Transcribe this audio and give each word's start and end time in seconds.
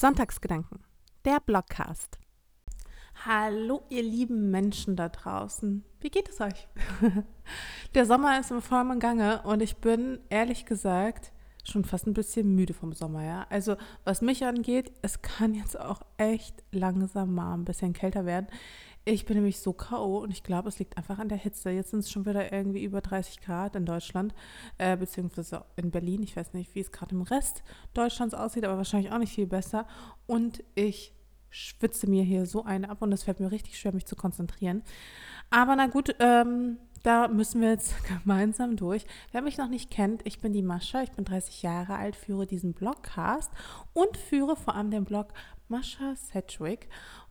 Sonntagsgedanken, 0.00 0.78
der 1.26 1.40
Blogcast. 1.40 2.18
Hallo, 3.26 3.82
ihr 3.90 4.02
lieben 4.02 4.50
Menschen 4.50 4.96
da 4.96 5.10
draußen. 5.10 5.84
Wie 6.00 6.08
geht 6.08 6.30
es 6.30 6.40
euch? 6.40 6.68
der 7.94 8.06
Sommer 8.06 8.40
ist 8.40 8.50
im 8.50 8.62
vollen 8.62 8.98
Gange 8.98 9.42
und 9.42 9.60
ich 9.60 9.76
bin 9.76 10.18
ehrlich 10.30 10.64
gesagt 10.64 11.32
schon 11.64 11.84
fast 11.84 12.06
ein 12.06 12.14
bisschen 12.14 12.54
müde 12.54 12.72
vom 12.72 12.94
Sommer, 12.94 13.26
ja. 13.26 13.46
Also, 13.50 13.76
was 14.04 14.22
mich 14.22 14.42
angeht, 14.46 14.90
es 15.02 15.20
kann 15.20 15.52
jetzt 15.52 15.78
auch 15.78 16.00
echt 16.16 16.64
langsam 16.72 17.34
mal 17.34 17.52
ein 17.52 17.66
bisschen 17.66 17.92
kälter 17.92 18.24
werden. 18.24 18.46
Ich 19.04 19.24
bin 19.24 19.36
nämlich 19.36 19.58
so 19.58 19.72
K.O. 19.72 20.18
und 20.18 20.30
ich 20.30 20.42
glaube, 20.42 20.68
es 20.68 20.78
liegt 20.78 20.98
einfach 20.98 21.18
an 21.18 21.28
der 21.28 21.38
Hitze. 21.38 21.70
Jetzt 21.70 21.90
sind 21.90 22.00
es 22.00 22.10
schon 22.10 22.26
wieder 22.26 22.52
irgendwie 22.52 22.84
über 22.84 23.00
30 23.00 23.40
Grad 23.40 23.74
in 23.74 23.86
Deutschland, 23.86 24.34
äh, 24.76 24.96
beziehungsweise 24.96 25.64
in 25.76 25.90
Berlin. 25.90 26.22
Ich 26.22 26.36
weiß 26.36 26.52
nicht, 26.52 26.74
wie 26.74 26.80
es 26.80 26.92
gerade 26.92 27.14
im 27.14 27.22
Rest 27.22 27.62
Deutschlands 27.94 28.34
aussieht, 28.34 28.64
aber 28.64 28.76
wahrscheinlich 28.76 29.10
auch 29.10 29.18
nicht 29.18 29.34
viel 29.34 29.46
besser. 29.46 29.86
Und 30.26 30.62
ich 30.74 31.14
schwitze 31.48 32.08
mir 32.08 32.22
hier 32.22 32.46
so 32.46 32.64
eine 32.64 32.90
ab 32.90 33.02
und 33.02 33.12
es 33.12 33.24
fällt 33.24 33.40
mir 33.40 33.50
richtig 33.50 33.78
schwer, 33.78 33.92
mich 33.92 34.06
zu 34.06 34.16
konzentrieren. 34.16 34.82
Aber 35.50 35.74
na 35.76 35.86
gut, 35.86 36.14
ähm, 36.20 36.78
da 37.02 37.28
müssen 37.28 37.60
wir 37.60 37.70
jetzt 37.70 37.94
gemeinsam 38.22 38.76
durch. 38.76 39.04
Wer 39.32 39.42
mich 39.42 39.58
noch 39.58 39.68
nicht 39.68 39.90
kennt, 39.90 40.26
ich 40.26 40.40
bin 40.40 40.52
die 40.52 40.62
Mascha, 40.62 41.02
ich 41.02 41.12
bin 41.12 41.24
30 41.24 41.62
Jahre 41.62 41.96
alt, 41.96 42.16
führe 42.16 42.46
diesen 42.46 42.74
Blogcast 42.74 43.50
und 43.92 44.16
führe 44.16 44.56
vor 44.56 44.74
allem 44.74 44.90
den 44.90 45.04
Blog 45.04 45.28
Mascha 45.68 46.14
Sedgwick. 46.16 46.88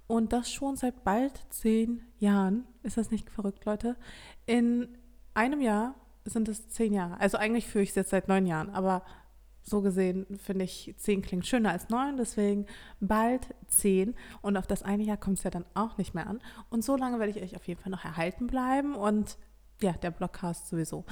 Und 0.09 0.33
das 0.33 0.51
schon 0.51 0.75
seit 0.75 1.03
bald 1.03 1.39
zehn 1.51 2.01
Jahren. 2.17 2.65
Ist 2.81 2.97
das 2.97 3.11
nicht 3.11 3.29
verrückt, 3.29 3.65
Leute? 3.65 3.95
In 4.47 4.87
einem 5.35 5.61
Jahr 5.61 5.93
sind 6.25 6.49
es 6.49 6.67
zehn 6.67 6.93
Jahre. 6.93 7.19
Also 7.19 7.37
eigentlich 7.37 7.67
führe 7.67 7.83
ich 7.83 7.89
es 7.89 7.95
jetzt 7.95 8.09
seit 8.09 8.27
neun 8.27 8.47
Jahren, 8.47 8.71
aber 8.71 9.03
so 9.61 9.81
gesehen 9.81 10.25
finde 10.43 10.65
ich 10.65 10.95
zehn 10.97 11.21
klingt 11.21 11.45
schöner 11.45 11.69
als 11.69 11.89
neun, 11.89 12.17
deswegen 12.17 12.65
bald 12.99 13.53
zehn. 13.67 14.15
Und 14.41 14.57
auf 14.57 14.65
das 14.65 14.81
eine 14.81 15.03
Jahr 15.03 15.17
kommt 15.17 15.37
es 15.37 15.43
ja 15.43 15.51
dann 15.51 15.65
auch 15.75 15.99
nicht 15.99 16.15
mehr 16.15 16.25
an. 16.25 16.41
Und 16.71 16.83
so 16.83 16.95
lange 16.95 17.19
werde 17.19 17.31
ich 17.37 17.43
euch 17.43 17.55
auf 17.55 17.67
jeden 17.67 17.79
Fall 17.79 17.91
noch 17.91 18.03
erhalten 18.03 18.47
bleiben 18.47 18.95
und 18.95 19.37
ja, 19.79 19.91
der 19.91 20.09
Blogcast 20.09 20.69
sowieso. 20.69 21.05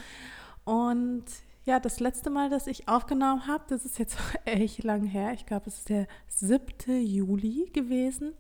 Und 0.66 1.26
ja, 1.66 1.80
das 1.80 2.00
letzte 2.00 2.32
Mal, 2.32 2.50
dass 2.50 2.66
ich 2.66 2.88
aufgenommen 2.88 3.46
habe, 3.46 3.66
das 3.68 3.86
ist 3.86 4.00
jetzt 4.00 4.18
echt 4.46 4.84
lang 4.84 5.04
her. 5.04 5.34
Ich 5.34 5.46
glaube, 5.46 5.68
es 5.68 5.78
ist 5.78 5.90
der 5.90 6.08
7. 6.30 7.06
Juli 7.06 7.70
gewesen. 7.72 8.34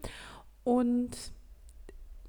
Und 0.67 1.15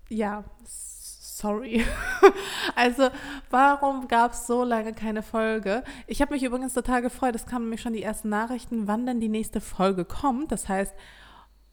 ja, 0.09 0.45
sorry. 0.63 1.85
also, 2.77 3.09
warum 3.51 4.07
gab 4.07 4.33
es 4.33 4.47
so 4.47 4.63
lange 4.63 4.95
keine 4.95 5.25
Folge? 5.25 5.83
Ich 6.07 6.23
habe 6.23 6.35
mich 6.35 6.45
übrigens 6.45 6.73
total 6.73 7.03
gefreut. 7.03 7.35
Es 7.35 7.47
kamen 7.47 7.65
nämlich 7.65 7.81
schon 7.81 7.95
die 7.95 8.03
ersten 8.05 8.29
Nachrichten, 8.29 8.87
wann 8.87 9.07
denn 9.07 9.19
die 9.19 9.29
nächste 9.29 9.61
Folge 9.61 10.05
kommt. 10.05 10.53
Das 10.53 10.69
heißt, 10.69 10.95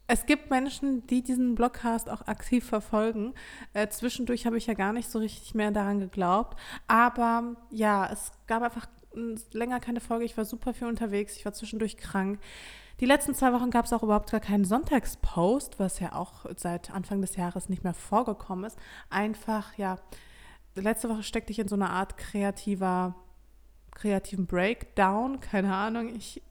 es 0.08 0.26
gibt 0.26 0.50
Menschen, 0.50 1.06
die 1.06 1.22
diesen 1.22 1.54
Blogcast 1.54 2.10
auch 2.10 2.26
aktiv 2.26 2.66
verfolgen. 2.66 3.34
Äh, 3.72 3.86
zwischendurch 3.86 4.44
habe 4.44 4.58
ich 4.58 4.66
ja 4.66 4.74
gar 4.74 4.92
nicht 4.92 5.08
so 5.08 5.20
richtig 5.20 5.54
mehr 5.54 5.70
daran 5.70 6.00
geglaubt. 6.00 6.58
Aber 6.88 7.54
ja, 7.70 8.10
es 8.12 8.32
gab 8.48 8.64
einfach 8.64 8.88
länger 9.52 9.78
keine 9.78 10.00
Folge. 10.00 10.24
Ich 10.24 10.36
war 10.36 10.44
super 10.44 10.74
viel 10.74 10.88
unterwegs. 10.88 11.36
Ich 11.36 11.44
war 11.44 11.52
zwischendurch 11.52 11.96
krank. 11.96 12.40
Die 13.00 13.06
letzten 13.06 13.34
zwei 13.34 13.52
Wochen 13.52 13.70
gab 13.70 13.84
es 13.84 13.92
auch 13.92 14.02
überhaupt 14.02 14.30
gar 14.30 14.40
keinen 14.40 14.64
Sonntagspost, 14.64 15.78
was 15.78 16.00
ja 16.00 16.14
auch 16.14 16.46
seit 16.56 16.90
Anfang 16.90 17.20
des 17.20 17.36
Jahres 17.36 17.68
nicht 17.68 17.84
mehr 17.84 17.92
vorgekommen 17.92 18.64
ist. 18.64 18.78
Einfach, 19.10 19.76
ja, 19.76 19.98
letzte 20.74 21.10
Woche 21.10 21.22
steckte 21.22 21.52
ich 21.52 21.58
in 21.58 21.68
so 21.68 21.74
einer 21.74 21.90
Art 21.90 22.16
kreativer, 22.16 23.14
kreativen 23.90 24.46
Breakdown, 24.46 25.40
keine 25.40 25.74
Ahnung. 25.74 26.14
Ich 26.16 26.42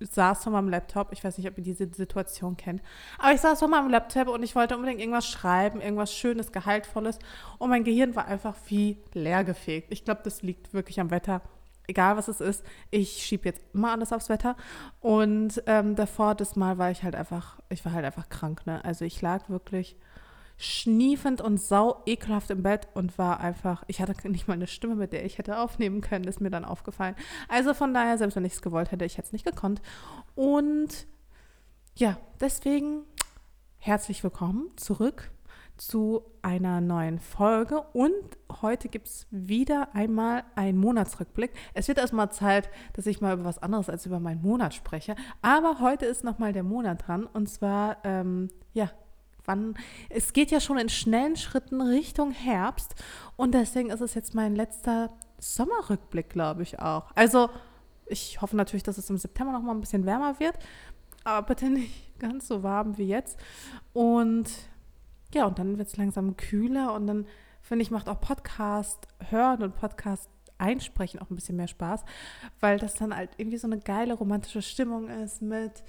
saß 0.00 0.44
vor 0.44 0.52
meinem 0.52 0.70
Laptop, 0.70 1.12
ich 1.12 1.22
weiß 1.22 1.36
nicht, 1.38 1.46
ob 1.46 1.58
ihr 1.58 1.64
diese 1.64 1.88
Situation 1.92 2.56
kennt, 2.56 2.82
aber 3.18 3.34
ich 3.34 3.40
saß 3.40 3.58
vor 3.58 3.68
meinem 3.68 3.90
Laptop 3.90 4.28
und 4.28 4.42
ich 4.42 4.56
wollte 4.56 4.74
unbedingt 4.74 4.98
irgendwas 4.98 5.28
schreiben, 5.28 5.80
irgendwas 5.80 6.12
Schönes, 6.12 6.52
Gehaltvolles 6.52 7.18
und 7.58 7.68
mein 7.68 7.84
Gehirn 7.84 8.16
war 8.16 8.26
einfach 8.26 8.56
wie 8.66 8.98
leergefegt. 9.12 9.92
Ich 9.92 10.04
glaube, 10.04 10.22
das 10.24 10.42
liegt 10.42 10.72
wirklich 10.72 11.00
am 11.00 11.10
Wetter 11.10 11.42
egal 11.92 12.16
was 12.16 12.28
es 12.28 12.40
ist, 12.40 12.64
ich 12.90 13.22
schiebe 13.22 13.48
jetzt 13.48 13.62
immer 13.74 13.92
alles 13.92 14.12
aufs 14.12 14.28
Wetter. 14.30 14.56
Und 15.00 15.62
ähm, 15.66 15.94
davor, 15.94 16.34
das 16.34 16.56
Mal 16.56 16.78
war 16.78 16.90
ich 16.90 17.02
halt 17.02 17.14
einfach, 17.14 17.60
ich 17.68 17.84
war 17.84 17.92
halt 17.92 18.04
einfach 18.04 18.28
krank, 18.28 18.66
ne? 18.66 18.84
Also 18.84 19.04
ich 19.04 19.20
lag 19.20 19.48
wirklich 19.48 19.96
schniefend 20.56 21.40
und 21.40 21.60
sau 21.60 22.02
ekelhaft 22.06 22.50
im 22.50 22.62
Bett 22.62 22.88
und 22.94 23.18
war 23.18 23.40
einfach, 23.40 23.84
ich 23.88 24.00
hatte 24.00 24.14
nicht 24.28 24.48
mal 24.48 24.54
eine 24.54 24.66
Stimme, 24.66 24.94
mit 24.94 25.12
der 25.12 25.24
ich 25.24 25.38
hätte 25.38 25.58
aufnehmen 25.58 26.00
können, 26.00 26.24
ist 26.24 26.40
mir 26.40 26.50
dann 26.50 26.64
aufgefallen. 26.64 27.14
Also 27.48 27.74
von 27.74 27.92
daher, 27.92 28.16
selbst 28.16 28.36
wenn 28.36 28.44
ich 28.44 28.54
es 28.54 28.62
gewollt 28.62 28.90
hätte, 28.90 29.04
ich 29.04 29.18
hätte 29.18 29.26
es 29.26 29.32
nicht 29.32 29.44
gekonnt. 29.44 29.82
Und 30.34 31.06
ja, 31.94 32.16
deswegen 32.40 33.02
herzlich 33.78 34.24
willkommen 34.24 34.70
zurück 34.76 35.30
zu 35.86 36.22
einer 36.42 36.80
neuen 36.80 37.18
Folge. 37.18 37.80
Und 37.92 38.14
heute 38.60 38.88
gibt 38.88 39.08
es 39.08 39.26
wieder 39.30 39.94
einmal 39.94 40.44
einen 40.54 40.78
Monatsrückblick. 40.78 41.50
Es 41.74 41.88
wird 41.88 41.98
erstmal 41.98 42.30
Zeit, 42.30 42.70
dass 42.92 43.06
ich 43.06 43.20
mal 43.20 43.34
über 43.34 43.44
was 43.44 43.58
anderes 43.58 43.88
als 43.88 44.06
über 44.06 44.20
meinen 44.20 44.42
Monat 44.42 44.74
spreche, 44.74 45.16
aber 45.40 45.80
heute 45.80 46.06
ist 46.06 46.22
nochmal 46.22 46.52
der 46.52 46.62
Monat 46.62 47.06
dran. 47.06 47.26
Und 47.26 47.48
zwar, 47.48 47.96
ähm, 48.04 48.48
ja, 48.72 48.90
wann, 49.44 49.74
es 50.08 50.32
geht 50.32 50.52
ja 50.52 50.60
schon 50.60 50.78
in 50.78 50.88
schnellen 50.88 51.34
Schritten 51.34 51.80
Richtung 51.80 52.30
Herbst. 52.30 52.94
Und 53.36 53.52
deswegen 53.52 53.90
ist 53.90 54.00
es 54.00 54.14
jetzt 54.14 54.34
mein 54.34 54.54
letzter 54.54 55.10
Sommerrückblick, 55.38 56.30
glaube 56.30 56.62
ich 56.62 56.78
auch. 56.78 57.10
Also 57.16 57.50
ich 58.06 58.40
hoffe 58.40 58.56
natürlich, 58.56 58.84
dass 58.84 58.98
es 58.98 59.10
im 59.10 59.18
September 59.18 59.52
nochmal 59.52 59.74
ein 59.74 59.80
bisschen 59.80 60.06
wärmer 60.06 60.38
wird, 60.38 60.56
aber 61.24 61.46
bitte 61.48 61.70
nicht 61.70 62.18
ganz 62.20 62.46
so 62.46 62.62
warm 62.62 62.98
wie 62.98 63.08
jetzt. 63.08 63.36
Und 63.92 64.48
ja, 65.34 65.46
und 65.46 65.58
dann 65.58 65.78
wird 65.78 65.88
es 65.88 65.96
langsam 65.96 66.36
kühler 66.36 66.94
und 66.94 67.06
dann 67.06 67.26
finde 67.60 67.82
ich, 67.82 67.90
macht 67.90 68.08
auch 68.08 68.20
Podcast 68.20 69.08
hören 69.30 69.62
und 69.62 69.76
Podcast 69.76 70.28
einsprechen 70.58 71.20
auch 71.20 71.30
ein 71.30 71.34
bisschen 71.34 71.56
mehr 71.56 71.68
Spaß, 71.68 72.04
weil 72.60 72.78
das 72.78 72.94
dann 72.94 73.14
halt 73.14 73.30
irgendwie 73.36 73.58
so 73.58 73.66
eine 73.66 73.80
geile 73.80 74.14
romantische 74.14 74.62
Stimmung 74.62 75.08
ist 75.08 75.42
mit 75.42 75.82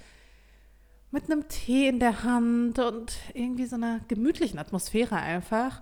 mit 1.14 1.30
einem 1.30 1.46
Tee 1.46 1.86
in 1.86 2.00
der 2.00 2.24
Hand 2.24 2.80
und 2.80 3.16
irgendwie 3.34 3.66
so 3.66 3.76
einer 3.76 4.00
gemütlichen 4.08 4.58
Atmosphäre 4.58 5.14
einfach. 5.14 5.80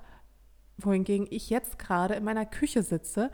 Wohingegen 0.76 1.26
ich 1.30 1.48
jetzt 1.48 1.78
gerade 1.78 2.14
in 2.14 2.24
meiner 2.24 2.44
Küche 2.44 2.82
sitze, 2.82 3.30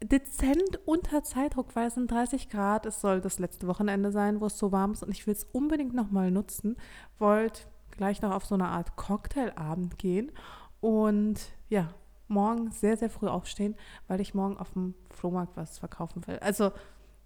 dezent 0.00 0.78
unter 0.86 1.24
Zeitdruck, 1.24 1.74
weil 1.74 1.88
es 1.88 1.94
sind 1.94 2.08
30 2.08 2.50
Grad. 2.50 2.86
Es 2.86 3.00
soll 3.00 3.20
das 3.20 3.40
letzte 3.40 3.66
Wochenende 3.66 4.12
sein, 4.12 4.40
wo 4.40 4.46
es 4.46 4.56
so 4.56 4.70
warm 4.70 4.92
ist 4.92 5.02
und 5.02 5.10
ich 5.10 5.26
will 5.26 5.34
es 5.34 5.42
unbedingt 5.50 5.92
nochmal 5.92 6.30
nutzen. 6.30 6.76
Wollt 7.18 7.66
gleich 7.96 8.22
noch 8.22 8.32
auf 8.32 8.44
so 8.44 8.54
eine 8.54 8.68
Art 8.68 8.96
Cocktailabend 8.96 9.98
gehen 9.98 10.32
und 10.80 11.40
ja, 11.68 11.88
morgen 12.28 12.70
sehr, 12.70 12.96
sehr 12.96 13.10
früh 13.10 13.28
aufstehen, 13.28 13.76
weil 14.08 14.20
ich 14.20 14.34
morgen 14.34 14.56
auf 14.58 14.72
dem 14.72 14.94
Flohmarkt 15.10 15.56
was 15.56 15.78
verkaufen 15.78 16.26
will. 16.26 16.38
Also 16.38 16.72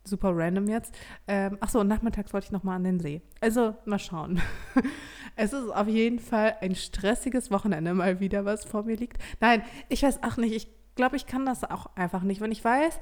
super 0.05 0.31
random 0.35 0.69
jetzt. 0.69 0.95
Ähm, 1.27 1.59
achso, 1.61 1.81
und 1.81 1.89
nachmittags 1.89 2.33
wollte 2.33 2.47
ich 2.47 2.53
nochmal 2.53 2.77
an 2.77 2.85
den 2.85 3.01
See. 3.01 3.23
Also 3.41 3.77
mal 3.85 3.99
schauen. 3.99 4.41
es 5.37 5.53
ist 5.53 5.71
auf 5.71 5.89
jeden 5.89 6.19
Fall 6.19 6.57
ein 6.61 6.75
stressiges 6.75 7.51
Wochenende 7.51 7.95
mal 7.95 8.21
wieder, 8.21 8.45
was 8.45 8.65
vor 8.65 8.85
mir 8.85 8.97
liegt. 8.97 9.19
Nein, 9.41 9.63
ich 9.89 10.03
weiß 10.03 10.23
auch 10.23 10.37
nicht. 10.37 10.55
Ich 10.55 10.69
glaube, 10.95 11.17
ich 11.17 11.27
kann 11.27 11.47
das 11.47 11.65
auch 11.65 11.87
einfach 11.97 12.23
nicht. 12.23 12.41
Wenn 12.41 12.53
ich 12.53 12.65
weiß, 12.65 13.01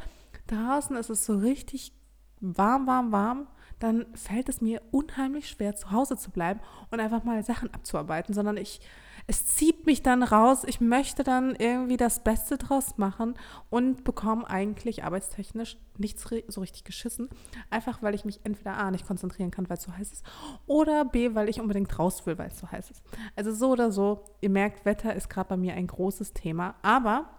draußen 0.49 0.97
ist 0.97 1.11
es 1.11 1.25
so 1.25 1.37
richtig 1.37 1.93
warm, 2.41 2.87
warm, 2.87 3.13
warm 3.13 3.47
dann 3.79 4.07
fällt 4.15 4.49
es 4.49 4.61
mir 4.61 4.81
unheimlich 4.91 5.49
schwer, 5.49 5.77
zu 5.77 5.91
Hause 5.91 6.17
zu 6.17 6.31
bleiben 6.31 6.61
und 6.91 7.01
einfach 7.01 7.25
mal 7.25 7.43
Sachen 7.45 7.73
abzuarbeiten, 7.75 8.35
sondern 8.35 8.57
ich, 8.57 8.81
es 9.27 9.47
zieht 9.47 9.85
mich 9.85 10.03
dann 10.03 10.23
raus. 10.23 10.65
Ich 10.67 10.81
möchte 10.81 11.25
dann 11.25 11.55
irgendwie 11.55 11.97
das 11.97 12.25
Beste 12.25 12.57
draus 12.57 12.97
machen 12.97 13.35
und 13.69 14.05
bekomme 14.05 14.49
eigentlich 14.49 15.05
arbeitstechnisch 15.05 15.77
nichts 15.99 16.27
so 16.49 16.61
richtig 16.61 16.85
geschissen. 16.85 17.29
Einfach 17.69 18.03
weil 18.03 18.15
ich 18.15 18.25
mich 18.25 18.41
entweder 18.45 18.79
A 18.79 18.91
nicht 18.91 19.07
konzentrieren 19.07 19.51
kann, 19.51 19.69
weil 19.69 19.77
es 19.77 19.83
so 19.83 19.93
heiß 19.93 20.13
ist, 20.13 20.25
oder 20.67 21.05
B, 21.05 21.35
weil 21.35 21.49
ich 21.49 21.61
unbedingt 21.61 21.99
raus 21.99 22.25
will, 22.25 22.39
weil 22.39 22.49
es 22.49 22.59
so 22.59 22.71
heiß 22.71 22.91
ist. 22.91 23.03
Also 23.35 23.53
so 23.53 23.71
oder 23.73 23.93
so, 23.93 24.25
ihr 24.41 24.51
merkt, 24.51 24.87
Wetter 24.87 25.15
ist 25.15 25.29
gerade 25.29 25.51
bei 25.51 25.57
mir 25.57 25.75
ein 25.75 25.87
großes 25.87 26.33
Thema. 26.33 26.77
Aber 26.83 27.31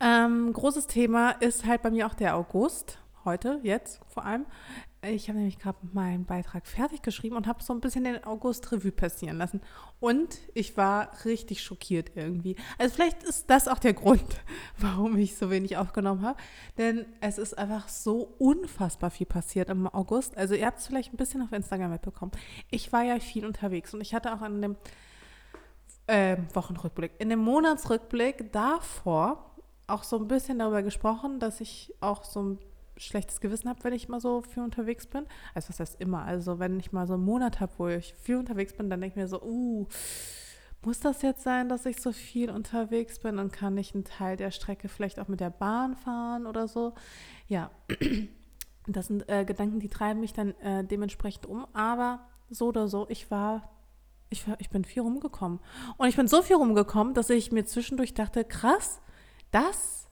ähm, 0.00 0.52
großes 0.52 0.86
Thema 0.86 1.30
ist 1.30 1.66
halt 1.66 1.82
bei 1.82 1.90
mir 1.90 2.06
auch 2.06 2.14
der 2.14 2.36
August 2.36 2.98
heute, 3.24 3.60
jetzt 3.62 4.00
vor 4.08 4.24
allem. 4.24 4.46
Ich 5.02 5.28
habe 5.28 5.38
nämlich 5.38 5.58
gerade 5.58 5.78
meinen 5.94 6.26
Beitrag 6.26 6.66
fertig 6.66 7.00
geschrieben 7.00 7.34
und 7.34 7.46
habe 7.46 7.62
so 7.62 7.72
ein 7.72 7.80
bisschen 7.80 8.04
den 8.04 8.22
August 8.24 8.70
Revue 8.70 8.92
passieren 8.92 9.38
lassen. 9.38 9.62
Und 9.98 10.38
ich 10.52 10.76
war 10.76 11.10
richtig 11.24 11.62
schockiert 11.62 12.12
irgendwie. 12.16 12.56
Also 12.76 12.96
vielleicht 12.96 13.22
ist 13.22 13.48
das 13.48 13.66
auch 13.66 13.78
der 13.78 13.94
Grund, 13.94 14.42
warum 14.78 15.16
ich 15.16 15.36
so 15.36 15.50
wenig 15.50 15.78
aufgenommen 15.78 16.20
habe. 16.20 16.38
Denn 16.76 17.06
es 17.22 17.38
ist 17.38 17.56
einfach 17.56 17.88
so 17.88 18.34
unfassbar 18.38 19.10
viel 19.10 19.26
passiert 19.26 19.70
im 19.70 19.86
August. 19.86 20.36
Also 20.36 20.54
ihr 20.54 20.66
habt 20.66 20.80
es 20.80 20.86
vielleicht 20.86 21.14
ein 21.14 21.16
bisschen 21.16 21.40
auf 21.40 21.52
Instagram 21.52 21.92
mitbekommen. 21.92 22.32
Ich 22.70 22.92
war 22.92 23.02
ja 23.02 23.18
viel 23.20 23.46
unterwegs 23.46 23.94
und 23.94 24.02
ich 24.02 24.12
hatte 24.12 24.34
auch 24.34 24.42
an 24.42 24.60
dem 24.60 24.76
äh, 26.08 26.36
Wochenrückblick, 26.52 27.12
in 27.18 27.30
dem 27.30 27.38
Monatsrückblick 27.38 28.52
davor 28.52 29.50
auch 29.86 30.04
so 30.04 30.18
ein 30.18 30.28
bisschen 30.28 30.58
darüber 30.58 30.82
gesprochen, 30.82 31.40
dass 31.40 31.60
ich 31.62 31.94
auch 32.00 32.24
so 32.24 32.42
ein 32.42 32.58
schlechtes 33.00 33.40
Gewissen 33.40 33.68
habe, 33.68 33.82
wenn 33.82 33.92
ich 33.92 34.08
mal 34.08 34.20
so 34.20 34.42
viel 34.42 34.62
unterwegs 34.62 35.06
bin. 35.06 35.26
Also 35.54 35.70
was 35.70 35.80
heißt 35.80 36.00
immer? 36.00 36.22
Also 36.22 36.58
wenn 36.58 36.78
ich 36.78 36.92
mal 36.92 37.06
so 37.06 37.14
einen 37.14 37.24
Monat 37.24 37.60
habe, 37.60 37.72
wo 37.78 37.88
ich 37.88 38.14
viel 38.14 38.36
unterwegs 38.36 38.74
bin, 38.74 38.90
dann 38.90 39.00
denke 39.00 39.14
ich 39.14 39.22
mir 39.22 39.28
so, 39.28 39.42
uh, 39.42 39.86
muss 40.82 41.00
das 41.00 41.22
jetzt 41.22 41.42
sein, 41.42 41.68
dass 41.68 41.86
ich 41.86 42.00
so 42.00 42.12
viel 42.12 42.50
unterwegs 42.50 43.18
bin 43.18 43.38
und 43.38 43.52
kann 43.52 43.76
ich 43.76 43.94
einen 43.94 44.04
Teil 44.04 44.36
der 44.36 44.50
Strecke 44.50 44.88
vielleicht 44.88 45.20
auch 45.20 45.28
mit 45.28 45.40
der 45.40 45.50
Bahn 45.50 45.96
fahren 45.96 46.46
oder 46.46 46.68
so? 46.68 46.94
Ja, 47.48 47.70
das 48.86 49.08
sind 49.08 49.28
äh, 49.28 49.44
Gedanken, 49.44 49.80
die 49.80 49.88
treiben 49.88 50.20
mich 50.20 50.32
dann 50.32 50.54
äh, 50.60 50.84
dementsprechend 50.84 51.46
um. 51.46 51.66
Aber 51.74 52.20
so 52.48 52.68
oder 52.68 52.88
so, 52.88 53.06
ich 53.08 53.30
war, 53.30 53.70
ich 54.30 54.44
ich 54.58 54.70
bin 54.70 54.84
viel 54.84 55.02
rumgekommen. 55.02 55.60
Und 55.98 56.08
ich 56.08 56.16
bin 56.16 56.28
so 56.28 56.42
viel 56.42 56.56
rumgekommen, 56.56 57.14
dass 57.14 57.30
ich 57.30 57.52
mir 57.52 57.64
zwischendurch 57.64 58.14
dachte, 58.14 58.44
krass, 58.44 59.00
das 59.50 60.09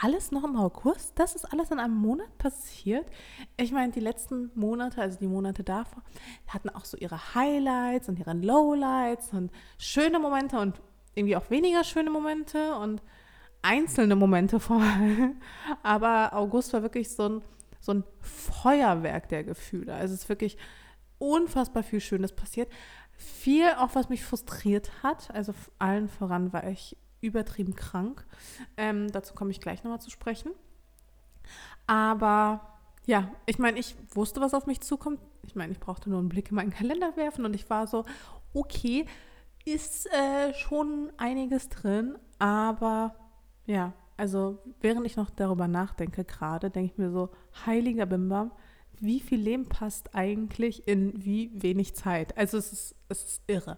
alles 0.00 0.30
noch 0.30 0.44
im 0.44 0.56
August? 0.56 1.12
Das 1.18 1.34
ist 1.34 1.44
alles 1.52 1.70
in 1.70 1.78
einem 1.78 1.96
Monat 1.96 2.38
passiert? 2.38 3.06
Ich 3.56 3.72
meine, 3.72 3.92
die 3.92 4.00
letzten 4.00 4.50
Monate, 4.54 5.00
also 5.00 5.18
die 5.18 5.26
Monate 5.26 5.64
davor, 5.64 6.02
hatten 6.46 6.68
auch 6.68 6.84
so 6.84 6.96
ihre 6.96 7.34
Highlights 7.34 8.08
und 8.08 8.18
ihre 8.18 8.34
Lowlights 8.34 9.32
und 9.32 9.50
schöne 9.78 10.18
Momente 10.18 10.58
und 10.58 10.80
irgendwie 11.14 11.36
auch 11.36 11.50
weniger 11.50 11.82
schöne 11.82 12.10
Momente 12.10 12.76
und 12.76 13.02
einzelne 13.62 14.16
Momente 14.16 14.60
vor 14.60 14.80
allem. 14.80 15.40
Aber 15.82 16.34
August 16.34 16.72
war 16.72 16.82
wirklich 16.82 17.10
so 17.10 17.28
ein, 17.28 17.42
so 17.80 17.94
ein 17.94 18.04
Feuerwerk 18.20 19.28
der 19.28 19.44
Gefühle. 19.44 19.94
Also 19.94 20.14
es 20.14 20.22
ist 20.22 20.28
wirklich 20.28 20.58
unfassbar 21.18 21.82
viel 21.82 22.00
Schönes 22.00 22.32
passiert. 22.32 22.70
Viel 23.16 23.70
auch, 23.78 23.94
was 23.94 24.10
mich 24.10 24.22
frustriert 24.22 24.90
hat. 25.02 25.30
Also 25.34 25.54
allen 25.78 26.08
voran 26.08 26.52
war 26.52 26.68
ich 26.68 26.98
übertrieben 27.26 27.74
krank. 27.76 28.24
Ähm, 28.76 29.10
dazu 29.12 29.34
komme 29.34 29.50
ich 29.50 29.60
gleich 29.60 29.84
nochmal 29.84 30.00
zu 30.00 30.10
sprechen. 30.10 30.52
Aber 31.86 32.78
ja, 33.06 33.30
ich 33.46 33.58
meine, 33.58 33.78
ich 33.78 33.94
wusste, 34.10 34.40
was 34.40 34.54
auf 34.54 34.66
mich 34.66 34.80
zukommt. 34.80 35.20
Ich 35.46 35.54
meine, 35.54 35.72
ich 35.72 35.80
brauchte 35.80 36.10
nur 36.10 36.18
einen 36.18 36.28
Blick 36.28 36.50
in 36.50 36.56
meinen 36.56 36.70
Kalender 36.70 37.16
werfen 37.16 37.44
und 37.44 37.54
ich 37.54 37.70
war 37.70 37.86
so, 37.86 38.04
okay, 38.52 39.06
ist 39.64 40.06
äh, 40.12 40.54
schon 40.54 41.12
einiges 41.16 41.68
drin, 41.68 42.16
aber 42.38 43.14
ja, 43.66 43.92
also 44.16 44.58
während 44.80 45.06
ich 45.06 45.16
noch 45.16 45.30
darüber 45.30 45.68
nachdenke 45.68 46.24
gerade, 46.24 46.70
denke 46.70 46.92
ich 46.92 46.98
mir 46.98 47.10
so, 47.10 47.30
heiliger 47.66 48.06
Bimbam, 48.06 48.52
wie 48.98 49.20
viel 49.20 49.40
Leben 49.40 49.68
passt 49.68 50.14
eigentlich 50.14 50.88
in 50.88 51.12
wie 51.24 51.50
wenig 51.52 51.94
Zeit? 51.94 52.36
Also 52.38 52.56
es 52.56 52.72
ist, 52.72 52.94
es 53.08 53.24
ist 53.24 53.42
irre. 53.46 53.76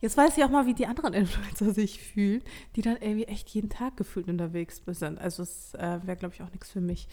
Jetzt 0.00 0.16
weiß 0.16 0.36
ich 0.38 0.44
auch 0.44 0.50
mal, 0.50 0.66
wie 0.66 0.74
die 0.74 0.86
anderen 0.86 1.14
Influencer 1.14 1.72
sich 1.72 2.02
fühlen, 2.02 2.42
die 2.76 2.82
dann 2.82 2.96
irgendwie 3.00 3.24
echt 3.24 3.48
jeden 3.50 3.70
Tag 3.70 3.96
gefühlt 3.96 4.28
unterwegs 4.28 4.82
sind. 4.86 5.18
Also 5.18 5.42
es 5.42 5.74
äh, 5.74 6.00
wäre, 6.04 6.16
glaube 6.16 6.34
ich, 6.34 6.42
auch 6.42 6.50
nichts 6.50 6.70
für 6.70 6.80
mich. 6.80 7.08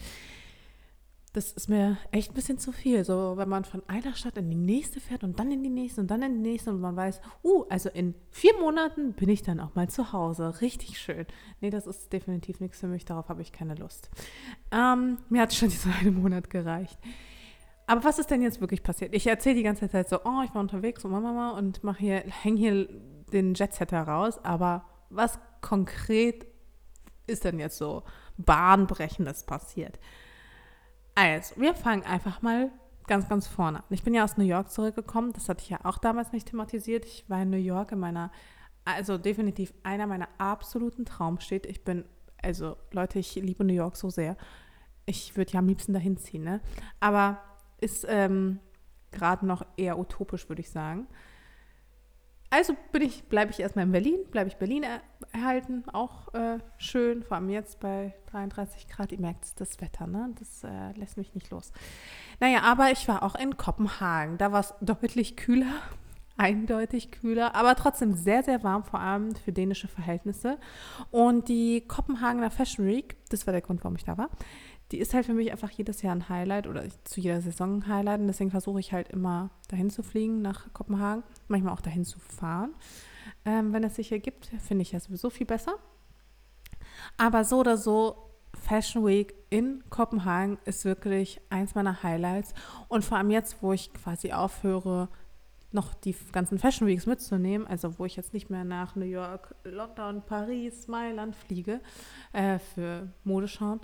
Das 1.34 1.52
ist 1.52 1.68
mir 1.68 1.98
echt 2.10 2.30
ein 2.30 2.34
bisschen 2.34 2.58
zu 2.58 2.72
viel. 2.72 3.04
So, 3.04 3.34
wenn 3.36 3.48
man 3.48 3.64
von 3.64 3.82
einer 3.86 4.14
Stadt 4.14 4.38
in 4.38 4.48
die 4.48 4.56
nächste 4.56 4.98
fährt 4.98 5.24
und 5.24 5.38
dann 5.38 5.52
in 5.52 5.62
die 5.62 5.68
nächste 5.68 6.00
und 6.00 6.10
dann 6.10 6.22
in 6.22 6.42
die 6.42 6.50
nächste 6.50 6.70
und 6.70 6.80
man 6.80 6.96
weiß, 6.96 7.20
uh, 7.44 7.64
also 7.68 7.90
in 7.90 8.14
vier 8.30 8.58
Monaten 8.58 9.12
bin 9.12 9.28
ich 9.28 9.42
dann 9.42 9.60
auch 9.60 9.74
mal 9.74 9.88
zu 9.88 10.12
Hause. 10.12 10.60
Richtig 10.62 10.98
schön. 10.98 11.26
Nee, 11.60 11.70
das 11.70 11.86
ist 11.86 12.12
definitiv 12.12 12.60
nichts 12.60 12.80
für 12.80 12.88
mich. 12.88 13.04
Darauf 13.04 13.28
habe 13.28 13.42
ich 13.42 13.52
keine 13.52 13.74
Lust. 13.74 14.10
Ähm, 14.72 15.18
mir 15.28 15.42
hat 15.42 15.52
schon 15.52 15.68
dieser 15.68 15.94
eine 15.94 16.12
Monat 16.12 16.48
gereicht. 16.48 16.98
Aber 17.88 18.04
was 18.04 18.18
ist 18.18 18.30
denn 18.30 18.42
jetzt 18.42 18.60
wirklich 18.60 18.82
passiert? 18.82 19.14
Ich 19.14 19.26
erzähle 19.26 19.54
die 19.54 19.62
ganze 19.62 19.88
Zeit 19.88 20.10
so, 20.10 20.20
oh, 20.22 20.42
ich 20.44 20.54
war 20.54 20.60
unterwegs 20.60 21.06
und 21.06 21.10
Mama 21.10 21.52
und 21.52 21.82
mache 21.82 22.00
hier, 22.00 22.18
hänge 22.18 22.58
hier 22.58 22.88
den 23.32 23.54
Jetsetter 23.54 24.02
raus. 24.02 24.38
Aber 24.44 24.84
was 25.08 25.38
konkret 25.62 26.46
ist 27.26 27.44
denn 27.44 27.58
jetzt 27.58 27.78
so 27.78 28.02
bahnbrechendes 28.36 29.44
passiert? 29.44 29.98
Also, 31.14 31.58
wir 31.58 31.74
fangen 31.74 32.02
einfach 32.04 32.42
mal 32.42 32.70
ganz, 33.06 33.26
ganz 33.26 33.46
vorne 33.46 33.78
an. 33.78 33.84
Ich 33.88 34.02
bin 34.02 34.12
ja 34.12 34.22
aus 34.22 34.36
New 34.36 34.44
York 34.44 34.70
zurückgekommen. 34.70 35.32
Das 35.32 35.48
hatte 35.48 35.62
ich 35.62 35.70
ja 35.70 35.78
auch 35.84 35.96
damals 35.96 36.32
nicht 36.32 36.48
thematisiert. 36.50 37.06
Ich 37.06 37.24
war 37.30 37.40
in 37.40 37.48
New 37.48 37.56
York 37.56 37.92
in 37.92 38.00
meiner, 38.00 38.30
also 38.84 39.16
definitiv 39.16 39.72
einer 39.82 40.06
meiner 40.06 40.28
absoluten 40.36 41.06
Traumstädte. 41.06 41.70
Ich 41.70 41.84
bin, 41.84 42.04
also 42.42 42.76
Leute, 42.92 43.18
ich 43.18 43.34
liebe 43.36 43.64
New 43.64 43.72
York 43.72 43.96
so 43.96 44.10
sehr. 44.10 44.36
Ich 45.06 45.38
würde 45.38 45.52
ja 45.52 45.60
am 45.60 45.68
liebsten 45.68 45.94
dahin 45.94 46.18
ziehen, 46.18 46.44
ne? 46.44 46.60
Aber 47.00 47.38
ist 47.80 48.06
ähm, 48.08 48.60
gerade 49.10 49.46
noch 49.46 49.64
eher 49.76 49.98
utopisch, 49.98 50.48
würde 50.48 50.60
ich 50.60 50.70
sagen. 50.70 51.06
Also 52.50 52.74
ich, 52.98 53.24
bleibe 53.24 53.50
ich 53.52 53.60
erstmal 53.60 53.84
in 53.84 53.92
Berlin, 53.92 54.20
bleibe 54.30 54.48
ich 54.48 54.56
Berlin 54.56 54.82
er, 54.82 55.02
erhalten, 55.32 55.84
auch 55.92 56.32
äh, 56.32 56.58
schön, 56.78 57.22
vor 57.22 57.36
allem 57.36 57.50
jetzt 57.50 57.78
bei 57.80 58.14
33 58.30 58.88
Grad. 58.88 59.12
Ihr 59.12 59.20
merkt 59.20 59.60
das 59.60 59.80
Wetter, 59.82 60.06
ne? 60.06 60.30
Das 60.38 60.64
äh, 60.64 60.92
lässt 60.98 61.18
mich 61.18 61.34
nicht 61.34 61.50
los. 61.50 61.72
Naja, 62.40 62.62
aber 62.62 62.90
ich 62.90 63.06
war 63.06 63.22
auch 63.22 63.34
in 63.34 63.58
Kopenhagen. 63.58 64.38
Da 64.38 64.50
war 64.50 64.60
es 64.60 64.74
deutlich 64.80 65.36
kühler, 65.36 65.74
eindeutig 66.38 67.10
kühler, 67.10 67.54
aber 67.54 67.74
trotzdem 67.74 68.14
sehr, 68.14 68.42
sehr 68.42 68.64
warm, 68.64 68.82
vor 68.82 69.00
allem 69.00 69.34
für 69.34 69.52
dänische 69.52 69.88
Verhältnisse. 69.88 70.56
Und 71.10 71.48
die 71.48 71.82
Kopenhagener 71.82 72.50
Fashion 72.50 72.86
Week, 72.86 73.18
das 73.28 73.46
war 73.46 73.52
der 73.52 73.60
Grund, 73.60 73.84
warum 73.84 73.96
ich 73.96 74.04
da 74.04 74.16
war, 74.16 74.30
die 74.90 74.98
ist 74.98 75.12
halt 75.14 75.26
für 75.26 75.34
mich 75.34 75.52
einfach 75.52 75.70
jedes 75.70 76.02
Jahr 76.02 76.14
ein 76.14 76.28
Highlight 76.28 76.66
oder 76.66 76.84
zu 77.04 77.20
jeder 77.20 77.40
Saison 77.40 77.78
ein 77.78 77.88
Highlight. 77.88 78.20
Und 78.20 78.26
deswegen 78.26 78.50
versuche 78.50 78.80
ich 78.80 78.92
halt 78.92 79.08
immer 79.08 79.50
dahin 79.68 79.90
zu 79.90 80.02
fliegen 80.02 80.40
nach 80.40 80.72
Kopenhagen, 80.72 81.22
manchmal 81.46 81.74
auch 81.74 81.80
dahin 81.80 82.04
zu 82.04 82.18
fahren. 82.18 82.74
Ähm, 83.44 83.72
wenn 83.72 83.84
es 83.84 83.96
sich 83.96 84.12
ergibt, 84.12 84.50
finde 84.66 84.82
ich 84.82 84.92
ja 84.92 85.00
sowieso 85.00 85.30
viel 85.30 85.46
besser. 85.46 85.74
Aber 87.16 87.44
so 87.44 87.58
oder 87.58 87.76
so, 87.76 88.16
Fashion 88.54 89.04
Week 89.04 89.34
in 89.50 89.84
Kopenhagen 89.90 90.58
ist 90.64 90.84
wirklich 90.84 91.40
eins 91.50 91.74
meiner 91.74 92.02
Highlights. 92.02 92.54
Und 92.88 93.04
vor 93.04 93.18
allem 93.18 93.30
jetzt, 93.30 93.62
wo 93.62 93.72
ich 93.72 93.92
quasi 93.92 94.32
aufhöre, 94.32 95.08
noch 95.70 95.92
die 95.92 96.16
ganzen 96.32 96.58
Fashion 96.58 96.88
Weeks 96.88 97.06
mitzunehmen, 97.06 97.66
also 97.66 97.98
wo 97.98 98.06
ich 98.06 98.16
jetzt 98.16 98.32
nicht 98.32 98.48
mehr 98.48 98.64
nach 98.64 98.96
New 98.96 99.04
York, 99.04 99.54
London, 99.64 100.22
Paris, 100.24 100.88
Mailand 100.88 101.36
fliege 101.36 101.80
äh, 102.32 102.58
für 102.58 103.12
Modeschauen, 103.24 103.80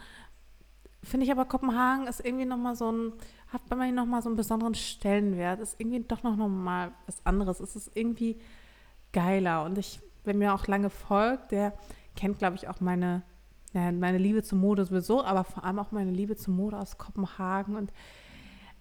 finde 1.04 1.26
ich 1.26 1.32
aber 1.32 1.44
Kopenhagen 1.44 2.06
ist 2.06 2.24
irgendwie 2.24 2.44
nochmal 2.44 2.76
so 2.76 2.90
ein, 2.90 3.12
hat 3.48 3.68
bei 3.68 3.76
mir 3.76 3.92
nochmal 3.92 4.22
so 4.22 4.28
einen 4.28 4.36
besonderen 4.36 4.74
Stellenwert, 4.74 5.60
ist 5.60 5.78
irgendwie 5.78 6.00
doch 6.00 6.22
noch, 6.22 6.36
mal 6.36 6.92
was 7.06 7.24
anderes. 7.24 7.60
Es 7.60 7.76
ist 7.76 7.90
irgendwie 7.94 8.38
geiler 9.12 9.64
und 9.64 9.78
ich, 9.78 10.00
wer 10.24 10.34
mir 10.34 10.54
auch 10.54 10.66
lange 10.66 10.90
folgt, 10.90 11.52
der 11.52 11.74
kennt, 12.16 12.38
glaube 12.38 12.56
ich, 12.56 12.68
auch 12.68 12.80
meine, 12.80 13.22
ja, 13.72 13.90
meine 13.92 14.18
Liebe 14.18 14.42
zur 14.42 14.58
Mode 14.58 14.84
sowieso, 14.84 15.24
aber 15.24 15.44
vor 15.44 15.64
allem 15.64 15.78
auch 15.78 15.92
meine 15.92 16.10
Liebe 16.10 16.36
zur 16.36 16.54
Mode 16.54 16.78
aus 16.78 16.98
Kopenhagen 16.98 17.76
und 17.76 17.92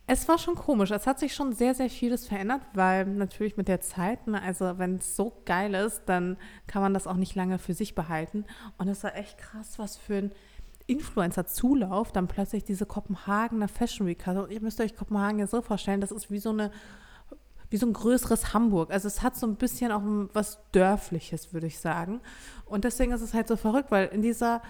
es 0.06 0.28
war 0.28 0.38
schon 0.38 0.56
komisch. 0.56 0.92
Es 0.92 1.08
hat 1.08 1.20
sich 1.20 1.34
schon 1.34 1.54
sehr, 1.54 1.74
sehr 1.76 1.90
vieles 1.90 2.28
verändert, 2.28 2.62
weil 2.74 3.06
natürlich 3.06 3.56
mit 3.56 3.70
der 3.70 3.80
Zeit, 3.80 4.28
ne, 4.28 4.42
also 4.42 4.78
wenn 4.78 4.98
es 4.98 5.16
so 5.16 5.42
geil 5.46 5.74
ist, 5.76 6.04
dann 6.08 6.38
kann 6.68 6.82
man 6.82 6.94
das 6.94 7.08
auch 7.08 7.16
nicht 7.16 7.36
lange 7.36 7.58
für 7.58 7.74
sich 7.74 7.96
behalten. 7.96 8.46
Und 8.78 8.90
es 8.90 9.04
war 9.04 9.16
echt 9.16 9.38
krass, 9.38 9.80
was 9.80 9.96
für 9.96 10.16
ein 10.16 10.32
Influencer-Zulauf 10.88 12.12
dann 12.12 12.28
plötzlich 12.28 12.64
diese 12.64 12.86
Kopenhagener 12.86 13.68
Fashion 13.68 14.08
Week 14.08 14.26
hatte. 14.26 14.44
Und 14.44 14.52
ihr 14.52 14.62
müsst 14.62 14.80
euch 14.82 14.96
Kopenhagen 14.96 15.40
ja 15.40 15.48
so 15.48 15.62
vorstellen, 15.62 16.02
das 16.02 16.12
ist 16.12 16.30
wie 16.32 16.40
so 16.40 16.50
eine 16.50 16.72
wie 17.70 17.78
so 17.78 17.88
ein 17.88 17.94
größeres 17.94 18.54
Hamburg. 18.54 18.92
Also 18.92 19.08
es 19.08 19.24
hat 19.24 19.36
so 19.36 19.48
ein 19.48 19.56
bisschen 19.56 19.92
auch 19.92 20.04
was 20.34 20.60
Dörfliches, 20.74 21.54
würde 21.54 21.66
ich 21.66 21.80
sagen. 21.80 22.22
Und 22.66 22.84
deswegen 22.84 23.12
ist 23.12 23.22
es 23.22 23.34
halt 23.34 23.48
so 23.48 23.56
verrückt, 23.56 23.90
weil 23.90 24.10
in 24.10 24.22
dieser 24.22 24.62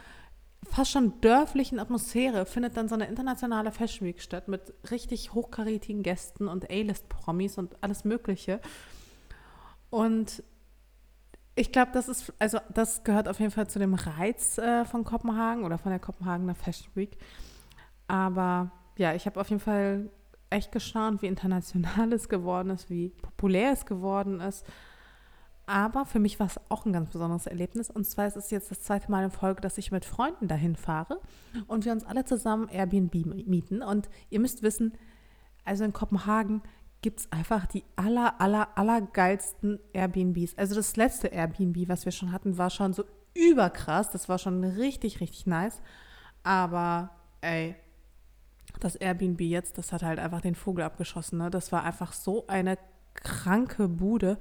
fast 0.70 0.92
schon 0.92 1.20
dörflichen 1.20 1.80
Atmosphäre 1.80 2.46
findet 2.46 2.78
dann 2.78 2.88
so 2.88 2.96
eine 2.96 3.08
internationale 3.08 3.74
Fashion 3.74 4.08
Week 4.08 4.22
statt 4.22 4.48
mit 4.48 4.74
richtig 4.90 5.34
hochkarätigen 5.34 6.02
Gästen 6.02 6.48
und 6.48 6.70
A-List-Promis 6.70 7.58
und 7.58 7.76
alles 7.82 8.06
Mögliche. 8.06 8.62
Und 9.90 10.42
ich 11.56 11.72
glaube, 11.72 11.92
das 11.94 12.08
ist, 12.08 12.34
also 12.40 12.60
das 12.74 13.04
gehört 13.04 13.28
auf 13.28 13.40
jeden 13.40 13.52
Fall 13.52 13.68
zu 13.68 13.80
dem 13.80 13.94
Reiz 13.94 14.58
äh, 14.58 14.86
von 14.86 15.04
Kopenhagen 15.04 15.64
oder 15.64 15.78
von 15.78 15.92
der 15.92 16.00
Kopenhagener 16.00 16.56
Fashion 16.56 16.90
Week. 16.96 17.18
Aber 18.08 18.72
ja, 18.98 19.14
ich 19.14 19.26
habe 19.26 19.40
auf 19.40 19.50
jeden 19.50 19.62
Fall 19.62 20.10
echt 20.50 20.72
gestaunt, 20.72 21.22
wie 21.22 21.28
international 21.28 22.14
es 22.14 22.30
geworden 22.30 22.70
ist, 22.70 22.90
wie 22.90 23.10
populär 23.10 23.72
es 23.72 23.86
geworden 23.86 24.40
ist. 24.40 24.66
Aber 25.66 26.06
für 26.06 26.20
mich 26.20 26.40
war 26.40 26.48
es 26.48 26.60
auch 26.70 26.86
ein 26.86 26.92
ganz 26.92 27.10
besonderes 27.10 27.48
Erlebnis. 27.48 27.90
Und 27.90 28.06
zwar 28.06 28.28
ist 28.28 28.36
es 28.36 28.52
jetzt 28.52 28.70
das 28.70 28.82
zweite 28.82 29.10
Mal 29.10 29.24
in 29.24 29.32
Folge, 29.32 29.62
dass 29.62 29.78
ich 29.78 29.92
mit 29.92 30.06
Freunden 30.06 30.48
dahin 30.48 30.76
fahre 30.76 31.22
und 31.68 31.86
wir 31.86 31.92
uns 31.92 32.04
alle 32.04 32.26
zusammen 32.26 32.68
Airbnb 32.68 33.14
mieten. 33.48 33.82
Und 33.82 34.10
ihr 34.30 34.40
müsst 34.40 34.62
wissen, 34.62 34.94
also 35.64 35.84
in 35.86 35.94
Kopenhagen 35.94 36.62
gibt 37.04 37.20
es 37.20 37.32
einfach 37.32 37.68
die 37.68 37.84
aller, 37.96 38.42
aller, 38.42 38.76
aller 38.76 39.02
geilsten 39.02 39.80
Airbnbs. 39.92 40.58
Also 40.58 40.74
das 40.74 40.96
letzte 40.96 41.28
Airbnb, 41.28 41.88
was 41.88 42.06
wir 42.06 42.12
schon 42.12 42.32
hatten, 42.32 42.58
war 42.58 42.72
schon 42.72 42.94
so 42.94 43.04
überkrass. 43.36 44.10
Das 44.10 44.30
war 44.30 44.40
schon 44.40 44.64
richtig, 44.64 45.20
richtig 45.20 45.46
nice. 45.46 45.82
Aber 46.42 47.12
ey, 47.42 47.76
das 48.80 48.96
Airbnb 48.96 49.42
jetzt, 49.42 49.78
das 49.78 49.92
hat 49.92 50.02
halt 50.02 50.18
einfach 50.18 50.42
den 50.42 50.56
Vogel 50.56 50.84
abgeschossen. 50.84 51.38
Ne? 51.38 51.52
Das 51.52 51.72
war 51.72 51.84
einfach 51.84 52.14
so 52.14 52.48
eine 52.48 52.78
kranke 53.14 53.88
Bude 53.88 54.40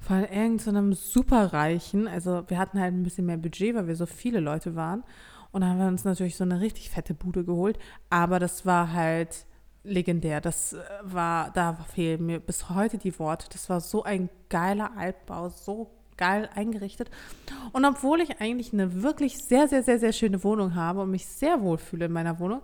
von 0.00 0.24
irgendeinem 0.24 0.94
so 0.94 1.20
Superreichen. 1.20 2.08
Also 2.08 2.44
wir 2.48 2.58
hatten 2.58 2.80
halt 2.80 2.94
ein 2.94 3.02
bisschen 3.02 3.26
mehr 3.26 3.36
Budget, 3.36 3.74
weil 3.74 3.86
wir 3.86 3.96
so 3.96 4.06
viele 4.06 4.40
Leute 4.40 4.74
waren. 4.74 5.04
Und 5.52 5.60
dann 5.60 5.70
haben 5.70 5.78
wir 5.78 5.86
uns 5.86 6.04
natürlich 6.04 6.36
so 6.36 6.44
eine 6.44 6.60
richtig 6.60 6.90
fette 6.90 7.14
Bude 7.14 7.44
geholt. 7.44 7.78
Aber 8.10 8.38
das 8.38 8.66
war 8.66 8.92
halt 8.92 9.46
legendär. 9.84 10.40
Das 10.40 10.72
äh, 10.72 10.82
war, 11.02 11.50
da 11.52 11.74
fehlen 11.94 12.26
mir 12.26 12.40
bis 12.40 12.70
heute 12.70 12.98
die 12.98 13.18
Worte. 13.18 13.46
Das 13.52 13.68
war 13.70 13.80
so 13.80 14.02
ein 14.02 14.28
geiler 14.48 14.96
Altbau, 14.96 15.50
so 15.50 15.90
geil 16.16 16.48
eingerichtet. 16.54 17.10
Und 17.72 17.84
obwohl 17.84 18.20
ich 18.20 18.40
eigentlich 18.40 18.72
eine 18.72 19.02
wirklich 19.02 19.38
sehr, 19.38 19.68
sehr, 19.68 19.82
sehr, 19.82 19.98
sehr 19.98 20.12
schöne 20.12 20.42
Wohnung 20.42 20.74
habe 20.74 21.02
und 21.02 21.10
mich 21.10 21.26
sehr 21.26 21.60
wohl 21.60 21.78
fühle 21.78 22.06
in 22.06 22.12
meiner 22.12 22.38
Wohnung, 22.38 22.62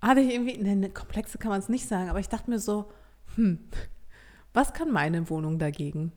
hatte 0.00 0.20
ich 0.20 0.32
irgendwie, 0.32 0.58
ne, 0.58 0.70
eine 0.70 0.90
komplexe 0.90 1.38
kann 1.38 1.50
man 1.50 1.60
es 1.60 1.68
nicht 1.68 1.86
sagen, 1.86 2.10
aber 2.10 2.20
ich 2.20 2.28
dachte 2.28 2.50
mir 2.50 2.58
so, 2.58 2.90
hm, 3.36 3.58
was 4.52 4.72
kann 4.72 4.90
meine 4.90 5.28
Wohnung 5.30 5.58
dagegen? 5.58 6.12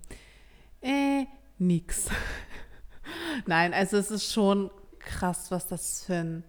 Äh, 0.82 1.26
nix. 1.58 2.10
Nein, 3.46 3.74
also 3.74 3.98
es 3.98 4.12
ist 4.12 4.32
schon 4.32 4.72
krass, 5.00 5.52
was 5.52 5.68
das 5.68 6.04
für 6.04 6.16
ein 6.16 6.44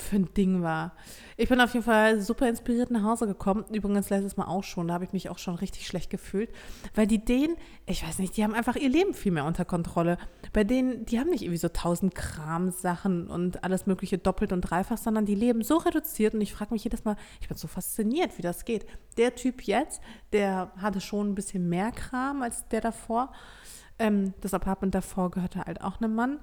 für 0.00 0.16
ein 0.16 0.32
Ding 0.34 0.62
war. 0.62 0.92
Ich 1.36 1.48
bin 1.48 1.60
auf 1.60 1.72
jeden 1.72 1.84
Fall 1.84 2.20
super 2.20 2.48
inspiriert 2.48 2.90
nach 2.90 3.02
Hause 3.02 3.26
gekommen. 3.26 3.64
Übrigens 3.72 4.10
letztes 4.10 4.36
Mal 4.36 4.46
auch 4.46 4.64
schon. 4.64 4.88
Da 4.88 4.94
habe 4.94 5.04
ich 5.04 5.12
mich 5.12 5.30
auch 5.30 5.38
schon 5.38 5.54
richtig 5.54 5.86
schlecht 5.86 6.10
gefühlt. 6.10 6.50
Weil 6.94 7.06
die 7.06 7.24
denen, 7.24 7.56
ich 7.86 8.06
weiß 8.06 8.18
nicht, 8.18 8.36
die 8.36 8.44
haben 8.44 8.54
einfach 8.54 8.76
ihr 8.76 8.88
Leben 8.88 9.14
viel 9.14 9.32
mehr 9.32 9.44
unter 9.44 9.64
Kontrolle. 9.64 10.18
Bei 10.52 10.64
denen, 10.64 11.06
die 11.06 11.18
haben 11.18 11.30
nicht 11.30 11.42
irgendwie 11.42 11.58
so 11.58 11.68
tausend 11.68 12.14
Kram 12.14 12.70
Sachen 12.70 13.28
und 13.28 13.64
alles 13.64 13.86
Mögliche 13.86 14.18
doppelt 14.18 14.52
und 14.52 14.62
dreifach, 14.62 14.98
sondern 14.98 15.24
die 15.24 15.34
leben 15.34 15.62
so 15.62 15.76
reduziert. 15.76 16.34
Und 16.34 16.40
ich 16.40 16.52
frage 16.52 16.74
mich 16.74 16.84
jedes 16.84 17.04
Mal, 17.04 17.16
ich 17.40 17.48
bin 17.48 17.56
so 17.56 17.68
fasziniert, 17.68 18.36
wie 18.38 18.42
das 18.42 18.64
geht. 18.64 18.86
Der 19.16 19.34
Typ 19.34 19.62
jetzt, 19.62 20.02
der 20.32 20.72
hatte 20.76 21.00
schon 21.00 21.30
ein 21.30 21.34
bisschen 21.34 21.68
mehr 21.68 21.92
Kram 21.92 22.42
als 22.42 22.68
der 22.68 22.80
davor. 22.80 23.32
Ähm, 23.98 24.34
das 24.40 24.54
Apartment 24.54 24.94
davor 24.94 25.30
gehörte 25.30 25.60
halt 25.60 25.80
auch 25.82 26.00
einem 26.00 26.14
Mann. 26.14 26.40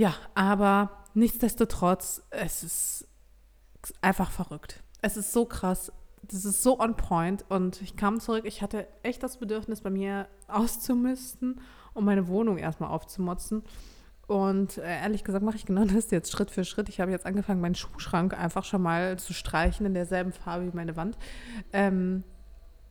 Ja, 0.00 0.14
aber 0.34 1.04
nichtsdestotrotz, 1.12 2.22
es 2.30 2.64
ist 2.64 3.08
einfach 4.00 4.30
verrückt. 4.30 4.82
Es 5.02 5.18
ist 5.18 5.30
so 5.30 5.44
krass. 5.44 5.92
Das 6.22 6.46
ist 6.46 6.62
so 6.62 6.80
on 6.80 6.96
point. 6.96 7.44
Und 7.50 7.82
ich 7.82 7.96
kam 7.96 8.18
zurück, 8.18 8.46
ich 8.46 8.62
hatte 8.62 8.86
echt 9.02 9.22
das 9.22 9.36
Bedürfnis, 9.36 9.82
bei 9.82 9.90
mir 9.90 10.26
auszumisten, 10.48 11.60
um 11.92 12.06
meine 12.06 12.28
Wohnung 12.28 12.56
erstmal 12.56 12.88
aufzumotzen. 12.88 13.62
Und 14.26 14.78
äh, 14.78 15.02
ehrlich 15.02 15.22
gesagt 15.22 15.44
mache 15.44 15.56
ich 15.56 15.66
genau 15.66 15.84
das 15.84 16.10
jetzt 16.10 16.32
Schritt 16.32 16.50
für 16.50 16.64
Schritt. 16.64 16.88
Ich 16.88 16.98
habe 16.98 17.10
jetzt 17.10 17.26
angefangen, 17.26 17.60
meinen 17.60 17.74
Schuhschrank 17.74 18.32
einfach 18.32 18.64
schon 18.64 18.80
mal 18.80 19.18
zu 19.18 19.34
streichen 19.34 19.84
in 19.84 19.92
derselben 19.92 20.32
Farbe 20.32 20.72
wie 20.72 20.74
meine 20.74 20.96
Wand. 20.96 21.18
Ähm, 21.74 22.24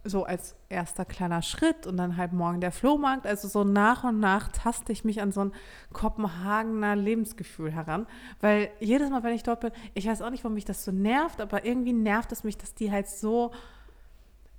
so 0.03 0.23
als 0.23 0.55
erster 0.69 1.03
kleiner 1.03 1.41
Schritt 1.41 1.85
und 1.85 1.97
dann 1.97 2.15
halt 2.15 2.31
morgen 2.31 2.61
der 2.61 2.71
Flohmarkt. 2.71 3.27
Also 3.27 3.47
so 3.47 3.63
nach 3.63 4.03
und 4.03 4.19
nach 4.19 4.49
taste 4.49 4.91
ich 4.91 5.03
mich 5.03 5.21
an 5.21 5.31
so 5.31 5.41
ein 5.41 5.51
Kopenhagener 5.91 6.95
Lebensgefühl 6.95 7.71
heran. 7.71 8.07
Weil 8.39 8.69
jedes 8.79 9.09
Mal, 9.09 9.23
wenn 9.23 9.33
ich 9.33 9.43
dort 9.43 9.59
bin, 9.59 9.71
ich 9.93 10.07
weiß 10.07 10.21
auch 10.21 10.29
nicht, 10.29 10.43
warum 10.43 10.55
mich 10.55 10.65
das 10.65 10.85
so 10.85 10.91
nervt, 10.91 11.41
aber 11.41 11.65
irgendwie 11.65 11.93
nervt 11.93 12.31
es 12.31 12.43
mich, 12.43 12.57
dass 12.57 12.73
die 12.73 12.91
halt 12.91 13.07
so. 13.07 13.51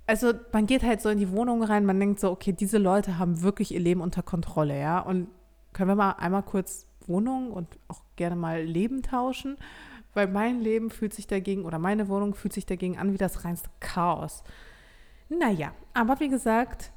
Also 0.05 0.33
man 0.51 0.67
geht 0.67 0.83
halt 0.83 1.01
so 1.01 1.09
in 1.09 1.17
die 1.17 1.31
Wohnung 1.31 1.63
rein, 1.63 1.85
man 1.85 1.99
denkt 1.99 2.19
so, 2.19 2.31
okay, 2.31 2.53
diese 2.53 2.77
Leute 2.77 3.17
haben 3.17 3.41
wirklich 3.41 3.73
ihr 3.73 3.79
Leben 3.79 4.01
unter 4.01 4.21
Kontrolle, 4.21 4.79
ja. 4.79 4.99
Und 4.99 5.27
können 5.73 5.89
wir 5.89 5.95
mal 5.95 6.11
einmal 6.11 6.43
kurz 6.43 6.85
Wohnung 7.07 7.51
und 7.51 7.67
auch 7.87 8.01
gerne 8.15 8.35
mal 8.35 8.61
Leben 8.61 9.01
tauschen? 9.01 9.57
Weil 10.13 10.27
mein 10.27 10.59
Leben 10.59 10.89
fühlt 10.89 11.13
sich 11.13 11.27
dagegen, 11.27 11.63
oder 11.63 11.79
meine 11.79 12.09
Wohnung 12.09 12.35
fühlt 12.35 12.53
sich 12.53 12.65
dagegen 12.65 12.97
an 12.97 13.13
wie 13.13 13.17
das 13.17 13.45
reinste 13.45 13.69
Chaos. 13.79 14.43
Naja, 15.31 15.73
aber 15.93 16.19
wie 16.19 16.27
gesagt, 16.27 16.91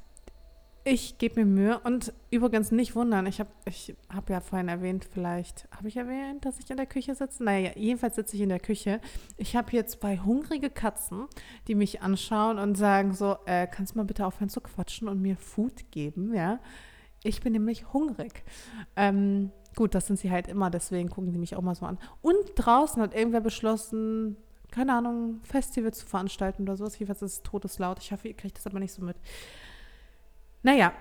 ich 0.83 1.17
gebe 1.17 1.39
mir 1.39 1.45
Mühe 1.45 1.79
und 1.79 2.11
übrigens 2.31 2.69
nicht 2.69 2.93
wundern, 2.93 3.27
ich 3.27 3.39
habe 3.39 3.49
ich 3.65 3.95
hab 4.13 4.29
ja 4.29 4.41
vorhin 4.41 4.67
erwähnt, 4.67 5.07
vielleicht 5.09 5.69
habe 5.71 5.87
ich 5.87 5.95
erwähnt, 5.95 6.43
dass 6.43 6.59
ich 6.59 6.69
in 6.69 6.75
der 6.75 6.85
Küche 6.85 7.15
sitze. 7.15 7.45
Naja, 7.45 7.71
jedenfalls 7.75 8.15
sitze 8.15 8.35
ich 8.35 8.41
in 8.41 8.49
der 8.49 8.59
Küche. 8.59 8.99
Ich 9.37 9.55
habe 9.55 9.71
hier 9.71 9.87
zwei 9.87 10.17
hungrige 10.17 10.69
Katzen, 10.69 11.27
die 11.69 11.75
mich 11.75 12.01
anschauen 12.01 12.59
und 12.59 12.75
sagen 12.75 13.13
so, 13.13 13.37
äh, 13.45 13.67
kannst 13.67 13.93
du 13.93 13.99
mal 13.99 14.03
bitte 14.03 14.25
aufhören 14.25 14.49
zu 14.49 14.59
quatschen 14.59 15.07
und 15.07 15.21
mir 15.21 15.37
Food 15.37 15.89
geben, 15.91 16.33
ja? 16.33 16.59
Ich 17.23 17.39
bin 17.39 17.53
nämlich 17.53 17.93
hungrig. 17.93 18.43
Ähm, 18.97 19.51
gut, 19.77 19.95
das 19.95 20.07
sind 20.07 20.19
sie 20.19 20.29
halt 20.29 20.49
immer, 20.49 20.69
deswegen 20.69 21.09
gucken 21.09 21.31
die 21.31 21.39
mich 21.39 21.55
auch 21.55 21.61
mal 21.61 21.73
so 21.73 21.85
an. 21.85 21.97
Und 22.21 22.35
draußen 22.57 23.01
hat 23.01 23.15
irgendwer 23.15 23.41
beschlossen, 23.41 24.35
keine 24.75 24.93
Ahnung, 24.93 25.39
Festival 25.43 25.93
zu 25.93 26.05
veranstalten 26.05 26.63
oder 26.63 26.75
sowas. 26.75 26.99
Jedenfalls 26.99 27.21
ist 27.21 27.31
es 27.37 27.43
todeslaut. 27.43 27.99
Ich 28.01 28.11
hoffe, 28.11 28.27
ihr 28.27 28.33
kriegt 28.33 28.57
das 28.57 28.67
aber 28.67 28.79
nicht 28.79 28.91
so 28.91 29.01
mit. 29.01 29.15
Naja, 30.63 30.91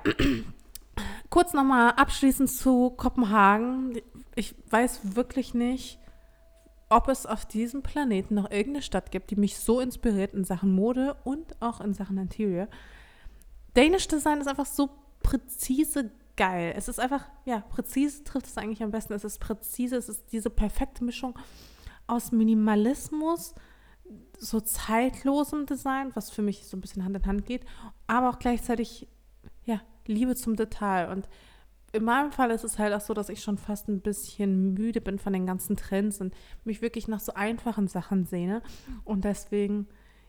kurz 1.29 1.55
nochmal 1.55 1.91
abschließend 1.91 2.49
zu 2.49 2.91
Kopenhagen. 2.91 4.01
Ich 4.37 4.55
weiß 4.71 5.17
wirklich 5.17 5.55
nicht, 5.55 5.99
ob 6.89 7.09
es 7.09 7.27
auf 7.27 7.47
diesem 7.47 7.83
Planeten 7.83 8.37
noch 8.37 8.49
irgendeine 8.49 8.83
Stadt 8.83 9.11
gibt, 9.11 9.33
die 9.33 9.37
mich 9.37 9.59
so 9.59 9.81
inspiriert 9.81 10.35
in 10.35 10.45
Sachen 10.45 10.73
Mode 10.73 11.17
und 11.25 11.61
auch 11.61 11.81
in 11.81 11.95
Sachen 11.95 12.17
Interior. 12.17 12.69
Danish 13.75 14.07
Design 14.07 14.41
ist 14.41 14.47
einfach 14.47 14.67
so 14.67 14.91
präzise 15.25 16.13
geil. 16.37 16.75
Es 16.77 16.87
ist 16.87 17.01
einfach, 17.01 17.27
ja, 17.45 17.59
präzise 17.59 18.23
trifft 18.23 18.47
es 18.47 18.57
eigentlich 18.57 18.85
am 18.85 18.93
besten. 18.93 19.15
Es 19.15 19.25
ist 19.25 19.41
präzise, 19.41 19.97
es 19.97 20.09
ist 20.09 20.31
diese 20.31 20.51
perfekte 20.51 21.03
Mischung 21.03 21.37
aus 22.07 22.33
Minimalismus, 22.33 23.55
so 24.39 24.61
zeitlosem 24.61 25.67
Design, 25.67 26.11
was 26.15 26.31
für 26.31 26.43
mich 26.43 26.67
so 26.67 26.77
ein 26.77 26.81
bisschen 26.81 27.05
Hand 27.05 27.17
in 27.17 27.27
Hand 27.27 27.47
geht, 27.47 27.65
aber 28.07 28.31
auch 28.31 28.39
gleichzeitig, 28.39 29.09
ja, 29.65 29.81
Liebe 30.07 30.35
zum 30.37 30.57
Detail. 30.57 31.11
Und 31.11 31.29
in 31.93 32.05
meinem 32.05 32.33
Fall 32.33 32.51
ist 32.51 32.65
es 32.65 32.79
halt 32.79 32.93
auch 32.93 33.01
so, 33.01 33.15
dass 33.15 33.29
ich 33.29 33.43
schon 33.43 33.57
fast 33.57 33.89
ein 33.89 34.01
bisschen 34.01 34.75
müde 34.75 35.01
bin 35.01 35.19
von 35.19 35.33
den 35.33 35.47
ganzen 35.47 35.77
Trends 35.77 36.21
und 36.21 36.35
mich 36.65 36.83
wirklich 36.83 37.09
nach 37.09 37.21
so 37.21 37.35
einfachen 37.35 37.89
Sachen 37.89 38.25
sehne. 38.25 38.63
Und 39.05 39.25
deswegen, 39.25 39.87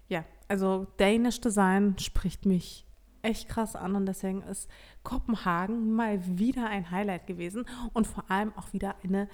ja, 0.08 0.24
also 0.48 0.88
Danish 0.98 1.41
Design 1.41 1.98
spricht 1.98 2.46
mich 2.46 2.86
echt 3.24 3.50
krass 3.50 3.75
an 3.75 3.96
und 3.96 4.05
deswegen 4.05 4.44
ist 4.44 4.70
Kopenhagen 5.03 5.94
mal 5.94 6.20
wieder 6.38 6.67
ein 6.67 6.91
Highlight 6.91 7.25
gewesen 7.25 7.65
und 7.94 8.05
vor 8.05 8.29
allem 8.29 8.53
auch 8.55 8.72
wieder 8.72 8.96
eine 9.03 9.27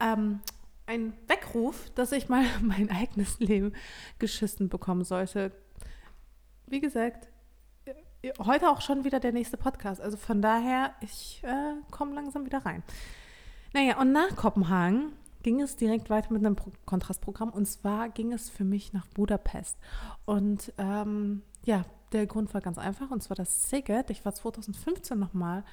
ähm, 0.00 0.40
ein 0.88 1.12
Weckruf, 1.28 1.90
dass 1.94 2.12
ich 2.12 2.28
mal 2.28 2.44
mein 2.62 2.90
eigenes 2.90 3.38
Leben 3.38 3.72
geschissen 4.18 4.68
bekommen 4.68 5.04
sollte. 5.04 5.52
Wie 6.66 6.80
gesagt, 6.80 7.28
heute 8.40 8.70
auch 8.70 8.80
schon 8.80 9.04
wieder 9.04 9.20
der 9.20 9.32
nächste 9.32 9.56
Podcast. 9.56 10.00
Also 10.00 10.16
von 10.16 10.42
daher, 10.42 10.92
ich 11.00 11.42
äh, 11.44 11.74
komme 11.90 12.14
langsam 12.14 12.44
wieder 12.44 12.64
rein. 12.64 12.82
Naja, 13.72 14.00
und 14.00 14.12
nach 14.12 14.34
Kopenhagen 14.34 15.12
ging 15.42 15.60
es 15.60 15.76
direkt 15.76 16.10
weiter 16.10 16.32
mit 16.32 16.44
einem 16.44 16.56
Pro 16.56 16.72
Kontrastprogramm. 16.84 17.50
Und 17.50 17.66
zwar 17.66 18.08
ging 18.08 18.32
es 18.32 18.50
für 18.50 18.64
mich 18.64 18.92
nach 18.92 19.06
Budapest. 19.06 19.78
Und 20.24 20.72
ähm, 20.78 21.42
ja, 21.64 21.84
der 22.12 22.26
Grund 22.26 22.52
war 22.54 22.60
ganz 22.60 22.78
einfach. 22.78 23.10
Und 23.10 23.22
zwar 23.22 23.36
das 23.36 23.70
Siget. 23.70 24.10
Ich 24.10 24.24
war 24.24 24.34
2015 24.34 25.18
nochmal 25.18 25.64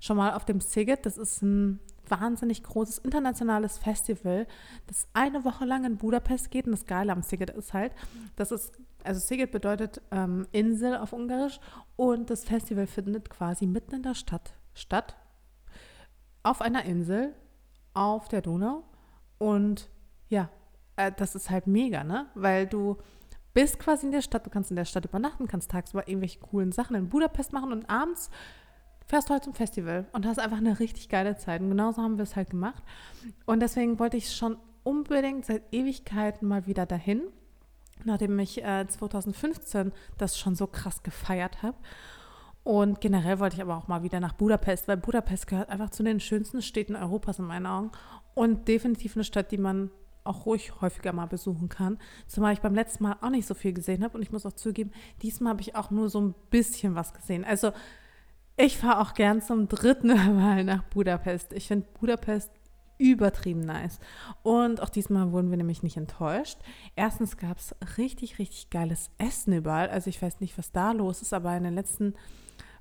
schon 0.00 0.16
mal 0.16 0.32
auf 0.32 0.44
dem 0.44 0.60
Siget. 0.60 1.04
Das 1.06 1.18
ist 1.18 1.42
ein 1.42 1.80
wahnsinnig 2.10 2.62
großes 2.62 2.98
internationales 2.98 3.78
Festival, 3.78 4.46
das 4.86 5.06
eine 5.12 5.44
Woche 5.44 5.64
lang 5.64 5.84
in 5.84 5.96
Budapest 5.96 6.50
geht. 6.50 6.66
Und 6.66 6.72
das 6.72 6.86
Geile 6.86 7.12
am 7.12 7.22
Siget 7.22 7.50
ist 7.50 7.72
halt, 7.72 7.92
das 8.36 8.50
ist, 8.50 8.72
also 9.04 9.20
Siget 9.20 9.52
bedeutet 9.52 10.02
ähm, 10.10 10.46
Insel 10.52 10.96
auf 10.96 11.12
Ungarisch 11.12 11.60
und 11.96 12.30
das 12.30 12.44
Festival 12.44 12.86
findet 12.86 13.30
quasi 13.30 13.66
mitten 13.66 13.96
in 13.96 14.02
der 14.02 14.14
Stadt 14.14 14.54
statt, 14.74 15.16
auf 16.42 16.60
einer 16.60 16.84
Insel 16.84 17.34
auf 17.94 18.28
der 18.28 18.42
Donau. 18.42 18.84
Und 19.38 19.88
ja, 20.28 20.48
äh, 20.96 21.12
das 21.16 21.34
ist 21.34 21.50
halt 21.50 21.66
mega, 21.66 22.04
ne? 22.04 22.26
Weil 22.34 22.66
du 22.66 22.96
bist 23.52 23.78
quasi 23.78 24.06
in 24.06 24.12
der 24.12 24.22
Stadt, 24.22 24.46
du 24.46 24.50
kannst 24.50 24.70
in 24.70 24.76
der 24.76 24.84
Stadt 24.84 25.04
übernachten, 25.04 25.48
kannst 25.48 25.70
tagsüber 25.70 26.06
irgendwelche 26.06 26.38
coolen 26.40 26.72
Sachen 26.72 26.96
in 26.96 27.08
Budapest 27.08 27.52
machen 27.52 27.72
und 27.72 27.88
abends 27.90 28.30
fährst 29.10 29.28
du 29.28 29.32
halt 29.32 29.42
zum 29.42 29.54
Festival 29.54 30.06
und 30.12 30.24
hast 30.24 30.38
einfach 30.38 30.58
eine 30.58 30.78
richtig 30.78 31.08
geile 31.08 31.36
Zeit. 31.36 31.60
Und 31.60 31.68
genauso 31.70 32.00
haben 32.00 32.16
wir 32.16 32.22
es 32.22 32.36
halt 32.36 32.50
gemacht. 32.50 32.82
Und 33.44 33.60
deswegen 33.60 33.98
wollte 33.98 34.16
ich 34.16 34.34
schon 34.34 34.56
unbedingt 34.84 35.44
seit 35.44 35.62
Ewigkeiten 35.72 36.46
mal 36.46 36.66
wieder 36.66 36.86
dahin, 36.86 37.22
nachdem 38.04 38.38
ich 38.38 38.62
äh, 38.62 38.86
2015 38.86 39.90
das 40.16 40.38
schon 40.38 40.54
so 40.54 40.68
krass 40.68 41.02
gefeiert 41.02 41.62
habe. 41.62 41.76
Und 42.62 43.00
generell 43.00 43.40
wollte 43.40 43.56
ich 43.56 43.62
aber 43.62 43.76
auch 43.76 43.88
mal 43.88 44.04
wieder 44.04 44.20
nach 44.20 44.34
Budapest, 44.34 44.86
weil 44.86 44.96
Budapest 44.96 45.48
gehört 45.48 45.70
einfach 45.70 45.90
zu 45.90 46.04
den 46.04 46.20
schönsten 46.20 46.62
Städten 46.62 46.94
Europas 46.94 47.40
in 47.40 47.46
meinen 47.46 47.66
Augen 47.66 47.90
und 48.34 48.68
definitiv 48.68 49.16
eine 49.16 49.24
Stadt, 49.24 49.50
die 49.50 49.58
man 49.58 49.90
auch 50.22 50.46
ruhig 50.46 50.80
häufiger 50.80 51.12
mal 51.12 51.26
besuchen 51.26 51.68
kann. 51.68 51.98
Zumal 52.28 52.52
ich 52.52 52.60
beim 52.60 52.74
letzten 52.76 53.02
Mal 53.02 53.16
auch 53.22 53.30
nicht 53.30 53.46
so 53.46 53.54
viel 53.54 53.72
gesehen 53.72 54.04
habe 54.04 54.16
und 54.16 54.22
ich 54.22 54.30
muss 54.30 54.46
auch 54.46 54.52
zugeben, 54.52 54.92
diesmal 55.22 55.54
habe 55.54 55.62
ich 55.62 55.74
auch 55.74 55.90
nur 55.90 56.08
so 56.10 56.20
ein 56.20 56.34
bisschen 56.50 56.94
was 56.94 57.12
gesehen. 57.12 57.44
Also 57.44 57.72
ich 58.60 58.78
fahre 58.78 59.00
auch 59.00 59.14
gern 59.14 59.40
zum 59.40 59.68
dritten 59.68 60.08
Mal 60.36 60.64
nach 60.64 60.82
Budapest. 60.84 61.52
Ich 61.52 61.68
finde 61.68 61.86
Budapest 61.98 62.50
übertrieben 62.98 63.60
nice. 63.60 63.98
Und 64.42 64.82
auch 64.82 64.90
diesmal 64.90 65.32
wurden 65.32 65.50
wir 65.50 65.56
nämlich 65.56 65.82
nicht 65.82 65.96
enttäuscht. 65.96 66.58
Erstens 66.96 67.38
gab 67.38 67.58
es 67.58 67.74
richtig, 67.96 68.38
richtig 68.38 68.68
geiles 68.68 69.10
Essen 69.16 69.54
überall. 69.54 69.88
Also 69.88 70.10
ich 70.10 70.20
weiß 70.20 70.40
nicht, 70.40 70.58
was 70.58 70.72
da 70.72 70.92
los 70.92 71.22
ist, 71.22 71.32
aber 71.32 71.56
in 71.56 71.64
den 71.64 71.74
letzten 71.74 72.14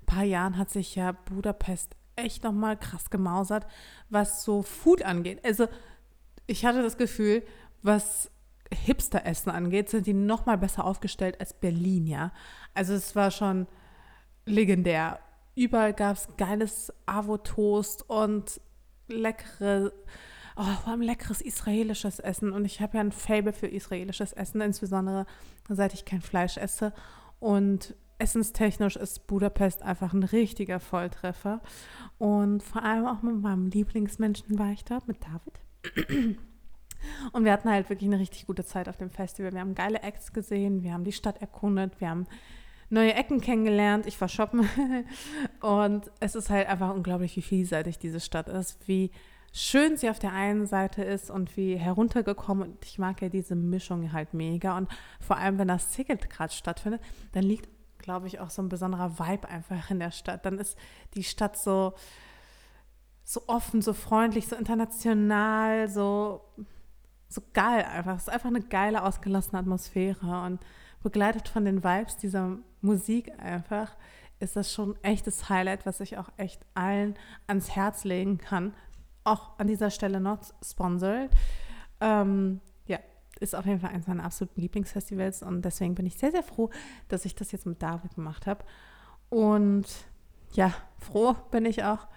paar 0.05 0.24
Jahren 0.24 0.57
hat 0.57 0.69
sich 0.69 0.95
ja 0.95 1.13
Budapest 1.13 1.95
echt 2.17 2.43
nochmal 2.43 2.77
krass 2.77 3.09
gemausert, 3.09 3.65
was 4.09 4.43
so 4.43 4.62
Food 4.62 5.03
angeht. 5.03 5.39
Also 5.45 5.67
ich 6.48 6.65
hatte 6.65 6.83
das 6.83 6.98
Gefühl, 6.98 7.43
was 7.81 8.29
Hipster-Essen 8.74 9.51
angeht, 9.51 9.89
sind 9.89 10.05
die 10.05 10.13
nochmal 10.13 10.57
besser 10.57 10.83
aufgestellt 10.83 11.39
als 11.39 11.53
Berlin, 11.53 12.05
ja. 12.07 12.33
Also 12.74 12.93
es 12.93 13.15
war 13.15 13.31
schon 13.31 13.67
legendär. 14.45 15.19
Überall 15.59 15.91
gab 15.91 16.15
es 16.15 16.29
geiles 16.37 16.93
Avo-Toast 17.05 18.09
und 18.09 18.61
leckere, 19.09 19.91
oh, 20.55 20.63
vor 20.63 20.93
allem 20.93 21.01
leckeres 21.01 21.41
israelisches 21.41 22.19
Essen. 22.19 22.53
Und 22.53 22.63
ich 22.63 22.79
habe 22.79 22.95
ja 22.95 23.03
ein 23.03 23.11
Fable 23.11 23.51
für 23.51 23.67
israelisches 23.67 24.31
Essen, 24.31 24.61
insbesondere 24.61 25.25
seit 25.67 25.93
ich 25.93 26.05
kein 26.05 26.21
Fleisch 26.21 26.55
esse. 26.55 26.93
Und 27.41 27.93
essenstechnisch 28.19 28.95
ist 28.95 29.27
Budapest 29.27 29.83
einfach 29.83 30.13
ein 30.13 30.23
richtiger 30.23 30.79
Volltreffer. 30.79 31.59
Und 32.17 32.63
vor 32.63 32.83
allem 32.83 33.05
auch 33.05 33.21
mit 33.21 33.41
meinem 33.41 33.67
Lieblingsmenschen 33.67 34.57
war 34.57 34.71
ich 34.71 34.85
dort, 34.85 35.09
mit 35.09 35.17
David. 35.21 36.37
Und 37.33 37.43
wir 37.43 37.51
hatten 37.51 37.69
halt 37.69 37.89
wirklich 37.89 38.09
eine 38.09 38.19
richtig 38.19 38.47
gute 38.47 38.63
Zeit 38.63 38.87
auf 38.87 38.95
dem 38.95 39.09
Festival. 39.09 39.51
Wir 39.51 39.59
haben 39.59 39.75
geile 39.75 40.03
Acts 40.03 40.31
gesehen, 40.31 40.83
wir 40.83 40.93
haben 40.93 41.03
die 41.03 41.11
Stadt 41.11 41.41
erkundet, 41.41 41.99
wir 41.99 42.09
haben 42.09 42.27
neue 42.89 43.13
Ecken 43.13 43.41
kennengelernt. 43.41 44.05
Ich 44.05 44.19
war 44.19 44.27
shoppen. 44.27 44.67
Und 45.62 46.12
es 46.19 46.36
ist 46.36 46.50
halt 46.50 46.67
einfach 46.67 46.93
unglaublich, 46.93 47.36
wie 47.36 47.41
vielseitig 47.41 48.00
diese 48.00 48.19
Stadt 48.19 48.50
ist, 48.50 48.88
wie 48.88 49.12
schön 49.51 49.98
sie 49.98 50.10
auf 50.10 50.19
der 50.19 50.34
einen 50.34 50.67
Seite 50.67 51.03
ist 51.03 51.31
und 51.31 51.58
wie 51.58 51.75
heruntergekommen. 51.75 52.69
Und 52.69 52.86
ich 52.86 53.00
mag 53.00 53.19
ja 53.22 53.29
diese 53.29 53.55
Mischung 53.55 54.13
halt 54.13 54.36
mega. 54.36 54.77
Und 54.77 54.89
vor 55.19 55.38
allem, 55.38 55.58
wenn 55.58 55.67
das 55.67 55.89
Ticket 55.89 56.29
gerade 56.29 56.53
stattfindet, 56.53 57.01
dann 57.31 57.43
liegt 57.43 57.67
glaube 58.00 58.27
ich, 58.27 58.39
auch 58.39 58.50
so 58.50 58.62
ein 58.62 58.69
besonderer 58.69 59.19
Vibe 59.19 59.48
einfach 59.48 59.91
in 59.91 60.00
der 60.00 60.12
Stadt. 60.12 60.46
Dann 60.46 60.58
ist 60.58 60.77
die 61.13 61.24
Stadt 61.24 61.58
so, 61.58 61.93
so 63.24 63.43
offen, 63.48 63.81
so 63.81 63.93
freundlich, 63.93 64.48
so 64.48 64.55
international, 64.55 65.88
so, 65.88 66.41
so 67.27 67.41
geil 67.53 67.86
einfach. 67.86 68.15
Es 68.15 68.24
ist 68.24 68.29
einfach 68.29 68.50
eine 68.50 68.62
geile, 68.62 69.03
ausgelassene 69.03 69.60
Atmosphäre 69.60 70.43
und 70.46 70.60
begleitet 71.01 71.47
von 71.47 71.65
den 71.65 71.83
Vibes 71.83 72.17
dieser 72.17 72.57
Musik 72.81 73.31
einfach 73.39 73.95
ist 74.39 74.55
das 74.55 74.71
schon 74.71 74.95
echtes 75.03 75.49
Highlight, 75.49 75.85
was 75.85 75.99
ich 75.99 76.17
auch 76.17 76.29
echt 76.37 76.65
allen 76.73 77.15
ans 77.47 77.71
Herz 77.71 78.05
legen 78.05 78.37
kann. 78.37 78.73
Auch 79.25 79.59
an 79.59 79.67
dieser 79.67 79.89
Stelle 79.89 80.21
not 80.21 80.39
sponsored. 80.63 81.29
Ähm, 81.99 82.61
ist 83.39 83.55
auf 83.55 83.65
jeden 83.65 83.79
Fall 83.79 83.91
eines 83.91 84.07
meiner 84.07 84.25
absoluten 84.25 84.61
Lieblingsfestivals 84.61 85.43
und 85.43 85.63
deswegen 85.63 85.95
bin 85.95 86.05
ich 86.05 86.17
sehr, 86.17 86.31
sehr 86.31 86.43
froh, 86.43 86.69
dass 87.07 87.25
ich 87.25 87.35
das 87.35 87.51
jetzt 87.51 87.65
mit 87.65 87.81
David 87.81 88.15
gemacht 88.15 88.47
habe. 88.47 88.63
Und 89.29 89.85
ja, 90.53 90.73
froh 90.97 91.35
bin 91.51 91.65
ich 91.65 91.83
auch. 91.83 92.07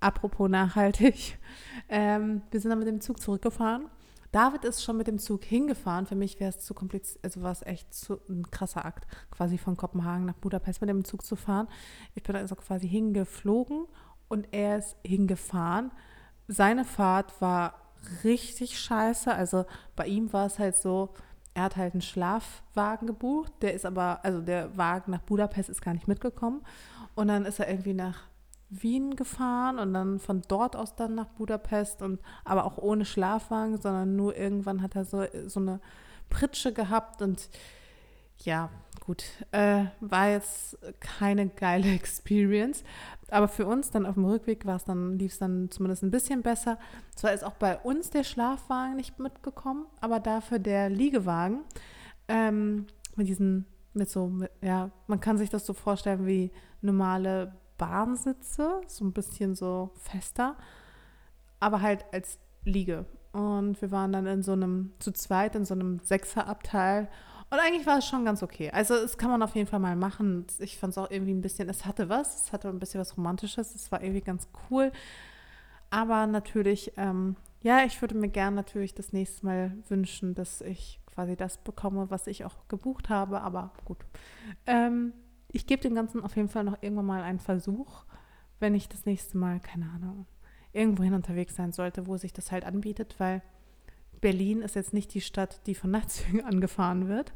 Apropos 0.00 0.48
nachhaltig. 0.48 1.38
Ähm, 1.90 2.42
wir 2.50 2.60
sind 2.60 2.68
dann 2.68 2.80
mit 2.80 2.88
dem 2.88 3.00
Zug 3.00 3.18
zurückgefahren. 3.18 3.88
David 4.32 4.64
ist 4.64 4.82
schon 4.82 4.96
mit 4.96 5.06
dem 5.06 5.18
Zug 5.18 5.44
hingefahren. 5.44 6.06
Für 6.06 6.14
mich 6.14 6.38
wäre 6.38 6.50
es 6.50 6.58
zu 6.58 6.74
kompliziert, 6.74 7.24
also 7.24 7.42
war 7.42 7.52
es 7.52 7.62
echt 7.62 7.92
zu, 7.94 8.20
ein 8.28 8.50
krasser 8.50 8.84
Akt, 8.84 9.06
quasi 9.30 9.58
von 9.58 9.76
Kopenhagen 9.76 10.26
nach 10.26 10.34
Budapest 10.34 10.80
mit 10.80 10.90
dem 10.90 11.04
Zug 11.04 11.24
zu 11.24 11.36
fahren. 11.36 11.68
Ich 12.14 12.22
bin 12.22 12.36
also 12.36 12.54
quasi 12.54 12.88
hingeflogen 12.88 13.86
und 14.28 14.48
er 14.52 14.78
ist 14.78 14.96
hingefahren. 15.04 15.90
Seine 16.46 16.84
Fahrt 16.84 17.40
war 17.40 17.74
richtig 18.24 18.78
scheiße. 18.78 19.32
Also 19.32 19.64
bei 19.96 20.06
ihm 20.06 20.32
war 20.32 20.46
es 20.46 20.58
halt 20.58 20.76
so, 20.76 21.14
er 21.54 21.64
hat 21.64 21.76
halt 21.76 21.94
einen 21.94 22.02
Schlafwagen 22.02 23.06
gebucht, 23.06 23.52
der 23.62 23.74
ist 23.74 23.84
aber, 23.84 24.24
also 24.24 24.40
der 24.40 24.76
Wagen 24.76 25.10
nach 25.10 25.22
Budapest 25.22 25.68
ist 25.68 25.82
gar 25.82 25.94
nicht 25.94 26.06
mitgekommen. 26.06 26.62
Und 27.14 27.28
dann 27.28 27.46
ist 27.46 27.58
er 27.58 27.68
irgendwie 27.68 27.94
nach 27.94 28.27
Wien 28.70 29.16
gefahren 29.16 29.78
und 29.78 29.94
dann 29.94 30.18
von 30.18 30.42
dort 30.46 30.76
aus 30.76 30.94
dann 30.94 31.14
nach 31.14 31.28
Budapest 31.28 32.02
und 32.02 32.20
aber 32.44 32.64
auch 32.64 32.76
ohne 32.78 33.04
Schlafwagen, 33.04 33.80
sondern 33.80 34.16
nur 34.16 34.36
irgendwann 34.36 34.82
hat 34.82 34.94
er 34.94 35.04
so, 35.04 35.24
so 35.46 35.60
eine 35.60 35.80
Pritsche 36.28 36.72
gehabt 36.72 37.22
und 37.22 37.48
ja, 38.44 38.70
gut, 39.04 39.24
äh, 39.52 39.86
war 40.00 40.28
jetzt 40.28 40.78
keine 41.00 41.48
geile 41.48 41.88
Experience. 41.94 42.84
Aber 43.30 43.48
für 43.48 43.66
uns 43.66 43.90
dann 43.90 44.06
auf 44.06 44.14
dem 44.14 44.24
Rückweg 44.24 44.64
war 44.66 44.76
es 44.76 44.84
dann, 44.84 45.18
lief 45.18 45.32
es 45.32 45.38
dann 45.38 45.70
zumindest 45.70 46.02
ein 46.02 46.10
bisschen 46.10 46.42
besser. 46.42 46.78
Zwar 47.14 47.32
ist 47.32 47.44
auch 47.44 47.54
bei 47.54 47.78
uns 47.78 48.10
der 48.10 48.24
Schlafwagen 48.24 48.96
nicht 48.96 49.18
mitgekommen, 49.18 49.86
aber 50.00 50.20
dafür 50.20 50.58
der 50.58 50.88
Liegewagen 50.88 51.62
ähm, 52.28 52.86
mit 53.16 53.28
diesen, 53.28 53.66
mit 53.92 54.08
so, 54.08 54.28
mit, 54.28 54.50
ja, 54.62 54.90
man 55.06 55.20
kann 55.20 55.38
sich 55.38 55.50
das 55.50 55.66
so 55.66 55.72
vorstellen 55.72 56.26
wie 56.26 56.50
normale 56.80 57.52
Bahnsitze, 57.78 58.80
so 58.86 59.04
ein 59.04 59.12
bisschen 59.12 59.54
so 59.54 59.90
fester, 59.96 60.56
aber 61.60 61.80
halt 61.80 62.04
als 62.12 62.38
Liege. 62.64 63.06
Und 63.32 63.80
wir 63.80 63.90
waren 63.90 64.12
dann 64.12 64.26
in 64.26 64.42
so 64.42 64.52
einem, 64.52 64.92
zu 64.98 65.12
zweit 65.12 65.54
in 65.54 65.64
so 65.64 65.74
einem 65.74 66.00
Sechserabteil 66.00 67.08
und 67.50 67.58
eigentlich 67.58 67.86
war 67.86 67.98
es 67.98 68.06
schon 68.06 68.24
ganz 68.24 68.42
okay. 68.42 68.70
Also 68.70 68.94
es 68.94 69.16
kann 69.16 69.30
man 69.30 69.42
auf 69.42 69.54
jeden 69.54 69.66
Fall 69.66 69.80
mal 69.80 69.96
machen. 69.96 70.46
Ich 70.58 70.78
fand 70.78 70.90
es 70.92 70.98
auch 70.98 71.10
irgendwie 71.10 71.32
ein 71.32 71.40
bisschen, 71.40 71.68
es 71.68 71.86
hatte 71.86 72.08
was, 72.08 72.44
es 72.44 72.52
hatte 72.52 72.68
ein 72.68 72.78
bisschen 72.78 73.00
was 73.00 73.16
Romantisches, 73.16 73.74
es 73.74 73.90
war 73.90 74.02
irgendwie 74.02 74.20
ganz 74.20 74.48
cool. 74.70 74.92
Aber 75.90 76.26
natürlich, 76.26 76.92
ähm, 76.98 77.36
ja, 77.62 77.84
ich 77.84 78.00
würde 78.02 78.14
mir 78.14 78.28
gern 78.28 78.54
natürlich 78.54 78.94
das 78.94 79.14
nächste 79.14 79.46
Mal 79.46 79.72
wünschen, 79.88 80.34
dass 80.34 80.60
ich 80.60 81.00
quasi 81.06 81.36
das 81.36 81.56
bekomme, 81.56 82.10
was 82.10 82.26
ich 82.26 82.44
auch 82.44 82.68
gebucht 82.68 83.08
habe. 83.08 83.40
Aber 83.40 83.72
gut. 83.86 83.98
Ähm, 84.66 85.14
ich 85.50 85.66
gebe 85.66 85.82
dem 85.82 85.94
Ganzen 85.94 86.22
auf 86.22 86.36
jeden 86.36 86.48
Fall 86.48 86.64
noch 86.64 86.82
irgendwann 86.82 87.06
mal 87.06 87.22
einen 87.22 87.40
Versuch, 87.40 88.04
wenn 88.60 88.74
ich 88.74 88.88
das 88.88 89.06
nächste 89.06 89.38
Mal, 89.38 89.60
keine 89.60 89.90
Ahnung, 89.90 90.26
irgendwohin 90.72 91.14
unterwegs 91.14 91.56
sein 91.56 91.72
sollte, 91.72 92.06
wo 92.06 92.16
sich 92.16 92.32
das 92.32 92.52
halt 92.52 92.64
anbietet, 92.64 93.14
weil 93.18 93.42
Berlin 94.20 94.62
ist 94.62 94.74
jetzt 94.74 94.92
nicht 94.92 95.14
die 95.14 95.20
Stadt, 95.20 95.66
die 95.66 95.74
von 95.74 95.90
Nachtzügen 95.90 96.44
angefahren 96.44 97.08
wird. 97.08 97.32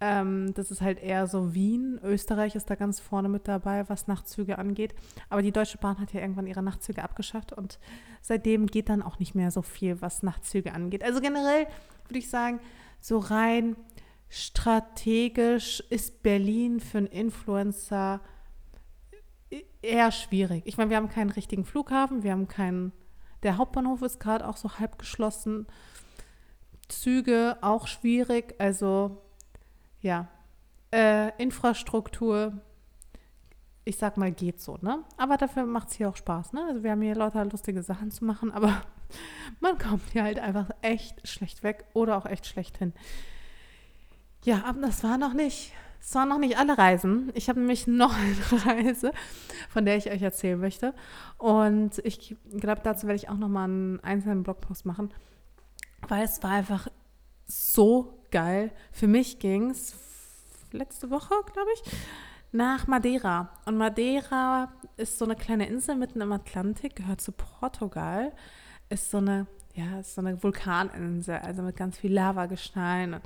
Ähm, 0.00 0.52
das 0.54 0.70
ist 0.70 0.80
halt 0.80 1.00
eher 1.00 1.26
so 1.26 1.54
Wien. 1.54 2.00
Österreich 2.02 2.54
ist 2.54 2.68
da 2.68 2.74
ganz 2.74 2.98
vorne 3.00 3.28
mit 3.28 3.46
dabei, 3.46 3.88
was 3.88 4.08
Nachtzüge 4.08 4.58
angeht. 4.58 4.94
Aber 5.28 5.42
die 5.42 5.52
Deutsche 5.52 5.78
Bahn 5.78 6.00
hat 6.00 6.12
ja 6.12 6.20
irgendwann 6.20 6.48
ihre 6.48 6.62
Nachtzüge 6.62 7.02
abgeschafft 7.02 7.52
und 7.52 7.78
seitdem 8.20 8.66
geht 8.66 8.88
dann 8.88 9.02
auch 9.02 9.18
nicht 9.18 9.34
mehr 9.34 9.50
so 9.50 9.62
viel, 9.62 10.02
was 10.02 10.22
Nachtzüge 10.22 10.74
angeht. 10.74 11.04
Also 11.04 11.20
generell 11.20 11.66
würde 12.08 12.18
ich 12.18 12.28
sagen, 12.28 12.58
so 13.00 13.18
rein 13.18 13.76
strategisch 14.32 15.80
ist 15.90 16.22
Berlin 16.22 16.80
für 16.80 16.96
einen 16.96 17.06
Influencer 17.06 18.22
eher 19.82 20.10
schwierig. 20.10 20.62
Ich 20.64 20.78
meine, 20.78 20.88
wir 20.88 20.96
haben 20.96 21.10
keinen 21.10 21.28
richtigen 21.28 21.66
Flughafen, 21.66 22.22
wir 22.22 22.32
haben 22.32 22.48
keinen, 22.48 22.92
der 23.42 23.58
Hauptbahnhof 23.58 24.00
ist 24.00 24.20
gerade 24.20 24.48
auch 24.48 24.56
so 24.56 24.78
halb 24.78 24.98
geschlossen. 24.98 25.66
Züge 26.88 27.58
auch 27.60 27.86
schwierig. 27.86 28.54
Also 28.58 29.18
ja, 30.00 30.28
äh, 30.94 31.30
Infrastruktur, 31.36 32.54
ich 33.84 33.98
sag 33.98 34.16
mal, 34.16 34.32
geht 34.32 34.62
so, 34.62 34.78
ne? 34.80 35.04
Aber 35.18 35.36
dafür 35.36 35.66
macht 35.66 35.88
es 35.88 35.96
hier 35.96 36.08
auch 36.08 36.16
Spaß, 36.16 36.54
ne? 36.54 36.64
Also 36.68 36.82
wir 36.82 36.92
haben 36.92 37.02
hier 37.02 37.16
lauter 37.16 37.44
lustige 37.44 37.82
Sachen 37.82 38.10
zu 38.10 38.24
machen, 38.24 38.50
aber 38.50 38.80
man 39.60 39.76
kommt 39.76 40.10
hier 40.12 40.22
halt 40.22 40.38
einfach 40.38 40.70
echt 40.80 41.28
schlecht 41.28 41.62
weg 41.62 41.84
oder 41.92 42.16
auch 42.16 42.24
echt 42.24 42.46
schlecht 42.46 42.78
hin. 42.78 42.94
Ja, 44.44 44.64
aber 44.64 44.80
das 44.80 45.04
war 45.04 45.18
noch 45.18 45.34
nicht, 45.34 45.72
das 46.00 46.14
waren 46.14 46.28
noch 46.28 46.38
nicht 46.38 46.58
alle 46.58 46.76
Reisen. 46.76 47.30
Ich 47.34 47.48
habe 47.48 47.60
nämlich 47.60 47.86
noch 47.86 48.14
eine 48.14 48.66
Reise, 48.66 49.12
von 49.68 49.84
der 49.84 49.96
ich 49.96 50.10
euch 50.10 50.22
erzählen 50.22 50.58
möchte. 50.58 50.94
Und 51.38 51.98
ich 52.04 52.36
glaube, 52.56 52.80
dazu 52.82 53.06
werde 53.06 53.16
ich 53.16 53.28
auch 53.28 53.36
noch 53.36 53.48
mal 53.48 53.64
einen 53.64 54.00
einzelnen 54.00 54.42
Blogpost 54.42 54.86
machen 54.86 55.12
weil 56.08 56.24
es 56.24 56.42
war 56.42 56.50
einfach 56.50 56.88
so 57.46 58.24
geil. 58.30 58.72
Für 58.90 59.06
mich 59.06 59.38
ging 59.38 59.70
es 59.70 59.94
letzte 60.72 61.10
Woche, 61.10 61.34
glaube 61.52 61.68
ich, 61.74 61.92
nach 62.50 62.86
Madeira. 62.86 63.50
Und 63.64 63.76
Madeira 63.76 64.72
ist 64.96 65.18
so 65.18 65.24
eine 65.24 65.36
kleine 65.36 65.66
Insel 65.66 65.96
mitten 65.96 66.20
im 66.20 66.32
Atlantik, 66.32 66.96
gehört 66.96 67.20
zu 67.20 67.32
Portugal. 67.32 68.32
Ist 68.88 69.10
so 69.10 69.18
eine, 69.18 69.46
ja, 69.74 70.00
ist 70.00 70.14
so 70.14 70.20
eine 70.20 70.42
Vulkaninsel, 70.42 71.36
also 71.36 71.62
mit 71.62 71.76
ganz 71.76 71.98
viel 71.98 72.12
Lavagestein. 72.12 73.14
Und 73.14 73.22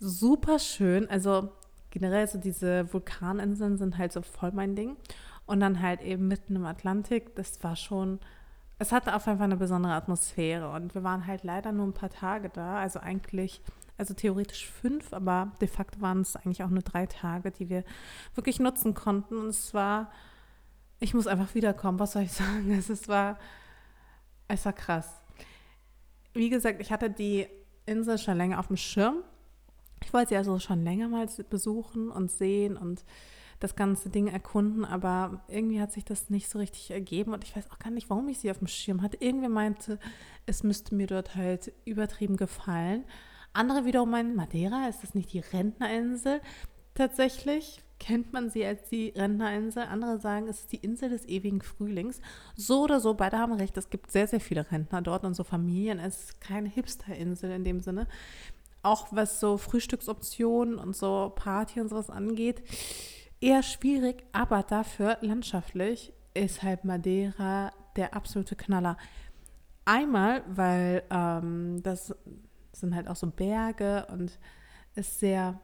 super 0.00 0.58
schön. 0.58 1.08
Also 1.08 1.52
generell 1.90 2.26
so 2.26 2.38
diese 2.38 2.92
Vulkaninseln 2.92 3.78
sind 3.78 3.98
halt 3.98 4.12
so 4.12 4.22
voll 4.22 4.50
mein 4.52 4.74
Ding. 4.74 4.96
Und 5.46 5.60
dann 5.60 5.80
halt 5.80 6.02
eben 6.02 6.28
mitten 6.28 6.56
im 6.56 6.64
Atlantik, 6.64 7.34
das 7.36 7.62
war 7.62 7.76
schon 7.76 8.18
es 8.80 8.92
hatte 8.92 9.14
auf 9.14 9.26
jeden 9.26 9.36
Fall 9.36 9.44
eine 9.44 9.58
besondere 9.58 9.92
Atmosphäre 9.92 10.70
und 10.70 10.94
wir 10.94 11.04
waren 11.04 11.26
halt 11.26 11.44
leider 11.44 11.70
nur 11.70 11.86
ein 11.86 11.92
paar 11.92 12.08
Tage 12.08 12.48
da, 12.48 12.78
also 12.78 12.98
eigentlich, 12.98 13.60
also 13.98 14.14
theoretisch 14.14 14.70
fünf, 14.70 15.12
aber 15.12 15.52
de 15.60 15.68
facto 15.68 16.00
waren 16.00 16.22
es 16.22 16.34
eigentlich 16.34 16.64
auch 16.64 16.70
nur 16.70 16.82
drei 16.82 17.04
Tage, 17.04 17.50
die 17.50 17.68
wir 17.68 17.84
wirklich 18.34 18.58
nutzen 18.58 18.94
konnten 18.94 19.36
und 19.36 19.48
es 19.48 19.74
war, 19.74 20.10
ich 20.98 21.12
muss 21.12 21.26
einfach 21.26 21.54
wiederkommen, 21.54 21.98
was 21.98 22.12
soll 22.12 22.22
ich 22.22 22.32
sagen, 22.32 22.72
es 22.72 23.06
war, 23.06 23.38
es 24.48 24.64
war 24.64 24.72
krass. 24.72 25.12
Wie 26.32 26.48
gesagt, 26.48 26.80
ich 26.80 26.90
hatte 26.90 27.10
die 27.10 27.48
Insel 27.84 28.16
schon 28.16 28.38
länger 28.38 28.60
auf 28.60 28.68
dem 28.68 28.78
Schirm. 28.78 29.16
Ich 30.02 30.12
wollte 30.12 30.30
sie 30.30 30.36
also 30.36 30.58
schon 30.58 30.82
länger 30.82 31.08
mal 31.08 31.26
besuchen 31.48 32.10
und 32.10 32.30
sehen 32.30 32.76
und 32.76 33.04
das 33.60 33.76
ganze 33.76 34.08
Ding 34.08 34.26
erkunden, 34.26 34.86
aber 34.86 35.44
irgendwie 35.46 35.80
hat 35.80 35.92
sich 35.92 36.04
das 36.04 36.30
nicht 36.30 36.48
so 36.48 36.58
richtig 36.58 36.90
ergeben 36.90 37.34
und 37.34 37.44
ich 37.44 37.54
weiß 37.54 37.70
auch 37.70 37.78
gar 37.78 37.90
nicht, 37.90 38.08
warum 38.08 38.26
ich 38.28 38.38
sie 38.38 38.50
auf 38.50 38.58
dem 38.58 38.66
Schirm 38.66 39.02
hatte. 39.02 39.18
Irgendwer 39.20 39.50
meinte, 39.50 39.98
es 40.46 40.62
müsste 40.62 40.94
mir 40.94 41.06
dort 41.06 41.36
halt 41.36 41.72
übertrieben 41.84 42.38
gefallen. 42.38 43.04
Andere 43.52 43.84
wiederum 43.84 44.10
meinen, 44.10 44.34
Madeira, 44.34 44.88
ist 44.88 45.02
das 45.02 45.14
nicht 45.14 45.32
die 45.32 45.40
Rentnerinsel? 45.40 46.40
Tatsächlich 46.94 47.82
kennt 47.98 48.32
man 48.32 48.48
sie 48.48 48.64
als 48.64 48.88
die 48.88 49.10
Rentnerinsel. 49.10 49.82
Andere 49.82 50.18
sagen, 50.18 50.48
es 50.48 50.60
ist 50.60 50.72
die 50.72 50.78
Insel 50.78 51.10
des 51.10 51.26
ewigen 51.26 51.60
Frühlings. 51.60 52.20
So 52.56 52.84
oder 52.84 52.98
so, 52.98 53.14
beide 53.14 53.38
haben 53.38 53.52
recht. 53.52 53.76
Es 53.76 53.90
gibt 53.90 54.10
sehr, 54.10 54.26
sehr 54.26 54.40
viele 54.40 54.70
Rentner 54.70 55.02
dort 55.02 55.24
und 55.24 55.34
so 55.34 55.44
Familien. 55.44 55.98
Es 55.98 56.24
ist 56.24 56.40
keine 56.40 56.68
Hipsterinsel 56.68 57.50
in 57.50 57.64
dem 57.64 57.80
Sinne. 57.80 58.06
Auch 58.82 59.08
was 59.10 59.40
so 59.40 59.58
Frühstücksoptionen 59.58 60.76
und 60.76 60.96
so 60.96 61.32
Party 61.34 61.80
und 61.80 61.88
sowas 61.88 62.10
angeht, 62.10 62.62
eher 63.40 63.62
schwierig, 63.62 64.24
aber 64.32 64.62
dafür 64.62 65.18
landschaftlich 65.20 66.12
ist 66.34 66.62
halt 66.62 66.84
Madeira 66.84 67.72
der 67.96 68.14
absolute 68.14 68.56
Knaller. 68.56 68.96
Einmal, 69.84 70.44
weil 70.46 71.02
ähm, 71.10 71.82
das 71.82 72.14
sind 72.72 72.94
halt 72.94 73.08
auch 73.08 73.16
so 73.16 73.26
Berge 73.26 74.06
und 74.10 74.38
ist 74.94 75.18
sehr, 75.18 75.60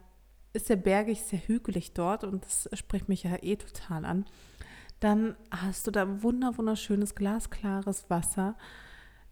ist 0.52 0.66
sehr 0.66 0.76
bergig, 0.76 1.22
sehr 1.22 1.38
hügelig 1.38 1.94
dort 1.94 2.24
und 2.24 2.44
das 2.44 2.68
spricht 2.72 3.08
mich 3.08 3.22
ja 3.22 3.36
eh 3.42 3.56
total 3.56 4.04
an. 4.04 4.26
Dann 5.00 5.36
hast 5.50 5.86
du 5.86 5.90
da 5.90 6.22
wunder, 6.22 6.56
wunderschönes, 6.56 7.14
glasklares 7.14 8.08
Wasser. 8.08 8.56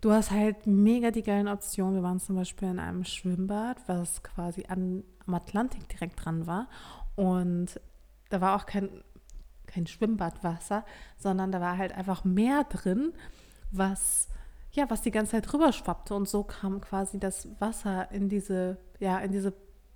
Du 0.05 0.13
hast 0.13 0.33
halt 0.33 0.67
mega 0.67 1.11
die 1.11 1.23
geilen 1.23 1.49
Optionen. 1.49 1.95
Wir 1.95 2.03
waren 2.03 2.21
zum 2.21 2.37
Beispiel 2.37 2.69
in 2.69 2.79
einem 2.79 3.05
Schwimmbad, 3.05 3.79
was 3.87 4.23
quasi 4.23 4.67
an, 4.69 5.03
am 5.27 5.33
Atlantik 5.33 5.89
direkt 5.89 6.23
dran 6.23 6.47
war. 6.47 6.69
Und 7.17 7.81
da 8.29 8.43
war 8.43 8.55
auch 8.55 8.67
kein, 8.67 9.03
kein 9.65 9.87
Schwimmbadwasser, 9.87 10.85
sondern 11.17 11.53
da 11.53 11.63
war 11.63 11.79
halt 11.79 11.93
einfach 11.93 12.23
Meer 12.23 12.65
drin, 12.65 13.15
was 13.71 14.29
ja, 14.73 14.91
was 14.91 15.01
die 15.01 15.11
ganze 15.11 15.33
Zeit 15.33 15.51
drüber 15.51 15.73
schwappte 15.73 16.15
und 16.15 16.29
so 16.29 16.43
kam 16.43 16.83
quasi 16.83 17.19
das 17.19 17.49
Wasser 17.59 18.11
in 18.11 18.29
diese, 18.29 18.77
ja, 18.99 19.17
in 19.21 19.33
diese 19.33 19.55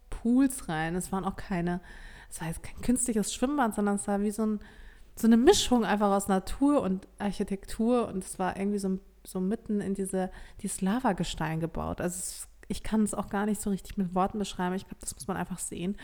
Pools 0.08 0.70
rein. 0.70 0.96
Es 0.96 1.12
waren 1.12 1.26
auch 1.26 1.36
keine, 1.36 1.82
es 2.30 2.40
war 2.40 2.48
jetzt 2.48 2.62
kein 2.62 2.80
künstliches 2.80 3.34
Schwimmbad, 3.34 3.74
sondern 3.74 3.96
es 3.96 4.08
war 4.08 4.22
wie 4.22 4.30
so, 4.30 4.46
ein, 4.46 4.60
so 5.16 5.26
eine 5.26 5.36
Mischung 5.36 5.84
einfach 5.84 6.10
aus 6.10 6.28
Natur 6.28 6.80
und 6.80 7.06
Architektur 7.18 8.08
und 8.08 8.24
es 8.24 8.38
war 8.38 8.56
irgendwie 8.56 8.78
so, 8.78 9.00
so 9.28 9.40
mitten 9.40 9.80
in 9.80 9.94
diese, 9.94 10.30
dieses 10.62 10.80
Lavagestein 10.80 11.60
gebaut. 11.60 12.00
Also 12.00 12.18
es, 12.18 12.48
ich 12.68 12.82
kann 12.82 13.02
es 13.02 13.14
auch 13.14 13.28
gar 13.28 13.46
nicht 13.46 13.60
so 13.60 13.70
richtig 13.70 13.96
mit 13.96 14.14
Worten 14.14 14.38
beschreiben. 14.38 14.74
Ich 14.74 14.86
glaube, 14.86 15.00
das 15.00 15.14
muss 15.14 15.28
man 15.28 15.36
einfach 15.36 15.58
sehen. 15.58 15.96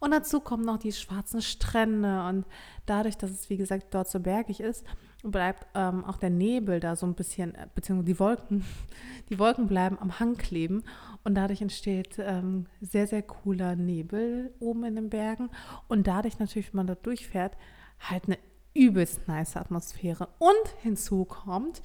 Und 0.00 0.10
dazu 0.10 0.40
kommen 0.40 0.64
noch 0.64 0.78
die 0.78 0.92
schwarzen 0.92 1.40
Strände 1.40 2.26
und 2.26 2.44
dadurch, 2.84 3.16
dass 3.16 3.30
es 3.30 3.48
wie 3.48 3.56
gesagt 3.56 3.94
dort 3.94 4.08
so 4.08 4.20
bergig 4.20 4.60
ist, 4.60 4.84
bleibt 5.22 5.66
ähm, 5.74 6.04
auch 6.04 6.18
der 6.18 6.30
Nebel 6.30 6.78
da 6.78 6.94
so 6.94 7.06
ein 7.06 7.14
bisschen, 7.14 7.54
äh, 7.54 7.66
beziehungsweise 7.74 8.12
die 8.12 8.20
Wolken, 8.20 8.64
die 9.30 9.38
Wolken 9.38 9.66
bleiben 9.66 9.98
am 9.98 10.20
Hang 10.20 10.36
kleben 10.36 10.84
und 11.22 11.34
dadurch 11.34 11.62
entsteht 11.62 12.16
ähm, 12.18 12.66
sehr, 12.82 13.06
sehr 13.06 13.22
cooler 13.22 13.76
Nebel 13.76 14.52
oben 14.60 14.84
in 14.84 14.96
den 14.96 15.08
Bergen 15.08 15.48
und 15.88 16.06
dadurch 16.06 16.38
natürlich, 16.38 16.72
wenn 16.72 16.78
man 16.78 16.86
da 16.86 16.96
durchfährt, 16.96 17.56
halt 17.98 18.26
eine 18.26 18.38
übelst 18.74 19.26
nice 19.28 19.56
Atmosphäre. 19.56 20.28
Und 20.38 20.68
hinzu 20.82 21.24
kommt, 21.24 21.80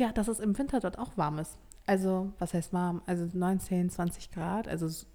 ja, 0.00 0.12
dass 0.12 0.28
es 0.28 0.40
im 0.40 0.58
Winter 0.58 0.80
dort 0.80 0.98
auch 0.98 1.16
warm 1.16 1.38
ist. 1.38 1.58
Also, 1.86 2.32
was 2.38 2.54
heißt 2.54 2.72
warm? 2.72 3.02
Also 3.06 3.28
19, 3.32 3.90
20 3.90 4.32
Grad, 4.32 4.66
also 4.66 5.06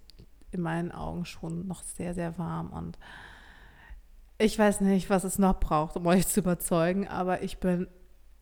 in 0.52 0.60
meinen 0.60 0.92
Augen 0.92 1.24
schon 1.26 1.66
noch 1.66 1.82
sehr, 1.82 2.14
sehr 2.14 2.38
warm 2.38 2.70
und 2.70 2.98
ich 4.38 4.58
weiß 4.58 4.82
nicht, 4.82 5.08
was 5.08 5.24
es 5.24 5.38
noch 5.38 5.58
braucht, 5.58 5.96
um 5.96 6.06
euch 6.06 6.26
zu 6.28 6.40
überzeugen, 6.40 7.08
aber 7.08 7.42
ich 7.42 7.58
bin 7.58 7.88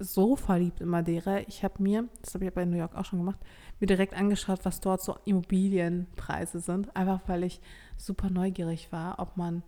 so 0.01 0.35
verliebt 0.35 0.81
in 0.81 0.89
Madeira. 0.89 1.39
Ich 1.47 1.63
habe 1.63 1.81
mir, 1.83 2.09
das 2.21 2.35
habe 2.35 2.45
ich 2.45 2.53
bei 2.53 2.65
New 2.65 2.77
York 2.77 2.97
auch 2.97 3.05
schon 3.05 3.21
gemacht, 3.21 3.39
mir 3.79 3.87
direkt 3.87 4.13
angeschaut, 4.15 4.65
was 4.65 4.81
dort 4.81 5.03
so 5.03 5.17
Immobilienpreise 5.25 6.59
sind. 6.59 6.95
Einfach 6.97 7.21
weil 7.27 7.45
ich 7.45 7.61
super 7.97 8.29
neugierig 8.29 8.91
war, 8.91 9.21
ob 9.21 9.37
man, 9.37 9.63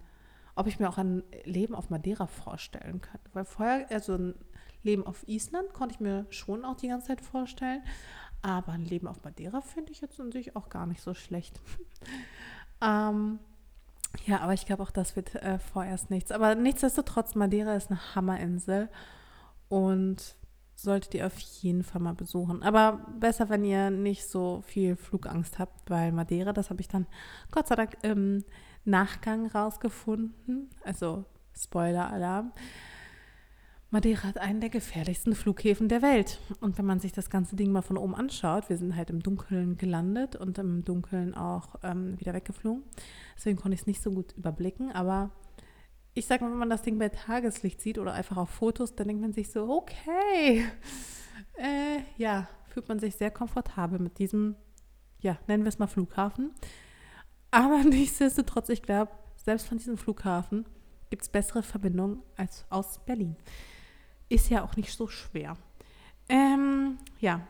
ob 0.57 0.67
ich 0.67 0.81
mir 0.81 0.89
auch 0.89 0.99
ein 0.99 1.23
Leben 1.45 1.77
auf 1.77 1.91
Madeira 1.91 2.27
vorstellen 2.27 3.01
könnte. 3.01 3.31
Weil 3.33 3.45
vorher, 3.45 3.87
also 3.91 4.35
Leben 4.87 5.07
auf 5.07 5.27
Island 5.29 5.73
konnte 5.73 5.95
ich 5.95 6.01
mir 6.01 6.27
schon 6.31 6.65
auch 6.65 6.77
die 6.77 6.89
ganze 6.89 7.09
Zeit 7.09 7.21
vorstellen. 7.21 7.83
Aber 8.43 8.73
ein 8.73 8.85
Leben 8.85 9.09
auf 9.09 9.23
Madeira 9.25 9.61
finde 9.61 9.93
ich 9.93 10.01
jetzt 10.01 10.17
sich 10.33 10.57
auch 10.57 10.69
gar 10.69 10.87
nicht 10.87 11.03
so 11.03 11.15
schlecht. 11.15 11.61
ähm, 12.81 13.39
ja, 14.25 14.41
aber 14.41 14.55
ich 14.55 14.67
glaube 14.67 14.83
auch, 14.83 14.91
das 14.91 15.17
wird 15.17 15.35
äh, 15.35 15.59
vorerst 15.59 16.11
nichts. 16.11 16.31
Aber 16.31 16.55
nichtsdestotrotz, 16.55 17.35
Madeira 17.35 17.75
ist 17.75 17.91
eine 17.91 18.15
Hammerinsel 18.15 18.89
und 19.69 20.37
solltet 20.75 21.15
ihr 21.15 21.27
auf 21.27 21.39
jeden 21.39 21.83
Fall 21.83 22.01
mal 22.01 22.15
besuchen. 22.15 22.63
Aber 22.63 23.07
besser, 23.19 23.49
wenn 23.49 23.65
ihr 23.65 23.91
nicht 23.91 24.29
so 24.29 24.63
viel 24.67 24.97
Flugangst 24.97 25.59
habt, 25.59 25.91
weil 25.91 26.13
Madeira, 26.13 26.53
das 26.53 26.71
habe 26.71 26.81
ich 26.81 26.89
dann 26.89 27.07
Gott 27.51 27.67
sei 27.69 27.75
Dank 27.75 27.97
im 28.03 28.45
Nachgang 28.85 29.47
rausgefunden. 29.47 30.71
Also 30.85 31.25
Spoiler-Alarm. 31.55 32.53
Madeira 33.91 34.25
hat 34.25 34.39
einen 34.39 34.61
der 34.61 34.69
gefährlichsten 34.69 35.35
Flughäfen 35.35 35.89
der 35.89 36.03
Welt. 36.03 36.41
Und 36.61 36.77
wenn 36.77 36.87
man 36.87 36.99
sich 36.99 37.13
das 37.13 37.31
ganze 37.31 37.55
Ding 37.55 37.71
mal 37.71 37.83
von 37.83 37.97
oben 37.97 38.17
anschaut, 38.17 38.69
wir 38.69 38.77
sind 38.77 38.97
halt 38.97 39.11
im 39.11 39.23
Dunkeln 39.23 39.79
gelandet 39.79 40.35
und 40.35 40.59
im 40.59 40.85
Dunkeln 40.85 41.35
auch 41.35 41.77
ähm, 41.85 42.19
wieder 42.19 42.35
weggeflogen. 42.35 42.83
Deswegen 43.37 43.57
konnte 43.57 43.75
ich 43.75 43.83
es 43.83 43.87
nicht 43.87 44.03
so 44.03 44.11
gut 44.11 44.33
überblicken. 44.37 44.91
Aber 44.91 45.31
ich 46.15 46.27
sage 46.27 46.45
mal, 46.45 46.51
wenn 46.51 46.59
man 46.59 46.71
das 46.71 46.83
Ding 46.83 46.99
bei 46.99 47.11
Tageslicht 47.11 47.81
sieht 47.81 47.99
oder 47.99 48.13
einfach 48.13 48.37
auf 48.39 48.51
Fotos, 48.51 48.97
dann 48.97 49.07
denkt 49.07 49.23
man 49.23 49.33
sich 49.33 49.51
so, 49.53 49.71
okay, 49.71 50.65
äh, 51.55 52.01
ja, 52.17 52.49
fühlt 52.71 52.89
man 52.89 52.99
sich 52.99 53.15
sehr 53.15 53.31
komfortabel 53.31 54.01
mit 54.01 54.19
diesem, 54.19 54.57
ja, 55.21 55.39
nennen 55.47 55.63
wir 55.63 55.69
es 55.69 55.79
mal 55.79 55.87
Flughafen. 55.87 56.51
Aber 57.53 57.79
nichtsdestotrotz, 57.85 58.69
ich 58.69 58.83
glaube, 58.83 59.13
selbst 59.37 59.69
von 59.69 59.79
diesem 59.79 59.97
Flughafen 59.97 60.67
gibt 61.09 61.23
es 61.23 61.29
bessere 61.29 61.63
Verbindungen 61.63 62.21
als 62.37 62.65
aus 62.69 62.99
Berlin. 63.05 63.37
Ist 64.29 64.51
ja 64.51 64.65
auch 64.65 64.77
nicht 64.77 64.93
so 64.93 65.09
schwer. 65.09 65.57
Ähm, 66.29 66.99
ja. 67.21 67.47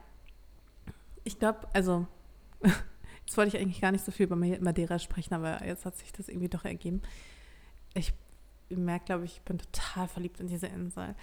Ich 1.25 1.39
glaube, 1.39 1.67
also, 1.73 2.07
jetzt 2.61 3.37
wollte 3.37 3.57
ich 3.57 3.63
eigentlich 3.63 3.81
gar 3.81 3.93
nicht 3.93 4.05
so 4.05 4.13
viel 4.13 4.27
über 4.27 4.37
Madeira 4.37 4.99
sprechen, 4.99 5.35
aber 5.35 5.65
jetzt 5.65 5.85
hat 5.85 5.97
sich 5.97 6.13
das 6.13 6.29
irgendwie 6.29 6.49
doch 6.49 6.65
ergeben. 6.65 7.03
Ich 7.95 8.13
merke, 8.69 9.07
glaube 9.07 9.25
ich, 9.25 9.37
ich 9.37 9.43
bin 9.43 9.59
total 9.59 10.09
verliebt 10.09 10.41
in 10.41 10.47
diese 10.47 10.67
Insel. 10.67 11.15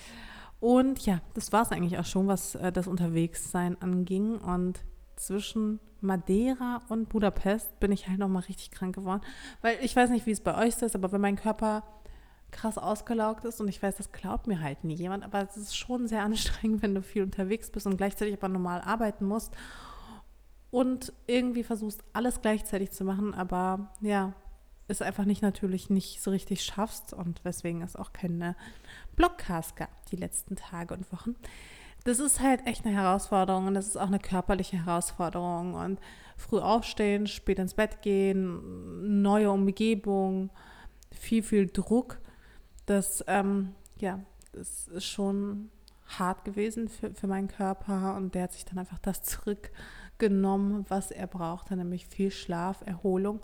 Und 0.60 1.06
ja, 1.06 1.22
das 1.34 1.52
war 1.52 1.64
es 1.64 1.72
eigentlich 1.72 1.98
auch 1.98 2.06
schon, 2.06 2.28
was 2.28 2.56
äh, 2.56 2.72
das 2.72 2.88
Unterwegssein 2.88 3.82
anging. 3.82 4.38
Und 4.38 4.80
zwischen 5.16 5.80
Madeira 6.02 6.82
und 6.90 7.10
Budapest 7.10 7.80
bin 7.80 7.92
ich 7.92 8.08
halt 8.08 8.20
nochmal 8.20 8.44
richtig 8.44 8.72
krank 8.72 8.96
geworden. 8.96 9.22
Weil 9.62 9.78
ich 9.82 9.96
weiß 9.96 10.10
nicht, 10.10 10.26
wie 10.26 10.32
es 10.32 10.42
bei 10.42 10.58
euch 10.58 10.82
ist, 10.82 10.96
aber 10.96 11.12
wenn 11.12 11.22
mein 11.22 11.36
Körper 11.36 11.84
krass 12.54 12.78
ausgelaugt 12.78 13.44
ist. 13.44 13.60
Und 13.60 13.68
ich 13.68 13.84
weiß, 13.84 13.98
das 13.98 14.14
glaubt 14.14 14.48
mir 14.48 14.62
halt 14.62 14.86
nie 14.86 14.96
jemand, 14.96 15.26
aber 15.26 15.42
es 15.42 15.58
ist 15.58 15.76
schon 15.76 16.08
sehr 16.08 16.24
anstrengend, 16.24 16.82
wenn 16.82 16.96
du 16.96 17.02
viel 17.02 17.24
unterwegs 17.24 17.70
bist 17.70 17.86
und 17.86 17.98
gleichzeitig 17.98 18.36
aber 18.36 18.48
normal 18.48 18.82
arbeiten 18.82 19.26
musst 19.26 19.54
und 20.72 21.14
irgendwie 21.28 21.64
versuchst, 21.64 22.04
alles 22.14 22.42
gleichzeitig 22.42 22.92
zu 22.92 23.04
machen, 23.04 23.34
aber 23.34 23.92
ja, 24.02 24.34
es 24.88 25.02
einfach 25.02 25.26
nicht 25.26 25.42
natürlich 25.42 25.90
nicht 25.90 26.22
so 26.22 26.32
richtig 26.32 26.64
schaffst. 26.64 27.14
Und 27.14 27.44
weswegen 27.46 27.82
es 27.82 27.96
auch 27.96 28.14
keine 28.14 28.56
Blogcast 29.16 29.76
gab 29.76 30.06
die 30.08 30.16
letzten 30.16 30.56
Tage 30.56 30.94
und 30.94 31.12
Wochen. 31.12 31.36
Das 32.06 32.20
ist 32.20 32.42
halt 32.42 32.66
echt 32.68 32.86
eine 32.86 32.96
Herausforderung 32.96 33.68
und 33.68 33.76
das 33.76 33.88
ist 33.88 33.98
auch 33.98 34.08
eine 34.08 34.20
körperliche 34.20 34.86
Herausforderung. 34.86 35.76
Und 35.76 36.00
früh 36.38 36.60
aufstehen, 36.60 37.28
spät 37.28 37.60
ins 37.60 37.76
Bett 37.76 38.02
gehen, 38.02 39.22
neue 39.22 39.52
Umgebung, 39.52 40.50
viel, 41.12 41.44
viel 41.44 41.68
Druck 41.68 42.20
das, 42.86 43.24
ähm, 43.28 43.74
ja, 44.00 44.20
das 44.52 44.88
ist 44.88 45.06
schon 45.06 45.70
hart 46.08 46.46
gewesen 46.46 46.90
für, 46.90 47.14
für 47.14 47.28
meinen 47.28 47.48
Körper 47.48 48.16
und 48.16 48.36
der 48.36 48.44
hat 48.44 48.54
sich 48.54 48.66
dann 48.66 48.78
einfach 48.78 49.00
das 49.00 49.24
zurückgenommen, 49.24 50.86
was 50.90 51.12
er 51.12 51.28
brauchte, 51.28 51.76
nämlich 51.76 52.08
viel 52.08 52.32
Schlaf, 52.32 52.82
Erholung 52.86 53.42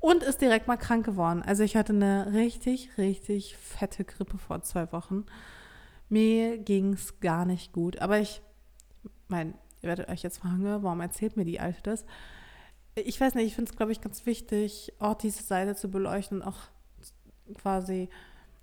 und 0.00 0.22
ist 0.22 0.40
direkt 0.40 0.68
mal 0.68 0.76
krank 0.76 1.04
geworden. 1.04 1.42
Also 1.42 1.62
ich 1.62 1.76
hatte 1.76 1.92
eine 1.92 2.32
richtig, 2.32 2.96
richtig 2.98 3.56
fette 3.56 4.04
Grippe 4.04 4.38
vor 4.38 4.62
zwei 4.62 4.90
Wochen. 4.92 5.26
Mir 6.08 6.58
ging 6.58 6.94
es 6.94 7.20
gar 7.20 7.44
nicht 7.44 7.72
gut, 7.72 7.98
aber 7.98 8.18
ich, 8.18 8.40
mein, 9.28 9.54
ihr 9.82 9.88
werdet 9.88 10.08
euch 10.08 10.22
jetzt 10.22 10.38
fragen, 10.38 10.64
warum 10.64 11.00
erzählt 11.00 11.36
mir 11.36 11.44
die 11.44 11.60
Alte 11.60 11.82
das? 11.82 12.04
Ich 12.94 13.20
weiß 13.20 13.34
nicht, 13.34 13.46
ich 13.46 13.54
finde 13.54 13.70
es, 13.70 13.76
glaube 13.76 13.92
ich, 13.92 14.00
ganz 14.00 14.26
wichtig, 14.26 14.92
auch 14.98 15.14
diese 15.14 15.42
Seite 15.42 15.76
zu 15.76 15.88
beleuchten 15.90 16.40
und 16.40 16.48
auch 16.48 16.58
quasi 17.54 18.08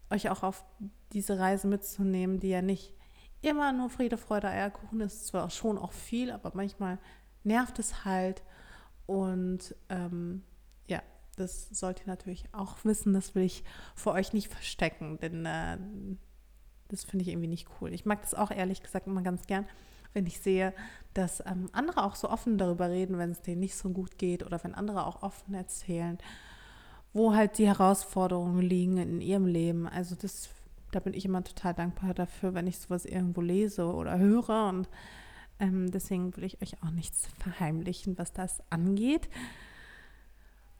euch 0.09 0.29
auch 0.29 0.43
auf 0.43 0.65
diese 1.13 1.39
Reise 1.39 1.67
mitzunehmen, 1.67 2.39
die 2.39 2.49
ja 2.49 2.61
nicht 2.61 2.93
immer 3.41 3.71
nur 3.73 3.89
Friede, 3.89 4.17
Freude, 4.17 4.47
Eierkuchen 4.47 5.01
ist. 5.01 5.27
Zwar 5.27 5.49
schon 5.49 5.77
auch 5.77 5.91
viel, 5.91 6.31
aber 6.31 6.51
manchmal 6.53 6.97
nervt 7.43 7.79
es 7.79 8.05
halt. 8.05 8.43
Und 9.05 9.75
ähm, 9.89 10.43
ja, 10.87 11.01
Das 11.35 11.69
sollt 11.69 12.01
ihr 12.01 12.07
natürlich 12.07 12.45
auch 12.53 12.77
wissen. 12.83 13.13
Das 13.13 13.35
will 13.35 13.43
ich 13.43 13.63
vor 13.95 14.13
euch 14.13 14.33
nicht 14.33 14.51
verstecken, 14.51 15.17
denn 15.19 15.45
äh, 15.45 15.77
das 16.87 17.03
finde 17.03 17.23
ich 17.23 17.29
irgendwie 17.29 17.47
nicht 17.47 17.67
cool. 17.79 17.93
Ich 17.93 18.05
mag 18.05 18.21
das 18.21 18.33
auch 18.33 18.51
ehrlich 18.51 18.81
gesagt 18.81 19.07
immer 19.07 19.21
ganz 19.21 19.47
gern, 19.47 19.67
wenn 20.13 20.25
ich 20.25 20.39
sehe, 20.39 20.73
dass 21.13 21.41
ähm, 21.45 21.69
andere 21.73 22.03
auch 22.03 22.15
so 22.15 22.29
offen 22.29 22.57
darüber 22.57 22.89
reden, 22.89 23.17
wenn 23.17 23.31
es 23.31 23.41
denen 23.41 23.59
nicht 23.59 23.75
so 23.75 23.89
gut 23.89 24.17
geht 24.17 24.43
oder 24.43 24.63
wenn 24.63 24.75
andere 24.75 25.05
auch 25.05 25.23
offen 25.23 25.53
erzählen, 25.53 26.17
wo 27.15 27.33
halt 27.33 27.57
die 27.57 27.65
Herausforderungen 27.65 28.61
liegen 28.61 28.97
in 28.97 29.21
ihrem 29.21 29.45
Leben. 29.45 29.87
Also 29.87 30.15
das, 30.21 30.49
da 30.91 30.99
bin 30.99 31.13
ich 31.13 31.23
immer 31.23 31.45
total 31.45 31.73
dankbar 31.73 32.13
dafür, 32.13 32.53
wenn 32.53 32.67
ich 32.67 32.77
sowas 32.77 33.05
irgendwo 33.05 33.39
lese 33.39 33.85
oder 33.85 34.19
höre 34.19 34.67
und 34.67 34.89
ähm, 35.61 35.89
deswegen 35.91 36.35
will 36.35 36.43
ich 36.43 36.61
euch 36.61 36.83
auch 36.83 36.89
nichts 36.89 37.29
verheimlichen, 37.39 38.17
was 38.17 38.33
das 38.33 38.61
angeht. 38.69 39.29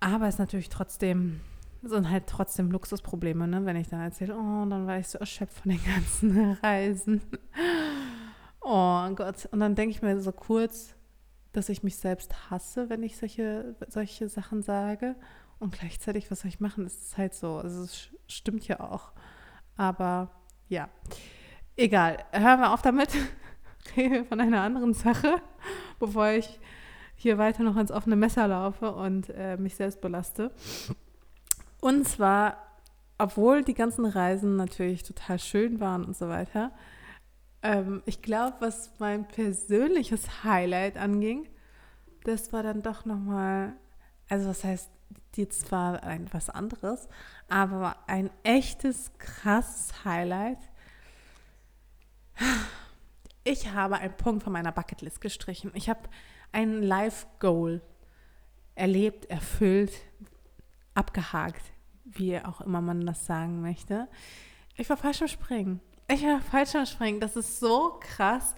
Aber 0.01 0.27
es 0.27 0.35
ist 0.35 0.39
natürlich 0.39 0.67
trotzdem, 0.67 1.39
sind 1.81 2.09
halt 2.09 2.27
trotzdem 2.27 2.69
Luxusprobleme, 2.69 3.47
ne? 3.47 3.63
wenn 3.63 3.77
ich 3.77 3.87
dann 3.87 4.01
erzähle, 4.01 4.35
oh, 4.35 4.65
dann 4.65 4.87
war 4.87 4.99
ich 4.99 5.07
so 5.07 5.17
erschöpft 5.17 5.61
von 5.61 5.71
den 5.71 5.81
ganzen 5.85 6.51
Reisen. 6.61 7.21
oh 8.59 9.09
Gott. 9.15 9.47
Und 9.53 9.61
dann 9.61 9.75
denke 9.75 9.95
ich 9.95 10.01
mir 10.01 10.19
so 10.19 10.33
kurz, 10.33 10.95
dass 11.53 11.69
ich 11.69 11.81
mich 11.81 11.95
selbst 11.95 12.51
hasse, 12.51 12.89
wenn 12.89 13.03
ich 13.03 13.15
solche, 13.15 13.73
solche 13.87 14.27
Sachen 14.27 14.63
sage. 14.63 15.15
Und 15.59 15.77
gleichzeitig, 15.77 16.29
was 16.29 16.41
soll 16.41 16.49
ich 16.49 16.59
machen? 16.59 16.85
Es 16.85 16.95
ist 16.95 17.17
halt 17.17 17.33
so. 17.33 17.57
Also 17.57 17.83
es 17.83 18.09
stimmt 18.27 18.67
ja 18.67 18.79
auch. 18.79 19.11
Aber 19.77 20.31
ja, 20.67 20.89
egal. 21.75 22.17
Hören 22.31 22.59
wir 22.59 22.73
auf 22.73 22.81
damit. 22.81 23.09
Reden 23.95 24.13
wir 24.13 24.25
von 24.25 24.41
einer 24.41 24.61
anderen 24.61 24.93
Sache, 24.93 25.41
bevor 25.99 26.29
ich 26.29 26.59
hier 27.15 27.37
weiter 27.37 27.63
noch 27.63 27.77
ins 27.77 27.91
offene 27.91 28.15
Messer 28.15 28.47
laufe 28.47 28.91
und 28.91 29.29
äh, 29.29 29.57
mich 29.57 29.75
selbst 29.75 30.01
belaste. 30.01 30.51
Und 31.79 32.07
zwar, 32.07 32.57
obwohl 33.17 33.63
die 33.63 33.73
ganzen 33.73 34.05
Reisen 34.05 34.55
natürlich 34.55 35.03
total 35.03 35.39
schön 35.39 35.79
waren 35.79 36.03
und 36.03 36.17
so 36.17 36.27
weiter, 36.27 36.71
ähm, 37.61 38.03
ich 38.05 38.21
glaube, 38.21 38.57
was 38.59 38.91
mein 38.99 39.27
persönliches 39.27 40.43
Highlight 40.43 40.97
anging, 40.97 41.47
das 42.23 42.53
war 42.53 42.63
dann 42.63 42.81
doch 42.81 43.05
nochmal, 43.05 43.73
also 44.29 44.49
was 44.49 44.63
heißt, 44.63 44.89
jetzt 45.35 45.71
war 45.71 46.03
ein 46.03 46.27
was 46.31 46.49
anderes, 46.49 47.07
aber 47.49 47.97
ein 48.07 48.29
echtes, 48.43 49.11
krasses 49.17 50.05
Highlight. 50.05 50.59
Ich 53.43 53.71
habe 53.71 53.97
einen 53.97 54.17
Punkt 54.17 54.43
von 54.43 54.53
meiner 54.53 54.71
Bucketlist 54.71 55.21
gestrichen. 55.21 55.71
Ich 55.75 55.89
habe 55.89 56.01
ein 56.51 56.81
Life-Goal 56.81 57.81
erlebt, 58.75 59.25
erfüllt, 59.25 59.93
abgehakt, 60.93 61.61
wie 62.03 62.39
auch 62.39 62.61
immer 62.61 62.81
man 62.81 63.05
das 63.05 63.25
sagen 63.25 63.61
möchte. 63.61 64.07
Ich 64.75 64.89
war 64.89 64.97
falsch 64.97 65.21
im 65.21 65.27
Springen. 65.27 65.81
Ich 66.07 66.23
war 66.23 66.41
falsch 66.41 66.75
im 66.75 66.85
Springen. 66.85 67.19
Das 67.19 67.35
ist 67.35 67.59
so 67.59 67.99
krass. 68.01 68.55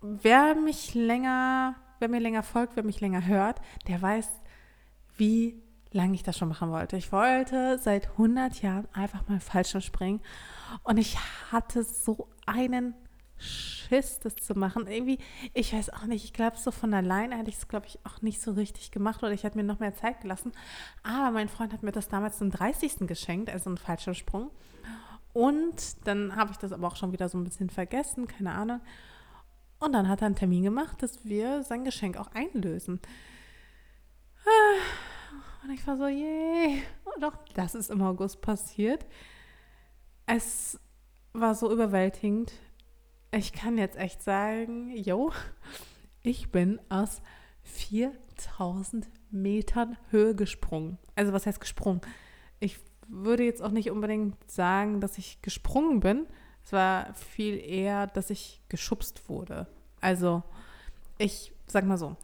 Wer 0.00 0.54
mich 0.54 0.94
länger, 0.94 1.74
wer 1.98 2.08
mir 2.08 2.20
länger 2.20 2.42
folgt, 2.42 2.76
wer 2.76 2.84
mich 2.84 3.00
länger 3.00 3.26
hört, 3.26 3.60
der 3.88 4.00
weiß, 4.00 4.28
wie 5.16 5.62
lange 5.92 6.14
ich 6.14 6.22
das 6.22 6.36
schon 6.36 6.48
machen 6.48 6.70
wollte. 6.70 6.96
Ich 6.96 7.12
wollte 7.12 7.78
seit 7.78 8.10
100 8.10 8.62
Jahren 8.62 8.86
einfach 8.92 9.26
mal 9.28 9.40
falsch 9.40 9.76
springen 9.84 10.20
und 10.82 10.98
ich 10.98 11.16
hatte 11.50 11.82
so 11.84 12.28
einen 12.44 12.94
Schiss, 13.38 14.18
das 14.20 14.36
zu 14.36 14.54
machen. 14.54 14.86
Irgendwie, 14.86 15.18
ich 15.52 15.72
weiß 15.72 15.90
auch 15.90 16.04
nicht, 16.04 16.24
ich 16.24 16.32
glaube, 16.32 16.56
so 16.56 16.70
von 16.70 16.94
alleine 16.94 17.36
hätte 17.36 17.50
ich 17.50 17.56
es, 17.56 17.68
glaube 17.68 17.86
ich, 17.86 17.98
auch 18.04 18.22
nicht 18.22 18.40
so 18.40 18.52
richtig 18.52 18.90
gemacht 18.90 19.22
oder 19.22 19.32
ich 19.32 19.44
hätte 19.44 19.58
mir 19.58 19.64
noch 19.64 19.78
mehr 19.78 19.94
Zeit 19.94 20.20
gelassen. 20.20 20.52
Aber 21.02 21.30
mein 21.30 21.48
Freund 21.48 21.72
hat 21.72 21.82
mir 21.82 21.92
das 21.92 22.08
damals 22.08 22.38
zum 22.38 22.50
30. 22.50 23.06
geschenkt, 23.06 23.50
also 23.50 23.70
ein 23.70 23.76
falscher 23.76 24.14
Sprung. 24.14 24.50
Und 25.32 26.06
dann 26.06 26.34
habe 26.34 26.50
ich 26.52 26.56
das 26.56 26.72
aber 26.72 26.86
auch 26.86 26.96
schon 26.96 27.12
wieder 27.12 27.28
so 27.28 27.36
ein 27.36 27.44
bisschen 27.44 27.68
vergessen, 27.68 28.26
keine 28.26 28.52
Ahnung. 28.52 28.80
Und 29.78 29.92
dann 29.92 30.08
hat 30.08 30.22
er 30.22 30.26
einen 30.26 30.36
Termin 30.36 30.62
gemacht, 30.62 31.02
dass 31.02 31.26
wir 31.26 31.62
sein 31.62 31.84
Geschenk 31.84 32.16
auch 32.16 32.30
einlösen. 32.32 33.00
Und 35.62 35.70
ich 35.70 35.86
war 35.86 35.96
so, 35.96 36.06
yay. 36.06 36.82
Und 37.04 37.24
auch 37.24 37.36
das 37.54 37.74
ist 37.74 37.90
im 37.90 38.02
August 38.02 38.40
passiert. 38.40 39.06
Es 40.26 40.78
war 41.32 41.54
so 41.54 41.72
überwältigend. 41.72 42.52
Ich 43.32 43.52
kann 43.52 43.78
jetzt 43.78 43.96
echt 43.96 44.22
sagen, 44.22 44.90
yo, 44.96 45.32
ich 46.22 46.50
bin 46.50 46.80
aus 46.88 47.22
4000 47.64 49.08
Metern 49.30 49.96
Höhe 50.10 50.34
gesprungen. 50.34 50.98
Also 51.14 51.32
was 51.32 51.46
heißt 51.46 51.60
gesprungen? 51.60 52.00
Ich 52.60 52.78
würde 53.08 53.44
jetzt 53.44 53.62
auch 53.62 53.70
nicht 53.70 53.90
unbedingt 53.90 54.50
sagen, 54.50 55.00
dass 55.00 55.18
ich 55.18 55.42
gesprungen 55.42 56.00
bin. 56.00 56.26
Es 56.64 56.72
war 56.72 57.14
viel 57.14 57.58
eher, 57.58 58.06
dass 58.06 58.30
ich 58.30 58.62
geschubst 58.68 59.28
wurde. 59.28 59.66
Also 60.00 60.42
ich 61.18 61.52
sag 61.66 61.84
mal 61.84 61.98
so, 61.98 62.16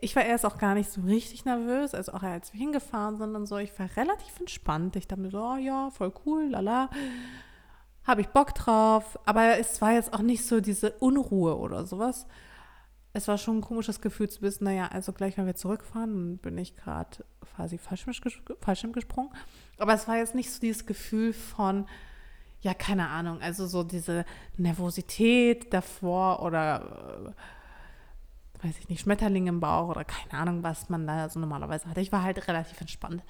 ich 0.00 0.16
war 0.16 0.24
erst 0.24 0.46
auch 0.46 0.58
gar 0.58 0.74
nicht 0.74 0.90
so 0.90 1.00
richtig 1.02 1.44
nervös, 1.44 1.94
also 1.94 2.12
auch 2.12 2.22
als 2.22 2.52
wir 2.52 2.60
hingefahren 2.60 3.16
sind 3.16 3.34
und 3.34 3.46
so, 3.46 3.56
ich 3.58 3.78
war 3.78 3.88
relativ 3.96 4.38
entspannt. 4.40 4.96
Ich 4.96 5.06
dachte 5.06 5.22
mir 5.22 5.30
so, 5.30 5.42
oh 5.42 5.56
ja, 5.56 5.90
voll 5.90 6.12
cool, 6.24 6.50
lala 6.50 6.90
habe 8.08 8.22
ich 8.22 8.28
Bock 8.28 8.54
drauf. 8.54 9.18
Aber 9.26 9.58
es 9.58 9.80
war 9.80 9.92
jetzt 9.92 10.14
auch 10.14 10.22
nicht 10.22 10.44
so 10.44 10.60
diese 10.60 10.92
Unruhe 10.92 11.56
oder 11.56 11.86
sowas. 11.86 12.26
Es 13.12 13.28
war 13.28 13.38
schon 13.38 13.58
ein 13.58 13.62
komisches 13.62 14.00
Gefühl 14.00 14.28
zu 14.28 14.42
wissen, 14.42 14.64
naja, 14.64 14.88
also 14.88 15.12
gleich, 15.12 15.36
wenn 15.36 15.46
wir 15.46 15.54
zurückfahren, 15.54 16.38
bin 16.38 16.58
ich 16.58 16.76
gerade 16.76 17.24
quasi 17.54 17.78
Fallschirm 17.78 18.92
gesprungen. 18.92 19.30
Aber 19.78 19.92
es 19.92 20.08
war 20.08 20.16
jetzt 20.16 20.34
nicht 20.34 20.50
so 20.50 20.60
dieses 20.60 20.86
Gefühl 20.86 21.32
von, 21.32 21.86
ja, 22.60 22.74
keine 22.74 23.08
Ahnung, 23.08 23.40
also 23.40 23.66
so 23.66 23.82
diese 23.82 24.24
Nervosität 24.56 25.72
davor 25.72 26.42
oder, 26.42 27.26
äh, 27.28 27.32
weiß 28.62 28.78
ich 28.78 28.88
nicht, 28.88 29.00
Schmetterling 29.00 29.46
im 29.46 29.60
Bauch 29.60 29.88
oder 29.88 30.04
keine 30.04 30.40
Ahnung, 30.40 30.62
was 30.62 30.88
man 30.88 31.06
da 31.06 31.28
so 31.28 31.40
normalerweise 31.40 31.88
hatte. 31.88 32.00
Ich 32.00 32.12
war 32.12 32.22
halt 32.22 32.48
relativ 32.48 32.80
entspannt. 32.80 33.22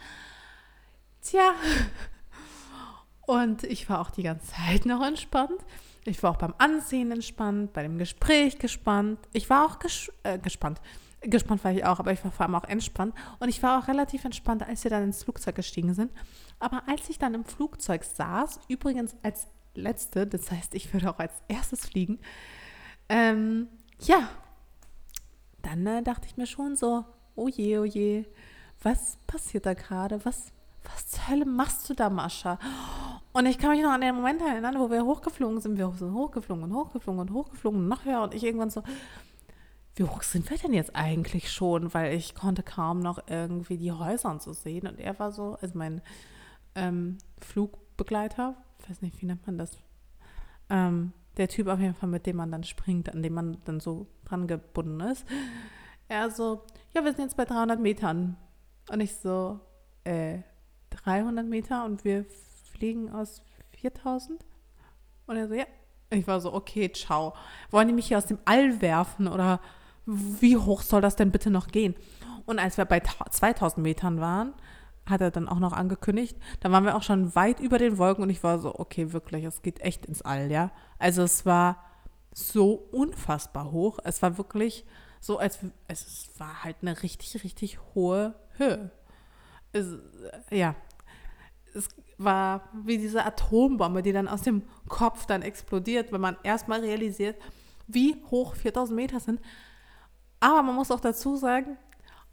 Tja, 1.21 1.53
und 3.29 3.65
ich 3.65 3.91
war 3.91 4.01
auch 4.01 4.11
die 4.11 4.23
ganze 4.23 4.53
Zeit 4.53 4.87
noch 4.87 5.05
entspannt. 5.05 5.61
Ich 6.07 6.23
war 6.23 6.31
auch 6.31 6.39
beim 6.39 6.55
Ansehen 6.57 7.13
entspannt, 7.13 7.75
bei 7.75 7.83
dem 7.83 7.99
Gespräch 7.99 8.59
gespannt. 8.59 9.19
Ich 9.35 9.51
war 9.51 9.67
auch 9.67 9.79
ges 9.79 10.11
äh, 10.23 10.39
gespannt. 10.39 10.81
Gespannt 11.21 11.63
war 11.63 11.73
ich 11.73 11.85
auch, 11.85 11.99
aber 11.99 12.13
ich 12.13 12.25
war 12.25 12.31
vor 12.31 12.47
allem 12.47 12.55
auch 12.55 12.65
entspannt. 12.65 13.15
Und 13.39 13.51
ich 13.51 13.63
war 13.63 13.83
auch 13.83 13.89
relativ 13.89 14.25
entspannt, 14.25 14.63
als 14.63 14.83
wir 14.83 14.91
dann 14.91 15.03
ins 15.03 15.25
Flugzeug 15.25 15.57
gestiegen 15.57 15.93
sind. 15.93 16.11
Aber 16.59 16.85
als 16.89 17.11
ich 17.11 17.19
dann 17.19 17.35
im 17.35 17.45
Flugzeug 17.45 18.05
saß, 18.05 18.61
übrigens 18.69 19.15
als 19.23 19.49
letzte, 19.75 20.27
das 20.27 20.51
heißt, 20.51 20.75
ich 20.75 20.91
würde 20.95 21.11
auch 21.11 21.19
als 21.19 21.35
erstes 21.49 21.87
fliegen, 21.87 22.19
ähm, 23.11 23.69
ja, 24.01 24.31
dann 25.69 25.87
äh, 25.87 26.03
dachte 26.03 26.27
ich 26.27 26.37
mir 26.37 26.47
schon 26.47 26.77
so, 26.77 27.05
oh 27.35 27.49
je, 27.49 27.79
oh 27.79 27.85
je, 27.85 28.25
was 28.83 29.19
passiert 29.27 29.67
da 29.67 29.75
gerade? 29.75 30.25
Was, 30.25 30.53
was 30.85 31.09
zur 31.09 31.29
Hölle 31.29 31.45
machst 31.45 31.89
du 31.89 31.95
da, 31.95 32.11
Mascha? 32.11 32.59
Und 33.33 33.47
ich 33.47 33.59
kann 33.59 33.71
mich 33.71 33.83
noch 33.83 33.91
an 33.91 34.01
den 34.01 34.15
Moment 34.15 34.41
erinnern, 34.41 34.79
wo 34.79 34.91
wir 34.91 35.05
hochgeflogen 35.05 35.61
sind. 35.61 35.77
Wir 35.77 35.91
sind 35.93 36.13
hochgeflogen 36.13 36.65
und 36.65 36.75
hochgeflogen 36.75 37.21
und 37.21 37.33
hochgeflogen 37.33 37.81
und 37.81 37.89
noch 37.89 38.05
höher. 38.05 38.23
Und 38.23 38.35
ich 38.35 38.45
irgendwann 38.45 38.71
so, 38.71 38.83
wie 39.97 40.05
hoch 40.05 40.23
sind 40.23 40.49
wir 40.49 40.57
denn 40.57 40.73
jetzt 40.73 40.97
eigentlich 40.97 41.53
schon? 41.53 41.93
Weil 41.93 42.15
ich 42.15 42.35
konnte 42.35 42.63
kaum 42.63 43.01
noch 43.01 43.21
irgendwie 43.27 43.77
die 43.77 43.93
Häuser 43.93 44.31
und 44.31 44.43
so 44.43 44.53
sehen. 44.53 44.87
Und 44.87 44.99
er 44.99 45.19
war 45.19 45.33
so, 45.33 45.59
also 45.61 45.77
mein 45.77 46.01
ähm, 46.75 47.19
Flugbegleiter, 47.41 48.57
ich 48.81 48.91
weiß 48.91 49.03
nicht, 49.03 49.21
wie 49.21 49.27
nennt 49.27 49.47
man 49.47 49.59
das? 49.59 49.73
Ähm, 50.71 51.13
der 51.39 51.49
Typ 51.49 51.69
auf 51.69 51.79
jeden 51.79 51.95
Fall, 51.95 52.09
mit 52.09 52.27
dem 52.27 52.37
man 52.37 52.51
dann 52.51 52.65
springt, 52.65 53.13
an 53.13 53.23
dem 53.23 53.35
man 53.35 53.59
dann 53.65 53.81
so 53.81 54.07
dran 54.25 54.47
gebunden 54.47 55.01
ist. 55.01 55.27
Er 56.09 56.31
so, 56.31 56.63
ja, 56.95 57.05
wir 57.05 57.13
sind 57.13 57.25
jetzt 57.25 57.37
bei 57.37 57.45
300 57.45 57.81
Metern. 57.81 58.37
Und 58.91 59.01
ich 59.01 59.15
so, 59.17 59.61
äh, 60.05 60.39
300 60.91 61.47
Meter 61.47 61.85
und 61.85 62.05
wir 62.05 62.25
fliegen 62.73 63.11
aus 63.11 63.43
4000? 63.73 64.45
Und 65.27 65.37
er 65.37 65.49
so, 65.49 65.55
ja. 65.55 65.67
Ich 66.11 66.27
war 66.27 66.41
so, 66.41 66.55
okay, 66.55 66.91
ciao. 66.91 67.35
Wollen 67.71 67.89
die 67.89 67.95
mich 67.95 68.09
hier 68.09 68.17
aus 68.17 68.27
dem 68.27 68.39
All 68.47 68.81
werfen 68.81 69.29
oder 69.29 69.61
wie 70.07 70.57
hoch 70.57 70.81
soll 70.81 71.03
das 71.03 71.17
denn 71.17 71.31
bitte 71.31 71.51
noch 71.51 71.69
gehen? 71.69 71.95
Und 72.47 72.59
als 72.59 72.79
wir 72.79 72.87
bei 72.87 73.01
2000 73.01 73.83
Metern 73.83 74.21
waren, 74.21 74.55
hat 75.09 75.21
er 75.21 75.31
dann 75.31 75.49
auch 75.49 75.59
noch 75.59 75.73
angekündigt, 75.73 76.37
da 76.61 76.71
waren 76.71 76.85
wir 76.85 76.97
auch 76.97 77.03
schon 77.03 77.35
weit 77.35 77.61
über 77.61 77.79
den 77.79 77.99
Wolken 77.99 78.23
und 78.23 78.31
ich 78.31 78.43
war 78.43 78.59
so, 78.59 78.79
okay, 78.79 79.13
wirklich, 79.13 79.45
es 79.45 79.63
geht 79.63 79.81
echt 79.81 80.07
ins 80.07 80.23
All, 80.23 80.51
ja. 80.51 80.71
Also 80.99 81.23
es 81.23 81.47
war 81.47 81.85
so 82.33 82.75
unfassbar 82.93 83.73
hoch. 83.73 83.99
Es 84.05 84.23
war 84.23 84.39
wirklich 84.39 84.85
so, 85.21 85.39
als 85.39 85.59
es 85.89 86.31
war 86.39 86.65
halt 86.65 86.77
eine 86.83 87.03
richtig, 87.03 87.43
richtig 87.43 87.79
hohe 87.95 88.35
Höhe. 88.57 88.91
Es, 89.73 89.87
ja, 90.51 90.75
es 91.75 91.89
war 92.17 92.69
wie 92.85 92.99
diese 92.99 93.25
Atombombe, 93.25 94.03
die 94.03 94.13
dann 94.13 94.29
aus 94.29 94.43
dem 94.43 94.63
Kopf 94.89 95.27
dann 95.27 95.43
explodiert, 95.43 96.13
wenn 96.13 96.21
man 96.21 96.37
erstmal 96.43 96.81
realisiert, 96.81 97.37
wie 97.87 98.17
hoch 98.31 98.55
4000 98.55 98.97
Meter 98.97 99.21
sind. 99.21 99.41
Aber 100.41 100.63
man 100.63 100.77
muss 100.77 100.91
auch 100.91 101.01
dazu 101.01 101.37
sagen, 101.37 101.77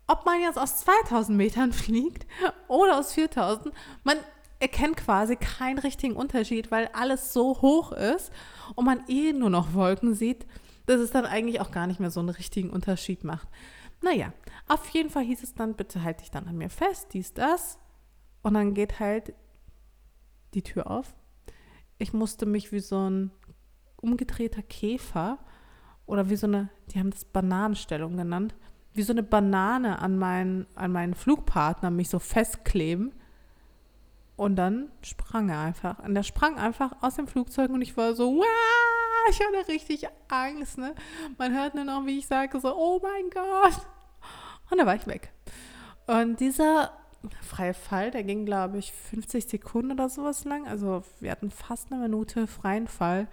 ob 0.08 0.26
man 0.26 0.41
jetzt 0.41 0.58
aus 0.58 0.78
2000 0.78 1.38
Metern 1.38 1.74
fliegt 1.74 2.26
oder 2.68 3.00
aus 3.00 3.13
4000, 3.13 3.74
man 4.04 4.18
erkennt 4.60 4.98
quasi 4.98 5.36
keinen 5.36 5.80
richtigen 5.80 6.15
Unterschied, 6.15 6.72
weil 6.72 6.88
alles 6.94 7.34
so 7.34 7.62
hoch 7.62 7.91
ist 7.91 8.32
und 8.76 8.86
man 8.86 9.04
eh 9.08 9.34
nur 9.34 9.50
noch 9.50 9.74
Wolken 9.74 10.13
sieht, 10.13 10.46
dass 10.86 11.00
es 11.02 11.12
dann 11.12 11.26
eigentlich 11.26 11.60
auch 11.62 11.72
gar 11.72 11.88
nicht 11.88 12.00
mehr 12.00 12.12
so 12.12 12.20
einen 12.20 12.30
richtigen 12.30 12.70
Unterschied 12.70 13.24
macht. 13.24 13.48
Naja, 14.02 14.34
auf 14.68 14.88
jeden 14.89 15.10
Fall 15.10 15.24
hieß 15.24 15.44
es 15.44 15.56
dann, 15.56 15.76
bitte 15.76 16.04
halt 16.04 16.22
dich 16.22 16.32
dann 16.32 16.48
an 16.48 16.58
mir 16.58 16.70
fest, 16.70 17.08
dies, 17.13 17.34
das. 17.34 17.80
Und 18.44 18.54
dann 18.54 18.74
geht 18.74 19.00
halt 19.00 19.34
die 20.54 20.62
Tür 20.62 20.89
auf. 20.89 21.15
Ich 21.98 22.13
musste 22.13 22.46
mich 22.46 22.72
wie 22.72 22.80
so 22.80 23.10
ein 23.10 23.32
umgedrehter 23.98 24.62
Käfer 24.62 25.39
oder 26.06 26.30
wie 26.30 26.36
so 26.36 26.48
eine, 26.48 26.70
die 26.88 27.00
haben 27.00 27.10
das 27.10 27.26
Bananenstellung 27.26 28.15
genannt, 28.15 28.56
wie 28.96 29.04
so 29.04 29.14
eine 29.14 29.24
Banane 29.24 30.00
an 30.00 30.18
meinen, 30.18 30.66
an 30.76 30.92
meinen 30.92 31.14
Flugpartner 31.14 31.92
mich 31.92 32.10
so 32.10 32.20
festkleben. 32.20 33.14
Und 34.38 34.56
dann 34.56 34.90
sprang 35.02 35.50
er 35.50 35.60
einfach. 35.60 36.00
Und 36.00 36.16
er 36.16 36.24
sprang 36.24 36.58
einfach 36.58 36.92
aus 37.02 37.16
dem 37.16 37.28
Flugzeug 37.28 37.70
und 37.70 37.82
ich 37.82 37.96
war 37.96 38.16
so, 38.16 38.38
wow, 38.38 39.30
ich 39.30 39.40
hatte 39.40 39.68
richtig 39.68 40.08
Angst. 40.30 40.78
Ne? 40.78 40.96
Man 41.38 41.54
hört 41.54 41.76
nur 41.76 41.86
noch, 41.86 42.06
wie 42.06 42.20
ich 42.20 42.28
sage, 42.28 42.60
so, 42.60 42.76
oh 42.76 43.00
mein 43.02 43.30
Gott. 43.30 43.82
Und 44.70 44.80
da 44.80 44.86
war 44.86 44.96
ich 44.96 45.08
weg. 45.08 45.32
Und 46.08 46.40
dieser 46.40 46.92
freie 47.42 47.74
Fall, 47.74 48.12
der 48.12 48.24
ging, 48.24 48.46
glaube 48.46 48.78
ich, 48.78 48.92
50 48.92 49.48
Sekunden 49.48 49.92
oder 49.92 50.10
sowas 50.10 50.44
lang. 50.44 50.68
Also 50.68 51.04
wir 51.20 51.32
hatten 51.32 51.52
fast 51.52 51.92
eine 51.92 52.02
Minute 52.02 52.48
freien 52.48 52.88
Fall. 52.88 53.28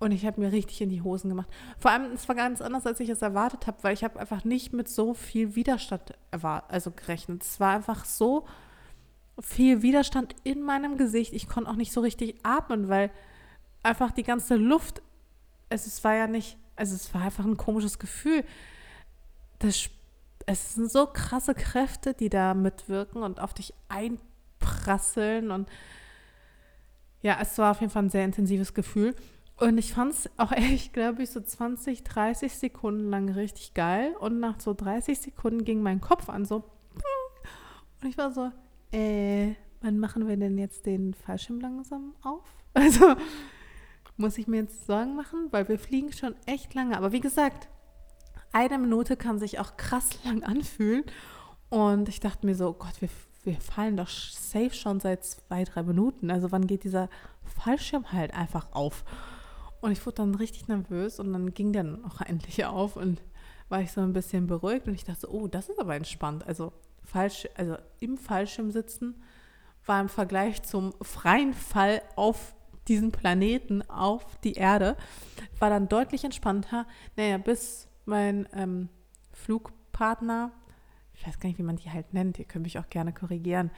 Und 0.00 0.12
ich 0.12 0.24
habe 0.24 0.40
mir 0.40 0.52
richtig 0.52 0.80
in 0.80 0.90
die 0.90 1.02
Hosen 1.02 1.28
gemacht. 1.28 1.48
Vor 1.78 1.90
allem, 1.90 2.12
es 2.12 2.28
war 2.28 2.36
ganz 2.36 2.60
anders, 2.60 2.86
als 2.86 3.00
ich 3.00 3.08
es 3.08 3.20
erwartet 3.20 3.66
habe, 3.66 3.78
weil 3.82 3.94
ich 3.94 4.04
habe 4.04 4.20
einfach 4.20 4.44
nicht 4.44 4.72
mit 4.72 4.88
so 4.88 5.12
viel 5.12 5.56
Widerstand 5.56 6.14
also 6.30 6.92
gerechnet. 6.92 7.42
Es 7.42 7.58
war 7.58 7.74
einfach 7.74 8.04
so 8.04 8.46
viel 9.40 9.82
Widerstand 9.82 10.36
in 10.44 10.62
meinem 10.62 10.96
Gesicht. 10.98 11.32
Ich 11.32 11.48
konnte 11.48 11.68
auch 11.70 11.76
nicht 11.76 11.92
so 11.92 12.00
richtig 12.00 12.36
atmen, 12.44 12.88
weil 12.88 13.10
einfach 13.82 14.12
die 14.12 14.22
ganze 14.22 14.54
Luft, 14.54 15.02
es, 15.68 15.86
es 15.86 16.02
war 16.04 16.14
ja 16.14 16.28
nicht, 16.28 16.56
also 16.76 16.94
es 16.94 17.12
war 17.12 17.22
einfach 17.22 17.44
ein 17.44 17.56
komisches 17.56 17.98
Gefühl. 17.98 18.44
Das, 19.58 19.90
es 20.46 20.74
sind 20.74 20.90
so 20.92 21.06
krasse 21.06 21.54
Kräfte, 21.54 22.14
die 22.14 22.28
da 22.28 22.54
mitwirken 22.54 23.22
und 23.22 23.40
auf 23.40 23.52
dich 23.52 23.74
einprasseln. 23.88 25.50
Und 25.50 25.68
ja, 27.22 27.38
es 27.40 27.58
war 27.58 27.72
auf 27.72 27.80
jeden 27.80 27.92
Fall 27.92 28.04
ein 28.04 28.10
sehr 28.10 28.24
intensives 28.24 28.74
Gefühl. 28.74 29.16
Und 29.58 29.76
ich 29.76 29.92
fand 29.92 30.12
es 30.12 30.30
auch 30.36 30.52
echt, 30.52 30.92
glaube 30.92 31.22
ich, 31.22 31.30
so 31.30 31.40
20, 31.40 32.04
30 32.04 32.54
Sekunden 32.54 33.10
lang 33.10 33.28
richtig 33.28 33.74
geil. 33.74 34.14
Und 34.20 34.38
nach 34.38 34.60
so 34.60 34.72
30 34.72 35.18
Sekunden 35.18 35.64
ging 35.64 35.82
mein 35.82 36.00
Kopf 36.00 36.28
an, 36.28 36.44
so. 36.44 36.64
Und 38.00 38.08
ich 38.08 38.16
war 38.16 38.30
so, 38.30 38.52
äh, 38.92 39.54
wann 39.80 39.98
machen 39.98 40.28
wir 40.28 40.36
denn 40.36 40.58
jetzt 40.58 40.86
den 40.86 41.14
Fallschirm 41.14 41.60
langsam 41.60 42.14
auf? 42.22 42.44
Also, 42.74 43.16
muss 44.16 44.38
ich 44.38 44.46
mir 44.46 44.58
jetzt 44.58 44.86
Sorgen 44.86 45.16
machen, 45.16 45.48
weil 45.50 45.68
wir 45.68 45.80
fliegen 45.80 46.12
schon 46.12 46.36
echt 46.46 46.74
lange. 46.74 46.96
Aber 46.96 47.10
wie 47.10 47.20
gesagt, 47.20 47.68
eine 48.52 48.78
Minute 48.78 49.16
kann 49.16 49.40
sich 49.40 49.58
auch 49.58 49.76
krass 49.76 50.10
lang 50.24 50.44
anfühlen. 50.44 51.04
Und 51.70 52.08
ich 52.08 52.20
dachte 52.20 52.46
mir 52.46 52.54
so, 52.54 52.68
oh 52.68 52.74
Gott, 52.74 53.00
wir, 53.00 53.08
wir 53.42 53.60
fallen 53.60 53.96
doch 53.96 54.08
safe 54.08 54.74
schon 54.74 55.00
seit 55.00 55.24
zwei, 55.24 55.64
drei 55.64 55.82
Minuten. 55.82 56.30
Also 56.30 56.52
wann 56.52 56.68
geht 56.68 56.84
dieser 56.84 57.08
Fallschirm 57.42 58.12
halt 58.12 58.32
einfach 58.32 58.72
auf? 58.72 59.04
Und 59.80 59.92
ich 59.92 60.04
wurde 60.04 60.16
dann 60.16 60.34
richtig 60.34 60.68
nervös 60.68 61.20
und 61.20 61.32
dann 61.32 61.54
ging 61.54 61.72
der 61.72 61.98
auch 62.06 62.20
endlich 62.26 62.64
auf 62.64 62.96
und 62.96 63.22
war 63.68 63.80
ich 63.80 63.92
so 63.92 64.00
ein 64.00 64.12
bisschen 64.12 64.46
beruhigt 64.46 64.88
und 64.88 64.94
ich 64.94 65.04
dachte, 65.04 65.32
oh, 65.32 65.46
das 65.46 65.68
ist 65.68 65.78
aber 65.78 65.94
entspannt. 65.94 66.46
Also, 66.46 66.72
falsch, 67.04 67.48
also 67.54 67.76
im 68.00 68.16
Fallschirm 68.16 68.70
sitzen 68.70 69.22
war 69.84 70.00
im 70.00 70.08
Vergleich 70.08 70.62
zum 70.62 70.92
freien 71.02 71.54
Fall 71.54 72.02
auf 72.14 72.54
diesen 72.88 73.12
Planeten, 73.12 73.82
auf 73.88 74.24
die 74.40 74.54
Erde, 74.54 74.96
war 75.58 75.70
dann 75.70 75.88
deutlich 75.88 76.24
entspannter. 76.24 76.86
Naja, 77.16 77.38
bis 77.38 77.88
mein 78.04 78.48
ähm, 78.54 78.88
Flugpartner, 79.32 80.52
ich 81.14 81.26
weiß 81.26 81.38
gar 81.38 81.48
nicht, 81.48 81.58
wie 81.58 81.64
man 81.64 81.76
die 81.76 81.90
halt 81.90 82.14
nennt, 82.14 82.38
ihr 82.38 82.44
könnt 82.44 82.64
mich 82.64 82.78
auch 82.78 82.88
gerne 82.88 83.12
korrigieren, 83.12 83.70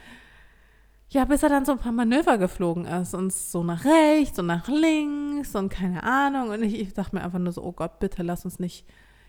ja, 1.11 1.25
bis 1.25 1.43
er 1.43 1.49
dann 1.49 1.65
so 1.65 1.73
ein 1.73 1.79
paar 1.79 1.93
Manöver 1.93 2.39
geflogen 2.39 2.85
ist 2.85 3.15
und 3.15 3.33
so 3.33 3.65
nach 3.65 3.85
rechts 3.85 4.39
und 4.39 4.47
nach 4.47 4.69
links 4.69 5.57
und 5.57 5.69
keine 5.69 6.05
Ahnung. 6.05 6.51
Und 6.51 6.63
ich, 6.63 6.79
ich 6.79 6.95
dachte 6.95 7.17
mir 7.17 7.23
einfach 7.23 7.41
nur 7.41 7.53
so, 7.53 7.65
oh 7.65 7.73
Gott, 7.73 7.99
bitte 7.99 8.23
lass 8.23 8.45
uns 8.45 8.61
nicht, 8.61 8.87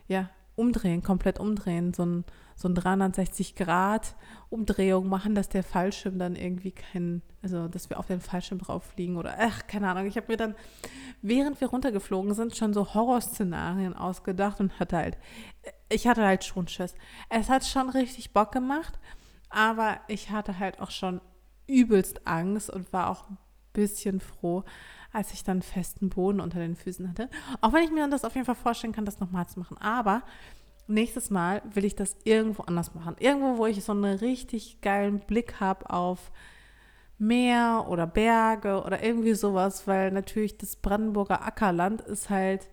ja, 0.08 0.30
umdrehen, 0.56 1.02
komplett 1.02 1.39
umdrehen, 1.39 1.94
so 1.94 2.06
ein, 2.06 2.26
so 2.56 2.67
ein 2.67 2.76
360 2.76 3.56
Grad 3.56 4.15
Umdrehung 4.50 5.08
machen, 5.08 5.34
dass 5.34 5.50
der 5.50 5.63
Fallschirm 5.63 6.20
dann 6.20 6.36
irgendwie 6.36 6.72
kein, 6.72 7.24
also 7.41 7.67
dass 7.67 7.89
wir 7.89 7.98
auf 7.98 8.06
den 8.06 8.22
Fallschirm 8.22 8.60
drauf 8.60 8.84
fliegen 8.84 9.17
oder 9.17 9.36
ach, 9.39 9.65
keine 9.65 9.89
Ahnung. 9.89 10.06
Ich 10.06 10.17
habe 10.17 10.28
mir 10.28 10.38
dann, 10.38 10.54
während 11.24 11.60
wir 11.62 11.70
runtergeflogen 11.70 12.36
sind, 12.36 12.56
schon 12.56 12.74
so 12.74 12.94
Horrorszenarien 12.94 13.96
ausgedacht 13.96 14.60
und 14.60 14.80
hatte 14.80 14.98
halt, 14.98 15.17
ich 15.89 16.06
hatte 16.06 16.24
halt 16.24 16.44
schon 16.44 16.67
Schiss. 16.67 16.94
Es 17.30 17.50
hat 17.50 17.65
schon 17.65 17.89
richtig 17.89 18.34
Bock 18.34 18.52
gemacht, 18.52 19.00
aber 19.50 20.00
ich 20.08 20.30
hatte 20.30 20.60
halt 20.60 20.80
auch 20.80 20.91
schon 20.91 21.22
übelst 21.72 22.28
Angst 22.28 22.70
und 22.70 22.92
war 22.94 23.10
auch 23.10 23.30
ein 23.30 23.38
bisschen 23.74 24.20
froh, 24.20 24.64
als 25.12 25.34
ich 25.34 25.44
dann 25.44 25.62
festen 25.62 26.10
Boden 26.10 26.40
unter 26.40 26.60
den 26.60 26.76
Füßen 26.76 27.10
hatte. 27.10 27.30
Auch 27.62 27.74
wenn 27.74 27.84
ich 27.84 27.92
mir 27.92 28.08
das 28.10 28.26
auf 28.26 28.36
jeden 28.36 28.46
Fall 28.46 28.56
vorstellen 28.56 28.94
kann, 28.94 29.06
das 29.06 29.20
nochmal 29.20 29.48
zu 29.48 29.60
machen. 29.60 29.78
Aber 29.78 30.24
nächstes 30.88 31.30
Mal 31.30 31.62
will 31.74 31.86
ich 31.86 31.96
das 31.96 32.18
irgendwo 32.24 32.64
anders 32.64 32.94
machen. 32.94 33.16
Irgendwo, 33.20 33.58
wo 33.58 33.66
ich 33.66 33.84
so 33.84 33.92
einen 33.92 34.18
richtig 34.18 34.82
geilen 34.82 35.20
Blick 35.20 35.60
habe 35.60 35.90
auf 35.90 36.32
Meer 37.18 37.86
oder 37.88 38.08
Berge 38.08 38.82
oder 38.84 39.04
irgendwie 39.04 39.36
sowas, 39.36 39.86
weil 39.86 40.12
natürlich 40.12 40.58
das 40.58 40.76
Brandenburger 40.76 41.46
Ackerland 41.46 42.02
ist 42.02 42.32
halt, 42.32 42.68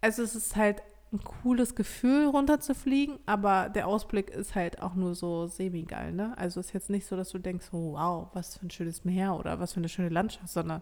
also 0.00 0.22
es 0.22 0.34
ist 0.34 0.56
halt 0.56 0.82
ein 1.12 1.22
cooles 1.22 1.74
Gefühl, 1.74 2.26
runterzufliegen, 2.26 3.18
aber 3.26 3.68
der 3.68 3.86
Ausblick 3.86 4.30
ist 4.30 4.54
halt 4.54 4.80
auch 4.80 4.94
nur 4.94 5.14
so 5.14 5.46
semi-geil, 5.46 6.12
ne? 6.12 6.36
Also 6.38 6.60
ist 6.60 6.72
jetzt 6.72 6.90
nicht 6.90 7.06
so, 7.06 7.16
dass 7.16 7.30
du 7.30 7.38
denkst, 7.38 7.66
oh, 7.72 7.92
wow, 7.92 8.28
was 8.32 8.56
für 8.56 8.66
ein 8.66 8.70
schönes 8.70 9.04
Meer 9.04 9.36
oder 9.36 9.60
was 9.60 9.74
für 9.74 9.80
eine 9.80 9.90
schöne 9.90 10.08
Landschaft, 10.08 10.48
sondern 10.48 10.80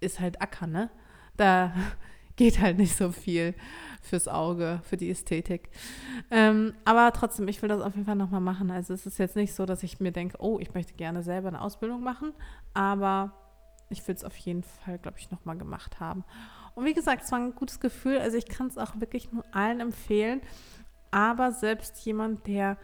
ist 0.00 0.20
halt 0.20 0.42
Acker, 0.42 0.66
ne? 0.66 0.90
Da 1.36 1.72
geht 2.36 2.60
halt 2.60 2.76
nicht 2.78 2.96
so 2.96 3.12
viel 3.12 3.54
fürs 4.02 4.28
Auge, 4.28 4.80
für 4.84 4.96
die 4.96 5.10
Ästhetik. 5.10 5.70
Ähm, 6.30 6.74
aber 6.84 7.10
trotzdem, 7.12 7.48
ich 7.48 7.62
will 7.62 7.68
das 7.68 7.80
auf 7.80 7.94
jeden 7.94 8.06
Fall 8.06 8.16
nochmal 8.16 8.40
machen. 8.40 8.70
Also 8.70 8.94
es 8.94 9.06
ist 9.06 9.18
jetzt 9.18 9.36
nicht 9.36 9.54
so, 9.54 9.66
dass 9.66 9.82
ich 9.82 10.00
mir 10.00 10.12
denke, 10.12 10.36
oh, 10.40 10.58
ich 10.58 10.74
möchte 10.74 10.94
gerne 10.94 11.22
selber 11.22 11.48
eine 11.48 11.60
Ausbildung 11.60 12.02
machen, 12.02 12.32
aber 12.74 13.32
ich 13.90 14.06
will 14.06 14.14
es 14.14 14.24
auf 14.24 14.36
jeden 14.36 14.62
Fall, 14.62 14.98
glaube 14.98 15.18
ich, 15.18 15.30
nochmal 15.30 15.58
gemacht 15.58 15.98
haben. 16.00 16.24
Und 16.74 16.84
wie 16.84 16.94
gesagt, 16.94 17.22
es 17.22 17.32
war 17.32 17.38
ein 17.38 17.54
gutes 17.54 17.80
Gefühl. 17.80 18.18
Also 18.18 18.36
ich 18.36 18.46
kann 18.46 18.68
es 18.68 18.78
auch 18.78 19.00
wirklich 19.00 19.32
nur 19.32 19.44
allen 19.52 19.80
empfehlen. 19.80 20.40
Aber 21.10 21.52
selbst 21.52 22.04
jemand, 22.04 22.46
der 22.46 22.76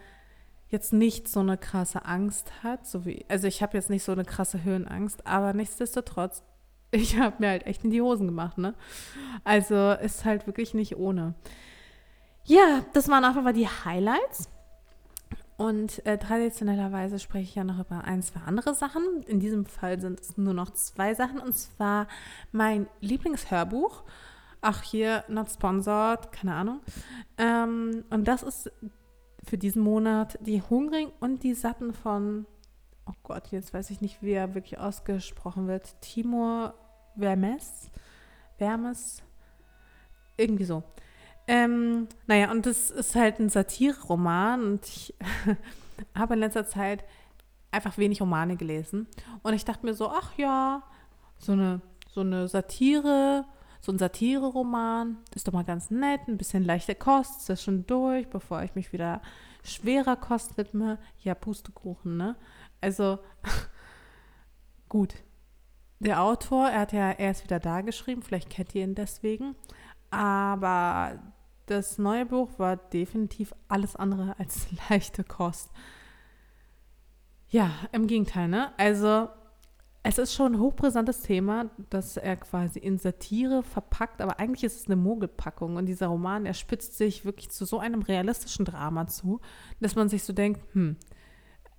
jetzt 0.68 0.92
nicht 0.92 1.28
so 1.28 1.40
eine 1.40 1.56
krasse 1.56 2.04
Angst 2.04 2.62
hat, 2.62 2.86
so 2.86 3.04
wie, 3.04 3.24
also 3.28 3.46
ich 3.46 3.62
habe 3.62 3.76
jetzt 3.76 3.90
nicht 3.90 4.02
so 4.02 4.12
eine 4.12 4.24
krasse 4.24 4.64
Höhenangst, 4.64 5.26
aber 5.26 5.52
nichtsdestotrotz, 5.52 6.42
ich 6.90 7.18
habe 7.18 7.36
mir 7.38 7.50
halt 7.50 7.66
echt 7.66 7.84
in 7.84 7.90
die 7.90 8.02
Hosen 8.02 8.26
gemacht, 8.26 8.58
ne? 8.58 8.74
Also 9.44 9.92
ist 9.92 10.24
halt 10.24 10.46
wirklich 10.46 10.74
nicht 10.74 10.96
ohne. 10.96 11.34
Ja, 12.44 12.84
das 12.92 13.08
waren 13.08 13.24
auf 13.24 13.34
jeden 13.34 13.44
Fall 13.44 13.52
die 13.52 13.68
Highlights. 13.68 14.48
Und 15.56 16.04
äh, 16.04 16.18
traditionellerweise 16.18 17.18
spreche 17.18 17.44
ich 17.44 17.54
ja 17.54 17.64
noch 17.64 17.80
über 17.80 18.04
ein, 18.04 18.22
zwei 18.22 18.40
andere 18.40 18.74
Sachen. 18.74 19.22
In 19.26 19.40
diesem 19.40 19.64
Fall 19.64 20.00
sind 20.00 20.20
es 20.20 20.36
nur 20.36 20.52
noch 20.52 20.70
zwei 20.70 21.14
Sachen. 21.14 21.38
Und 21.38 21.54
zwar 21.54 22.08
mein 22.52 22.86
Lieblingshörbuch. 23.00 24.04
Ach, 24.60 24.82
hier, 24.82 25.24
not 25.28 25.50
sponsored, 25.50 26.30
keine 26.32 26.54
Ahnung. 26.54 26.80
Ähm, 27.38 28.04
und 28.10 28.28
das 28.28 28.42
ist 28.42 28.70
für 29.44 29.56
diesen 29.56 29.82
Monat 29.82 30.38
die 30.42 30.60
Hungrigen 30.60 31.12
und 31.20 31.42
die 31.42 31.54
Satten 31.54 31.94
von, 31.94 32.46
oh 33.06 33.14
Gott, 33.22 33.48
jetzt 33.48 33.72
weiß 33.72 33.90
ich 33.90 34.00
nicht, 34.00 34.22
wie 34.22 34.32
er 34.32 34.54
wirklich 34.54 34.78
ausgesprochen 34.78 35.68
wird. 35.68 36.00
Timur 36.02 36.74
Vermes. 37.16 37.90
Vermes. 38.58 39.22
Irgendwie 40.36 40.64
so. 40.64 40.82
Ähm, 41.48 42.08
naja, 42.26 42.50
und 42.50 42.66
das 42.66 42.90
ist 42.90 43.14
halt 43.14 43.38
ein 43.38 43.48
Satire-Roman 43.48 44.62
und 44.64 44.86
ich 44.86 45.14
habe 46.14 46.34
in 46.34 46.40
letzter 46.40 46.66
Zeit 46.66 47.04
einfach 47.70 47.98
wenig 47.98 48.20
Romane 48.20 48.56
gelesen. 48.56 49.06
Und 49.42 49.54
ich 49.54 49.64
dachte 49.64 49.86
mir 49.86 49.94
so, 49.94 50.08
ach 50.10 50.36
ja, 50.36 50.82
so 51.38 51.52
eine, 51.52 51.80
so 52.10 52.20
eine 52.22 52.48
Satire, 52.48 53.44
so 53.80 53.92
ein 53.92 53.98
Satire-Roman 53.98 55.18
ist 55.34 55.46
doch 55.46 55.52
mal 55.52 55.64
ganz 55.64 55.90
nett, 55.90 56.22
ein 56.26 56.38
bisschen 56.38 56.64
leichte 56.64 56.94
Kost, 56.94 57.48
ist 57.50 57.62
schon 57.62 57.86
durch, 57.86 58.28
bevor 58.28 58.62
ich 58.62 58.74
mich 58.74 58.92
wieder 58.92 59.22
schwerer 59.62 60.16
Kost 60.16 60.56
widme. 60.56 60.98
Ja, 61.22 61.34
Pustekuchen, 61.34 62.16
ne? 62.16 62.36
Also, 62.80 63.18
gut. 64.88 65.14
Der 65.98 66.22
Autor, 66.22 66.68
er 66.68 66.80
hat 66.80 66.92
ja 66.92 67.12
erst 67.12 67.44
wieder 67.44 67.58
da 67.58 67.80
geschrieben, 67.80 68.22
vielleicht 68.22 68.50
kennt 68.50 68.74
ihr 68.74 68.84
ihn 68.84 68.94
deswegen, 68.94 69.56
aber 70.10 71.18
das 71.66 71.98
neue 71.98 72.26
Buch 72.26 72.58
war 72.58 72.76
definitiv 72.76 73.52
alles 73.68 73.96
andere 73.96 74.38
als 74.38 74.66
leichte 74.90 75.24
Kost. 75.24 75.70
Ja, 77.48 77.70
im 77.92 78.06
Gegenteil, 78.06 78.48
ne? 78.48 78.72
Also, 78.78 79.28
es 80.02 80.18
ist 80.18 80.34
schon 80.34 80.54
ein 80.54 80.60
hochbrisantes 80.60 81.22
Thema, 81.22 81.70
das 81.90 82.16
er 82.16 82.36
quasi 82.36 82.78
in 82.78 82.96
Satire 82.96 83.64
verpackt, 83.64 84.20
aber 84.20 84.38
eigentlich 84.38 84.62
ist 84.62 84.80
es 84.80 84.86
eine 84.86 84.94
Mogelpackung. 84.94 85.76
Und 85.76 85.86
dieser 85.86 86.06
Roman, 86.06 86.46
er 86.46 86.54
spitzt 86.54 86.96
sich 86.96 87.24
wirklich 87.24 87.50
zu 87.50 87.64
so 87.64 87.80
einem 87.80 88.02
realistischen 88.02 88.64
Drama 88.64 89.08
zu, 89.08 89.40
dass 89.80 89.96
man 89.96 90.08
sich 90.08 90.22
so 90.22 90.32
denkt, 90.32 90.62
hm, 90.74 90.96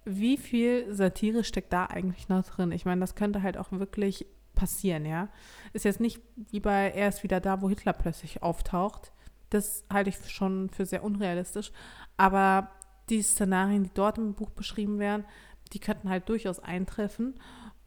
wie 0.04 0.38
viel 0.38 0.94
Satire 0.94 1.44
steckt 1.44 1.72
da 1.72 1.86
eigentlich 1.86 2.28
noch 2.28 2.46
drin? 2.46 2.72
Ich 2.72 2.86
meine, 2.86 3.02
das 3.02 3.16
könnte 3.16 3.44
halt 3.44 3.58
auch 3.58 3.72
wirklich 3.72 4.26
passieren, 4.56 5.06
ja. 5.06 5.30
Ist 5.72 5.86
jetzt 5.86 6.02
nicht 6.02 6.20
wie 6.36 6.60
bei 6.60 6.90
Er 6.90 7.10
ist 7.10 7.24
wieder 7.24 7.40
da, 7.40 7.62
wo 7.62 7.70
Hitler 7.70 7.94
plötzlich 7.94 8.44
auftaucht. 8.44 9.14
Das 9.50 9.86
halte 9.92 10.10
ich 10.10 10.30
schon 10.30 10.70
für 10.70 10.86
sehr 10.86 11.04
unrealistisch. 11.04 11.72
Aber 12.18 12.72
die 13.10 13.22
Szenarien, 13.22 13.84
die 13.84 13.92
dort 13.94 14.18
im 14.18 14.34
Buch 14.34 14.50
beschrieben 14.50 15.00
werden, 15.00 15.26
die 15.74 15.80
könnten 15.80 16.10
halt 16.10 16.28
durchaus 16.30 16.60
eintreffen. 16.60 17.36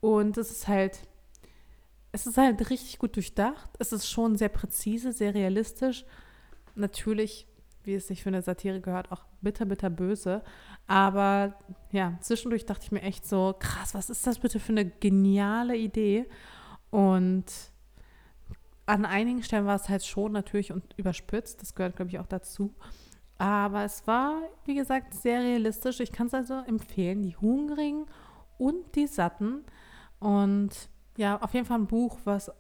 Und 0.01 0.37
es 0.39 0.51
ist 0.51 0.69
halt, 0.69 1.01
es 2.13 2.27
ist 2.27 2.39
halt 2.39 2.71
richtig 2.71 2.99
gut 2.99 3.17
durchdacht. 3.17 3.71
Es 3.79 3.93
ist 3.93 4.09
schon 4.09 4.37
sehr 4.37 4.49
präzise, 4.49 5.13
sehr 5.13 5.35
realistisch. 5.35 6.05
Natürlich, 6.75 7.47
wie 7.85 7.95
es 7.95 8.09
sich 8.09 8.23
für 8.23 8.31
eine 8.31 8.43
Satire 8.43 8.81
gehört, 8.81 9.13
auch 9.13 9.25
bitter, 9.41 9.67
bitter 9.67 9.91
böse. 9.91 10.43
Aber 10.87 11.55
ja, 11.93 12.17
zwischendurch 12.21 12.67
dachte 12.67 12.85
ich 12.85 12.93
mir 12.93 13.03
echt 13.03 13.27
so, 13.27 13.55
krass, 13.59 13.95
was 13.95 14.11
ist 14.11 14.27
das 14.27 14.39
bitte 14.39 14.61
für 14.61 14.73
eine 14.73 14.87
geniale 14.87 15.77
Idee? 15.77 16.27
Und 16.91 17.45
an 18.91 19.05
einigen 19.05 19.43
Stellen 19.43 19.67
war 19.67 19.77
es 19.77 19.89
halt 19.89 20.05
schon 20.05 20.33
natürlich 20.33 20.73
und 20.73 20.83
überspitzt. 20.97 21.63
Das 21.63 21.75
gehört, 21.75 21.97
glaube 21.97 22.11
ich, 22.11 22.19
auch 22.19 22.27
dazu. 22.27 22.75
Aber 23.39 23.85
es 23.85 24.07
war, 24.07 24.43
wie 24.65 24.75
gesagt, 24.75 25.15
sehr 25.15 25.41
realistisch. 25.41 26.01
Ich 26.01 26.13
kann 26.13 26.27
es 26.27 26.35
also 26.35 26.55
empfehlen, 26.67 27.23
die 27.23 27.37
Hungrigen 27.37 28.07
und 28.59 28.97
die 28.97 29.07
Satten. 29.07 29.65
Und 30.19 30.71
ja, 31.17 31.41
auf 31.41 31.55
jeden 31.55 31.67
Fall 31.67 31.79
ein 31.79 31.87
Buch, 31.87 32.19
was 32.25 32.51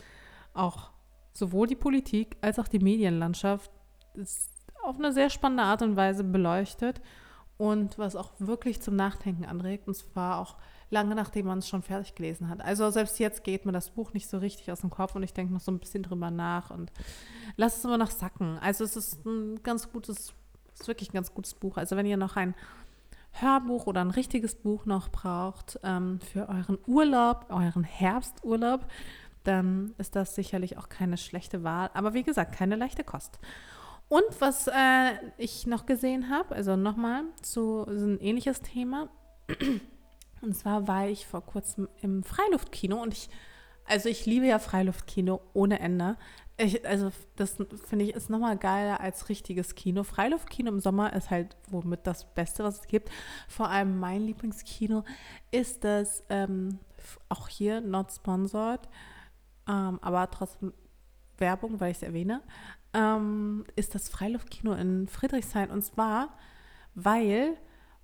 auch 0.52 0.90
sowohl 1.32 1.66
die 1.66 1.74
Politik 1.74 2.36
als 2.42 2.58
auch 2.58 2.68
die 2.68 2.80
Medienlandschaft 2.80 3.70
auf 4.82 4.98
eine 4.98 5.12
sehr 5.12 5.30
spannende 5.30 5.64
Art 5.64 5.82
und 5.82 5.96
Weise 5.96 6.22
beleuchtet 6.22 7.00
und 7.56 7.98
was 7.98 8.14
auch 8.14 8.32
wirklich 8.38 8.82
zum 8.82 8.94
Nachdenken 8.94 9.46
anregt. 9.46 9.88
Und 9.88 9.94
zwar 9.94 10.38
auch 10.38 10.56
lange 10.90 11.14
nachdem 11.14 11.46
man 11.46 11.58
es 11.58 11.68
schon 11.68 11.82
fertig 11.82 12.14
gelesen 12.14 12.48
hat. 12.48 12.60
Also 12.60 12.90
selbst 12.90 13.18
jetzt 13.18 13.44
geht 13.44 13.66
mir 13.66 13.72
das 13.72 13.90
Buch 13.90 14.12
nicht 14.12 14.28
so 14.28 14.38
richtig 14.38 14.70
aus 14.72 14.80
dem 14.80 14.90
Kopf 14.90 15.14
und 15.14 15.22
ich 15.22 15.34
denke 15.34 15.52
noch 15.52 15.60
so 15.60 15.72
ein 15.72 15.78
bisschen 15.78 16.02
drüber 16.02 16.30
nach 16.30 16.70
und 16.70 16.92
lasse 17.56 17.78
es 17.78 17.84
immer 17.84 17.98
noch 17.98 18.10
sacken. 18.10 18.58
Also 18.58 18.84
es 18.84 18.96
ist 18.96 19.24
ein 19.26 19.62
ganz 19.62 19.90
gutes, 19.90 20.32
es 20.74 20.80
ist 20.80 20.88
wirklich 20.88 21.10
ein 21.10 21.14
ganz 21.14 21.34
gutes 21.34 21.54
Buch. 21.54 21.76
Also 21.76 21.96
wenn 21.96 22.06
ihr 22.06 22.16
noch 22.16 22.36
ein 22.36 22.54
Hörbuch 23.32 23.86
oder 23.86 24.00
ein 24.00 24.10
richtiges 24.10 24.54
Buch 24.54 24.86
noch 24.86 25.10
braucht 25.10 25.78
ähm, 25.82 26.20
für 26.20 26.48
euren 26.48 26.78
Urlaub, 26.86 27.46
euren 27.50 27.84
Herbsturlaub, 27.84 28.86
dann 29.44 29.94
ist 29.98 30.16
das 30.16 30.34
sicherlich 30.34 30.78
auch 30.78 30.88
keine 30.88 31.16
schlechte 31.16 31.62
Wahl. 31.62 31.90
Aber 31.94 32.14
wie 32.14 32.22
gesagt, 32.22 32.54
keine 32.54 32.76
leichte 32.76 33.04
Kost. 33.04 33.38
Und 34.08 34.24
was 34.40 34.68
äh, 34.68 35.12
ich 35.36 35.66
noch 35.66 35.84
gesehen 35.84 36.30
habe, 36.30 36.54
also 36.54 36.76
nochmal 36.76 37.24
zu 37.42 37.84
so 37.86 38.06
ein 38.06 38.18
ähnliches 38.20 38.62
Thema. 38.62 39.08
Und 40.40 40.56
zwar 40.56 40.88
war 40.88 41.06
ich 41.08 41.26
vor 41.26 41.42
kurzem 41.44 41.88
im 42.00 42.22
Freiluftkino 42.22 43.00
und 43.00 43.14
ich, 43.14 43.28
also 43.84 44.08
ich 44.08 44.26
liebe 44.26 44.46
ja 44.46 44.58
Freiluftkino 44.58 45.40
ohne 45.52 45.80
Ende. 45.80 46.16
Ich, 46.56 46.86
also 46.86 47.12
das 47.36 47.56
finde 47.86 48.04
ich 48.04 48.14
ist 48.14 48.30
nochmal 48.30 48.56
geiler 48.56 49.00
als 49.00 49.28
richtiges 49.28 49.74
Kino. 49.76 50.02
Freiluftkino 50.02 50.70
im 50.70 50.80
Sommer 50.80 51.12
ist 51.12 51.30
halt 51.30 51.56
womit 51.68 52.06
das 52.06 52.34
Beste, 52.34 52.64
was 52.64 52.80
es 52.80 52.86
gibt. 52.88 53.10
Vor 53.48 53.68
allem 53.68 53.98
mein 54.00 54.22
Lieblingskino 54.22 55.04
ist 55.52 55.84
das 55.84 56.24
ähm, 56.28 56.80
auch 57.28 57.48
hier 57.48 57.80
not 57.80 58.12
sponsored, 58.12 58.88
ähm, 59.68 59.98
aber 60.02 60.30
trotzdem 60.30 60.72
Werbung, 61.38 61.80
weil 61.80 61.92
ich 61.92 61.98
es 61.98 62.02
erwähne, 62.02 62.42
ähm, 62.92 63.64
ist 63.76 63.94
das 63.94 64.08
Freiluftkino 64.08 64.72
in 64.72 65.08
Friedrichshain. 65.08 65.70
Und 65.70 65.82
zwar, 65.82 66.30
weil 66.94 67.56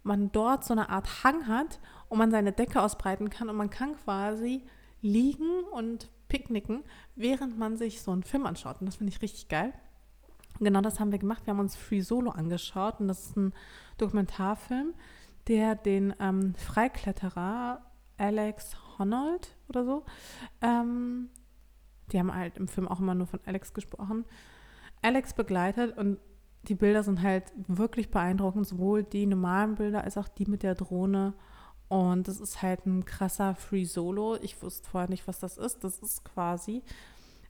man 0.03 0.31
dort 0.33 0.65
so 0.65 0.73
eine 0.73 0.91
Art 0.91 1.25
Hang 1.25 1.47
hat 1.49 1.81
und 2.15 2.19
man 2.19 2.31
seine 2.31 2.53
Decke 2.53 2.81
ausbreiten 2.81 3.29
kann 3.29 3.49
und 3.49 3.57
man 3.57 3.71
kann 3.71 3.97
quasi 3.97 4.63
liegen 5.03 5.65
und 5.73 6.13
picknicken, 6.29 6.85
während 7.17 7.59
man 7.59 7.77
sich 7.77 8.03
so 8.03 8.13
einen 8.13 8.23
Film 8.23 8.47
anschaut. 8.47 8.77
Und 8.81 8.87
das 8.87 8.97
finde 8.97 9.13
ich 9.13 9.21
richtig 9.21 9.49
geil. 9.49 9.73
genau 10.61 10.81
das 10.81 11.01
haben 11.01 11.11
wir 11.11 11.19
gemacht. 11.19 11.45
Wir 11.45 11.55
haben 11.55 11.59
uns 11.59 11.75
Free 11.75 12.03
Solo 12.03 12.31
angeschaut 12.31 13.01
und 13.01 13.09
das 13.09 13.27
ist 13.27 13.37
ein 13.37 13.53
Dokumentarfilm, 13.99 14.95
der 15.49 15.75
den 15.75 16.15
ähm, 16.21 16.55
Freikletterer 16.55 17.85
Alex 18.17 18.77
Honnold 18.97 19.57
oder 19.69 19.85
so, 19.85 20.05
ähm, 20.63 21.31
die 22.13 22.21
haben 22.21 22.33
halt 22.33 22.59
im 22.59 22.69
Film 22.69 22.87
auch 22.87 23.01
immer 23.01 23.17
nur 23.17 23.27
von 23.27 23.41
Alex 23.45 23.75
gesprochen, 23.75 24.25
Alex 25.03 25.35
begleitet 25.35 25.99
und 25.99 26.19
die 26.69 26.77
Bilder 26.77 27.03
sind 27.03 27.23
halt 27.23 27.53
wirklich 27.67 28.13
beeindruckend, 28.13 28.69
sowohl 28.69 29.03
die 29.03 29.27
normalen 29.27 29.75
Bilder 29.75 30.05
als 30.05 30.17
auch 30.17 30.29
die 30.29 30.47
mit 30.47 30.63
der 30.63 30.77
Drohne. 30.77 31.35
Und 31.95 32.27
das 32.27 32.41
ist 32.41 32.61
halt 32.61 32.87
ein 32.87 33.05
krasser 33.05 33.55
Free 33.55 33.85
Solo. 33.85 34.35
Ich 34.43 34.61
wusste 34.61 34.91
vorher 34.91 35.09
nicht, 35.09 35.29
was 35.29 35.39
das 35.39 35.57
ist. 35.57 35.85
Das 35.85 36.01
ist 36.01 36.25
quasi, 36.25 36.83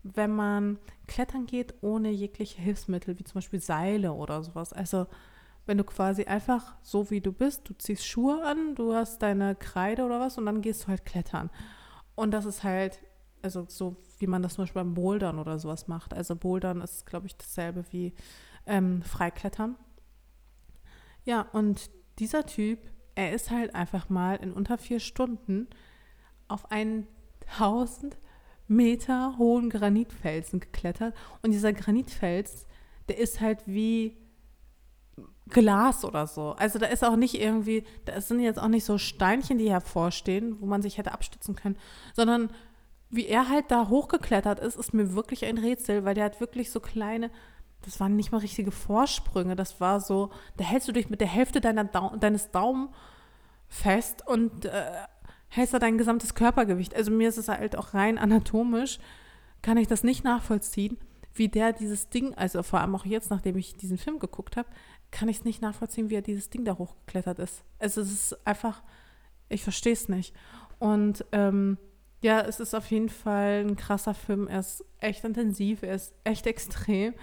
wenn 0.03 0.36
man 0.36 0.78
klettern 1.07 1.47
geht 1.47 1.72
ohne 1.80 2.11
jegliche 2.11 2.61
Hilfsmittel, 2.61 3.18
wie 3.18 3.24
zum 3.24 3.36
Beispiel 3.36 3.62
Seile 3.62 4.12
oder 4.12 4.42
sowas. 4.42 4.74
Also 4.74 5.07
wenn 5.64 5.78
du 5.78 5.84
quasi 5.84 6.24
einfach 6.24 6.76
so 6.82 7.11
wie 7.11 7.22
du 7.22 7.32
bist, 7.32 7.70
du 7.70 7.72
ziehst 7.72 8.07
Schuhe 8.07 8.45
an, 8.45 8.74
du 8.74 8.92
hast 8.92 9.22
deine 9.22 9.55
Kreide 9.55 10.05
oder 10.05 10.20
was 10.20 10.36
und 10.36 10.45
dann 10.45 10.61
gehst 10.61 10.82
du 10.82 10.88
halt 10.88 11.07
klettern. 11.07 11.49
Und 12.14 12.32
das 12.32 12.45
ist 12.45 12.64
halt, 12.64 13.01
also 13.40 13.64
so 13.66 13.97
wie 14.18 14.26
man 14.26 14.42
das 14.42 14.57
zum 14.57 14.64
Beispiel 14.64 14.82
beim 14.82 14.92
Bouldern 14.92 15.38
oder 15.38 15.59
sowas 15.59 15.88
macht. 15.88 16.12
Also 16.12 16.36
Bouldern 16.36 16.82
ist, 16.82 17.07
glaube 17.07 17.28
ich, 17.28 17.36
dasselbe 17.38 17.86
wie 17.92 18.12
ähm, 18.66 19.01
Freiklettern. 19.01 19.76
Ja, 21.24 21.49
und 21.53 21.90
dieser 22.18 22.45
Typ, 22.45 22.90
er 23.15 23.33
ist 23.33 23.51
halt 23.51 23.75
einfach 23.75 24.09
mal 24.09 24.37
in 24.37 24.53
unter 24.53 24.79
vier 24.79 25.01
Stunden 25.01 25.69
auf 26.49 26.71
einen 26.71 27.07
1000 27.59 28.17
Meter 28.67 29.37
hohen 29.39 29.71
Granitfelsen 29.71 30.61
geklettert. 30.61 31.15
Und 31.43 31.53
dieser 31.53 31.73
Granitfels, 31.73 32.67
der 33.09 33.19
ist 33.19 33.41
halt 33.41 33.67
wie 33.67 34.17
Glas 35.49 36.05
oder 36.05 36.27
so. 36.27 36.53
Also 36.53 36.79
da 36.79 36.87
ist 36.87 37.05
auch 37.05 37.17
nicht 37.17 37.35
irgendwie, 37.35 37.85
da 38.07 38.21
sind 38.21 38.41
jetzt 38.41 38.59
auch 38.59 38.69
nicht 38.69 38.85
so 38.85 38.97
Steinchen, 38.97 39.59
die 39.59 39.71
hervorstehen, 39.71 40.61
wo 40.61 40.67
man 40.67 40.83
sich 40.83 40.97
hätte 40.97 41.12
abstützen 41.12 41.55
können, 41.55 41.77
sondern 42.15 42.51
wie 43.11 43.27
er 43.27 43.49
halt 43.49 43.71
da 43.71 43.89
hochgeklettert 43.89 44.59
ist, 44.59 44.77
ist 44.77 44.95
mir 44.95 45.15
wirklich 45.15 45.45
ein 45.45 45.59
Rätsel, 45.59 46.05
weil 46.05 46.15
der 46.15 46.25
hat 46.25 46.41
wirklich 46.41 46.71
so 46.71 46.81
kleine, 46.81 47.31
das 47.85 48.01
waren 48.01 48.16
nicht 48.16 48.32
mal 48.32 48.39
richtige 48.39 48.70
Vorsprünge, 48.70 49.57
das 49.57 49.80
war 49.80 50.01
so, 50.01 50.30
da 50.57 50.64
hältst 50.64 50.89
du 50.89 50.93
dich 50.93 51.11
mit 51.11 51.20
der 51.20 51.28
Hälfte 51.28 51.61
deiner 51.61 51.85
Dau 51.85 52.16
deines 52.16 52.51
Daumen 52.51 52.89
fest 53.68 54.26
und 54.26 54.64
äh, 54.64 54.91
hältst 55.49 55.74
da 55.74 55.78
dein 55.78 55.99
gesamtes 55.99 56.35
Körpergewicht. 56.35 56.95
Also 56.95 57.11
mir 57.11 57.28
ist 57.28 57.39
es 57.39 57.49
halt 57.49 57.76
auch 57.76 57.95
rein 57.95 58.18
anatomisch, 58.18 58.99
kann 59.62 59.76
ich 59.76 59.87
das 59.87 60.03
nicht 60.03 60.24
nachvollziehen, 60.24 60.99
wie 61.35 61.49
der 61.49 61.72
dieses 61.72 62.09
Ding, 62.09 62.35
also 62.35 62.62
vor 62.62 62.80
allem 62.80 62.95
auch 62.95 63.05
jetzt, 63.05 63.30
nachdem 63.30 63.57
ich 63.57 63.74
diesen 63.74 63.99
Film 63.99 64.18
geguckt 64.18 64.57
habe, 64.57 64.68
kann 65.11 65.28
ich 65.28 65.39
es 65.39 65.45
nicht 65.45 65.62
nachvollziehen, 65.62 66.11
wie 66.11 66.16
er 66.16 66.22
dieses 66.22 66.51
Ding 66.51 66.64
da 66.64 66.76
hochgeklettert 66.76 67.39
ist. 67.39 67.64
Also 67.78 68.01
es 68.01 68.12
ist 68.12 68.47
einfach, 68.47 68.82
ich 69.49 69.62
verstehe 69.62 69.93
es 69.93 70.09
nicht. 70.09 70.35
Und 70.78 71.24
ähm, 71.32 71.78
ja, 72.22 72.41
es 72.41 72.59
ist 72.59 72.74
auf 72.74 72.91
jeden 72.91 73.11
Fall 73.11 73.64
ein 73.64 73.76
krasser 73.76 74.14
Film. 74.14 74.49
Er 74.49 74.61
ist 74.61 74.85
echt 75.01 75.24
intensiv, 75.24 75.82
er 75.82 75.95
ist 75.95 76.14
echt 76.24 76.47
extrem. 76.49 77.14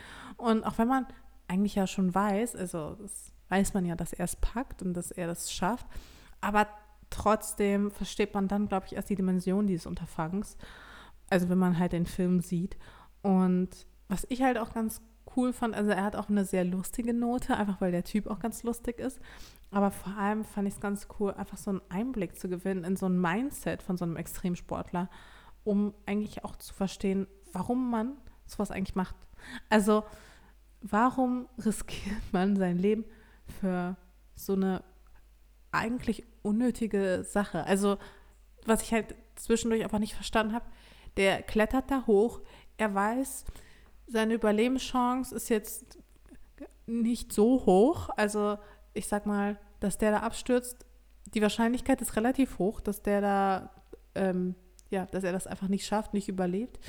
Und 0.42 0.64
auch 0.64 0.78
wenn 0.78 0.88
man 0.88 1.06
eigentlich 1.48 1.76
ja 1.76 1.86
schon 1.86 2.14
weiß, 2.14 2.56
also 2.56 2.96
das 2.96 3.32
weiß 3.50 3.74
man 3.74 3.86
ja, 3.86 3.96
dass 3.96 4.14
er 4.14 4.26
es 4.26 4.36
packt 4.36 4.82
und 4.82 4.94
dass 4.94 5.12
er 5.12 5.28
das 5.28 5.54
schafft, 5.54 5.86
aber 6.40 6.68
trotzdem 7.10 7.92
versteht 7.92 8.34
man 8.34 8.48
dann, 8.48 8.68
glaube 8.68 8.88
ich, 8.88 8.96
erst 8.96 9.10
die 9.10 9.16
Dimension 9.16 9.68
dieses 9.68 9.86
Unterfangens. 9.86 10.58
Also 11.30 11.50
wenn 11.50 11.58
man 11.58 11.78
halt 11.78 11.94
den 11.94 12.06
Film 12.06 12.42
sieht. 12.42 12.78
Und 13.22 13.70
was 14.08 14.26
ich 14.30 14.42
halt 14.42 14.58
auch 14.58 14.74
ganz 14.74 15.02
cool 15.36 15.54
fand, 15.54 15.76
also 15.76 15.92
er 15.92 16.04
hat 16.04 16.16
auch 16.16 16.30
eine 16.30 16.46
sehr 16.46 16.64
lustige 16.66 17.14
Note, 17.14 17.56
einfach 17.56 17.80
weil 17.80 17.92
der 17.92 18.04
Typ 18.04 18.28
auch 18.28 18.40
ganz 18.40 18.64
lustig 18.64 19.00
ist. 19.00 19.20
Aber 19.70 19.92
vor 19.92 20.18
allem 20.18 20.44
fand 20.44 20.68
ich 20.68 20.74
es 20.74 20.82
ganz 20.82 21.08
cool, 21.20 21.34
einfach 21.34 21.58
so 21.58 21.70
einen 21.70 21.82
Einblick 21.90 22.40
zu 22.40 22.50
gewinnen 22.50 22.84
in 22.84 22.96
so 22.96 23.06
ein 23.06 23.20
Mindset 23.20 23.84
von 23.84 23.98
so 23.98 24.06
einem 24.06 24.18
Extremsportler, 24.18 25.10
um 25.64 25.94
eigentlich 26.06 26.44
auch 26.44 26.56
zu 26.56 26.74
verstehen, 26.74 27.28
warum 27.54 27.92
man 27.92 28.18
sowas 28.46 28.72
eigentlich 28.72 28.96
macht. 28.96 29.16
Also, 29.70 30.04
warum 30.82 31.48
riskiert 31.64 32.22
man 32.32 32.56
sein 32.56 32.78
Leben 32.78 33.06
für 33.60 33.96
so 34.36 34.54
eine 34.54 34.84
eigentlich 35.72 36.26
unnötige 36.42 37.24
Sache? 37.24 37.64
Also, 37.66 37.98
was 38.66 38.82
ich 38.82 38.92
halt 38.92 39.16
zwischendurch 39.36 39.84
einfach 39.84 40.00
nicht 40.00 40.16
verstanden 40.16 40.54
habe, 40.54 40.66
der 41.18 41.42
klettert 41.42 41.92
da 41.92 42.06
hoch, 42.08 42.42
er 42.78 42.94
weiß, 42.94 43.46
seine 44.08 44.34
Überlebenschance 44.34 45.34
ist 45.34 45.50
jetzt 45.50 45.98
nicht 46.86 47.32
so 47.32 47.66
hoch. 47.66 48.10
Also 48.18 48.58
ich 48.94 49.08
sag 49.08 49.26
mal, 49.26 49.58
dass 49.80 49.98
der 49.98 50.12
da 50.12 50.18
abstürzt, 50.20 50.86
die 51.34 51.42
Wahrscheinlichkeit 51.42 52.02
ist 52.02 52.16
relativ 52.16 52.60
hoch, 52.60 52.82
dass 52.82 53.02
der 53.02 53.22
da, 53.22 53.72
ähm, 54.16 54.56
ja, 54.90 55.06
dass 55.06 55.24
er 55.24 55.32
das 55.32 55.48
einfach 55.48 55.70
nicht 55.70 55.86
schafft, 55.86 56.14
nicht 56.14 56.28
überlebt. 56.28 56.80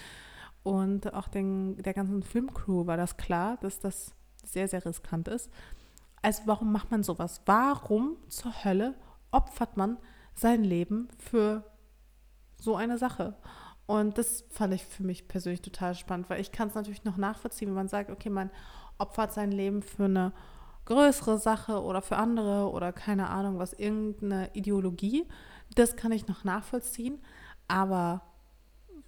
Und 0.62 1.12
auch 1.12 1.28
den, 1.28 1.76
der 1.82 1.94
ganzen 1.94 2.22
Filmcrew 2.22 2.86
war 2.86 2.96
das 2.96 3.16
klar, 3.16 3.56
dass 3.60 3.80
das 3.80 4.14
sehr, 4.44 4.68
sehr 4.68 4.84
riskant 4.84 5.28
ist. 5.28 5.50
Also 6.20 6.42
warum 6.46 6.72
macht 6.72 6.90
man 6.90 7.02
sowas? 7.02 7.42
Warum 7.46 8.16
zur 8.28 8.64
Hölle 8.64 8.94
opfert 9.32 9.76
man 9.76 9.98
sein 10.34 10.62
Leben 10.62 11.08
für 11.18 11.64
so 12.60 12.76
eine 12.76 12.98
Sache? 12.98 13.34
Und 13.86 14.18
das 14.18 14.44
fand 14.50 14.72
ich 14.74 14.84
für 14.84 15.02
mich 15.02 15.26
persönlich 15.26 15.62
total 15.62 15.94
spannend, 15.94 16.30
weil 16.30 16.40
ich 16.40 16.52
kann 16.52 16.68
es 16.68 16.74
natürlich 16.74 17.04
noch 17.04 17.16
nachvollziehen, 17.16 17.68
wenn 17.68 17.74
man 17.74 17.88
sagt, 17.88 18.10
okay, 18.10 18.30
man 18.30 18.50
opfert 18.98 19.32
sein 19.32 19.50
Leben 19.50 19.82
für 19.82 20.04
eine 20.04 20.32
größere 20.84 21.38
Sache 21.38 21.82
oder 21.82 22.02
für 22.02 22.16
andere 22.16 22.70
oder 22.70 22.92
keine 22.92 23.28
Ahnung 23.28 23.58
was, 23.58 23.72
irgendeine 23.72 24.50
Ideologie. 24.54 25.26
Das 25.74 25.96
kann 25.96 26.12
ich 26.12 26.28
noch 26.28 26.44
nachvollziehen. 26.44 27.20
Aber 27.68 28.22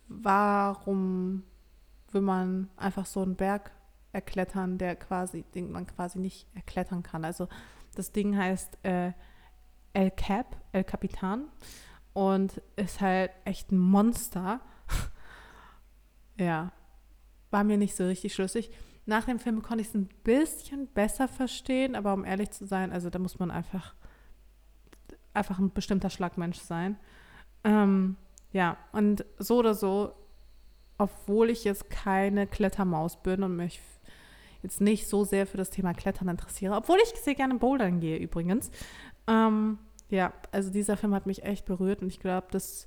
warum 0.09 1.45
will 2.13 2.23
man 2.23 2.71
einfach 2.77 3.07
so 3.07 3.23
einen 3.23 3.37
Berg 3.37 3.73
erklettern, 4.13 4.79
der 4.79 4.97
quasi, 4.97 5.43
den 5.55 5.73
man 5.73 5.87
quasi 5.87 6.19
nicht 6.19 6.47
erklettern 6.55 7.03
kann? 7.03 7.25
Also 7.25 7.49
das 7.95 8.13
Ding 8.13 8.37
heißt 8.37 8.79
äh, 8.85 9.13
El 9.93 10.11
Cap, 10.11 10.57
El 10.73 10.85
Capitan 10.85 11.49
und 12.13 12.61
ist 12.77 13.01
halt 13.01 13.31
echt 13.45 13.73
ein 13.73 13.79
Monster. 13.79 14.61
ja, 16.39 16.73
war 17.51 17.65
mir 17.65 17.79
nicht 17.79 17.95
so 17.95 18.05
richtig 18.05 18.35
schlüssig. 18.35 18.71
Nach 19.07 19.25
dem 19.25 19.39
Film 19.39 19.63
konnte 19.63 19.83
ich 19.83 19.89
es 19.89 19.95
ein 19.95 20.09
bisschen 20.25 20.89
besser 20.89 21.29
verstehen, 21.29 21.95
aber 21.95 22.15
um 22.15 22.25
ehrlich 22.25 22.51
zu 22.51 22.67
sein, 22.67 22.91
also 22.91 23.11
da 23.11 23.19
muss 23.19 23.39
man 23.39 23.51
einfach, 23.51 23.95
einfach 25.35 25.59
ein 25.59 25.73
bestimmter 25.73 26.11
Schlagmensch 26.11 26.59
sein. 26.59 26.97
Ähm, 27.65 28.17
ja, 28.55 28.79
und 28.93 29.27
so 29.39 29.59
oder 29.59 29.75
so, 29.75 30.15
obwohl 30.97 31.51
ich 31.51 31.65
jetzt 31.65 31.91
keine 31.91 32.47
Klettermaus 32.47 33.21
bin 33.21 33.43
und 33.43 33.57
mich 33.57 33.81
jetzt 34.63 34.81
nicht 34.81 35.09
so 35.09 35.25
sehr 35.25 35.47
für 35.47 35.57
das 35.57 35.71
Thema 35.71 35.93
Klettern 35.93 36.29
interessiere, 36.29 36.77
obwohl 36.77 36.99
ich 37.03 37.21
sehr 37.21 37.35
gerne 37.35 37.57
bouldern 37.57 37.99
gehe 37.99 38.17
übrigens. 38.17 38.71
Ähm, 39.27 39.79
ja, 40.09 40.33
also 40.53 40.71
dieser 40.71 40.97
Film 40.97 41.15
hat 41.15 41.27
mich 41.27 41.43
echt 41.43 41.67
berührt 41.67 42.01
und 42.01 42.09
ich 42.09 42.21
glaube, 42.21 42.47
das 42.53 42.87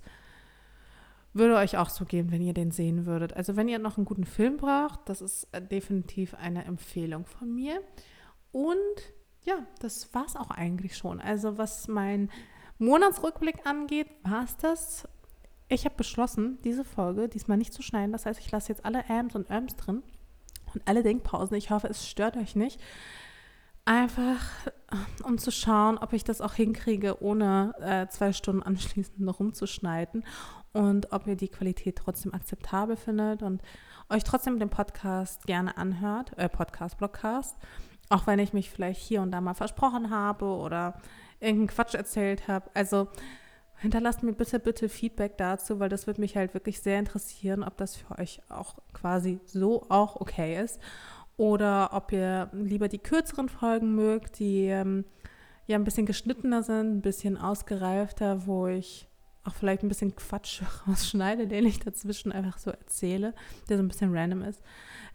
würde 1.34 1.58
euch 1.58 1.78
auch 1.78 1.90
so 1.90 2.06
gehen, 2.06 2.32
wenn 2.32 2.42
ihr 2.42 2.54
den 2.54 2.72
sehen 2.72 3.06
würdet. 3.06 3.34
Also 3.34 3.58
wenn 3.58 3.68
ihr 3.68 3.78
noch 3.78 3.98
einen 3.98 4.06
guten 4.06 4.26
Film 4.26 4.56
braucht, 4.56 5.02
das 5.10 5.22
ist 5.22 5.50
äh, 5.52 5.62
definitiv 5.62 6.34
eine 6.34 6.64
Empfehlung 6.64 7.26
von 7.26 7.54
mir. 7.54 7.82
Und 8.54 8.74
ja, 9.44 9.68
das 9.82 10.14
war 10.14 10.26
es 10.26 10.38
auch 10.38 10.50
eigentlich 10.50 10.96
schon. 10.96 11.20
Also 11.20 11.58
was 11.58 11.90
mein 11.90 12.32
Monatsrückblick 12.80 13.68
angeht, 13.68 14.08
war 14.24 14.46
es 14.46 14.56
das. 14.56 15.08
Ich 15.70 15.86
habe 15.86 15.96
beschlossen, 15.96 16.60
diese 16.64 16.86
Folge 16.86 17.28
diesmal 17.28 17.58
nicht 17.58 17.74
zu 17.74 17.82
schneiden. 17.82 18.14
Das 18.14 18.26
heißt, 18.26 18.40
ich 18.40 18.52
lasse 18.52 18.70
jetzt 18.70 18.86
alle 18.86 19.10
Ams 19.10 19.36
und 19.36 19.50
Öms 19.50 19.76
drin 19.76 20.02
und 20.74 20.88
alle 20.88 21.04
Denkpausen. 21.04 21.58
Ich 21.58 21.72
hoffe, 21.72 21.88
es 21.88 22.08
stört 22.08 22.38
euch 22.38 22.56
nicht. 22.56 22.80
Einfach, 23.84 24.42
um 25.24 25.38
zu 25.38 25.52
schauen, 25.52 25.98
ob 25.98 26.14
ich 26.14 26.24
das 26.24 26.42
auch 26.42 26.54
hinkriege, 26.54 27.22
ohne 27.22 27.74
äh, 27.80 28.08
zwei 28.08 28.34
Stunden 28.34 28.64
anschließend 28.64 29.20
noch 29.20 29.40
rumzuschneiden 29.40 30.26
und 30.74 31.12
ob 31.14 31.26
ihr 31.28 31.36
die 31.36 31.48
Qualität 31.48 31.98
trotzdem 31.98 32.34
akzeptabel 32.34 32.98
findet 32.98 33.44
und 33.44 33.62
euch 34.10 34.24
trotzdem 34.24 34.60
den 34.60 34.70
Podcast 34.70 35.46
gerne 35.48 35.78
anhört, 35.78 36.38
äh, 36.38 36.50
Podcast, 36.50 36.98
Blogcast, 36.98 37.58
auch 38.10 38.28
wenn 38.28 38.40
ich 38.40 38.54
mich 38.54 38.70
vielleicht 38.70 39.02
hier 39.02 39.22
und 39.22 39.32
da 39.32 39.42
mal 39.42 39.54
versprochen 39.54 40.10
habe 40.10 40.46
oder 40.46 41.02
irgendeinen 41.40 41.68
Quatsch 41.68 41.94
erzählt 41.94 42.48
habe. 42.48 42.70
Also 42.74 43.08
hinterlasst 43.78 44.24
mir 44.24 44.34
bitte, 44.34 44.60
bitte 44.60 44.90
Feedback 44.90 45.38
dazu, 45.38 45.80
weil 45.80 45.90
das 45.90 46.08
würde 46.08 46.22
mich 46.22 46.36
halt 46.36 46.54
wirklich 46.54 46.82
sehr 46.82 47.00
interessieren, 47.00 47.64
ob 47.64 47.78
das 47.78 47.96
für 47.96 48.18
euch 48.20 48.42
auch 48.50 48.76
quasi 48.94 49.40
so 49.46 49.86
auch 49.90 50.16
okay 50.16 50.62
ist 50.62 50.80
oder 51.38 51.92
ob 51.94 52.12
ihr 52.12 52.50
lieber 52.54 52.88
die 52.88 52.98
kürzeren 52.98 53.50
Folgen 53.50 53.96
mögt, 53.96 54.40
die 54.40 54.66
ähm, 54.66 55.06
ja 55.68 55.78
ein 55.78 55.84
bisschen 55.84 56.06
geschnittener 56.06 56.64
sind, 56.64 56.98
ein 56.98 57.02
bisschen 57.02 57.38
ausgereifter, 57.38 58.48
wo 58.48 58.68
ich 58.68 59.08
auch 59.44 59.54
vielleicht 59.54 59.84
ein 59.84 59.88
bisschen 59.88 60.16
Quatsch 60.16 60.62
rausschneide, 60.88 61.48
den 61.48 61.66
ich 61.66 61.80
dazwischen 61.80 62.32
einfach 62.32 62.58
so 62.58 62.72
erzähle, 62.72 63.34
der 63.70 63.78
so 63.78 63.84
ein 63.84 63.88
bisschen 63.88 64.16
random 64.16 64.42
ist. 64.42 64.62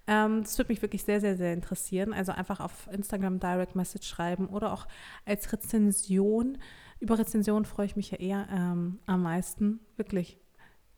Ähm, 0.06 0.42
das 0.42 0.56
würde 0.58 0.72
mich 0.72 0.82
wirklich 0.82 1.04
sehr, 1.04 1.20
sehr, 1.20 1.36
sehr 1.36 1.52
interessieren. 1.52 2.12
Also 2.12 2.32
einfach 2.32 2.60
auf 2.60 2.88
Instagram 2.90 3.38
Direct 3.38 3.76
Message 3.76 4.08
schreiben 4.08 4.46
oder 4.48 4.72
auch 4.72 4.86
als 5.26 5.52
Rezension. 5.52 6.58
Über 7.03 7.18
Rezension 7.18 7.64
freue 7.64 7.86
ich 7.86 7.96
mich 7.96 8.12
ja 8.12 8.18
eher 8.18 8.46
ähm, 8.48 9.00
am 9.07 9.24
meisten. 9.24 9.80
Wirklich. 9.96 10.38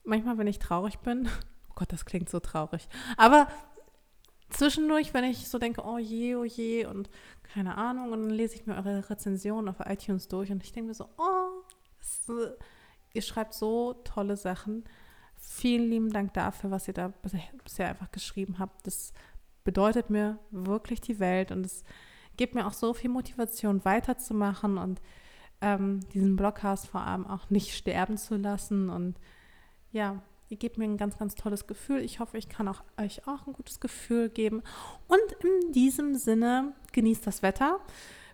Manchmal, 0.05 0.37
wenn 0.37 0.47
ich 0.47 0.59
traurig 0.59 0.99
bin, 0.99 1.27
oh 1.71 1.73
Gott, 1.77 1.91
das 1.91 2.05
klingt 2.05 2.29
so 2.29 2.41
traurig. 2.41 2.87
Aber 3.17 3.49
zwischendurch, 4.51 5.15
wenn 5.15 5.25
ich 5.25 5.49
so 5.49 5.59
denke, 5.59 5.83
oh 5.83 5.97
je, 5.97 6.37
oh 6.37 6.45
je 6.45 6.85
und 6.85 7.09
keine 7.43 7.79
Ahnung, 7.79 8.13
und 8.13 8.21
dann 8.21 8.31
lese 8.31 8.55
ich 8.55 8.67
mir 8.67 8.75
eure 8.75 9.09
Rezension 9.09 9.67
auf 9.67 9.77
iTunes 9.81 10.29
durch 10.29 10.53
und 10.53 10.63
ich 10.63 10.73
denke 10.73 10.89
mir 10.89 10.95
so, 10.95 11.09
oh, 11.17 11.63
ist 12.03 12.31
ihr 13.15 13.23
schreibt 13.23 13.55
so 13.55 13.95
tolle 14.05 14.37
Sachen. 14.37 14.85
Vielen 15.37 15.89
lieben 15.89 16.13
Dank 16.13 16.35
dafür, 16.35 16.71
was 16.71 16.87
ihr 16.87 16.93
da 16.93 17.15
bisher 17.63 17.89
einfach 17.89 18.13
geschrieben 18.13 18.59
habt. 18.59 18.87
Das 18.87 19.15
bedeutet 19.63 20.11
mir 20.11 20.39
wirklich 20.51 21.01
die 21.01 21.19
Welt 21.19 21.51
und 21.51 21.65
es 21.65 21.83
gibt 22.37 22.55
mir 22.55 22.67
auch 22.67 22.75
so 22.75 22.93
viel 22.93 23.09
Motivation 23.09 23.87
weiterzumachen 23.87 24.77
und 24.77 25.01
ähm, 25.65 26.01
diesen 26.13 26.37
Blogcast 26.37 26.87
vor 26.87 27.01
allem 27.01 27.27
auch 27.27 27.49
nicht 27.49 27.75
sterben 27.75 28.19
zu 28.19 28.37
lassen. 28.37 28.91
Und 28.91 29.17
ja, 29.93 30.23
ihr 30.51 30.59
gebt 30.59 30.77
mir 30.77 30.85
ein 30.85 30.99
ganz, 30.99 31.17
ganz 31.17 31.35
tolles 31.35 31.67
Gefühl. 31.67 32.01
Ich 32.01 32.21
hoffe, 32.21 32.37
ich 32.37 32.51
kann 32.51 32.69
auch, 32.69 32.83
euch 33.01 33.27
auch 33.27 33.47
ein 33.47 33.55
gutes 33.55 33.81
Gefühl 33.81 34.29
geben. 34.29 34.63
Und 35.09 35.33
in 35.43 35.73
diesem 35.73 36.15
Sinne, 36.15 36.75
genießt 36.93 37.27
das 37.27 37.43
Wetter, 37.43 37.81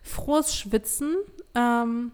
frohes 0.03 0.55
Schwitzen 0.55 1.15
ähm, 1.55 2.11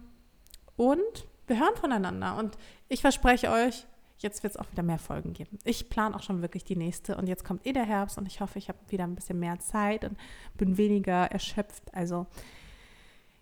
und 0.76 1.26
wir 1.46 1.58
hören 1.58 1.74
voneinander 1.76 2.36
und 2.36 2.56
ich 2.88 3.00
verspreche 3.00 3.50
euch, 3.50 3.86
jetzt 4.18 4.42
wird 4.42 4.54
es 4.54 4.56
auch 4.58 4.70
wieder 4.70 4.82
mehr 4.82 4.98
Folgen 4.98 5.32
geben. 5.32 5.58
Ich 5.64 5.88
plane 5.88 6.14
auch 6.14 6.22
schon 6.22 6.42
wirklich 6.42 6.64
die 6.64 6.76
nächste 6.76 7.16
und 7.16 7.26
jetzt 7.26 7.44
kommt 7.44 7.66
eh 7.66 7.72
der 7.72 7.86
Herbst 7.86 8.18
und 8.18 8.26
ich 8.26 8.40
hoffe, 8.40 8.58
ich 8.58 8.68
habe 8.68 8.78
wieder 8.88 9.04
ein 9.04 9.14
bisschen 9.14 9.38
mehr 9.38 9.58
Zeit 9.58 10.04
und 10.04 10.18
bin 10.58 10.76
weniger 10.76 11.30
erschöpft. 11.30 11.82
Also 11.94 12.26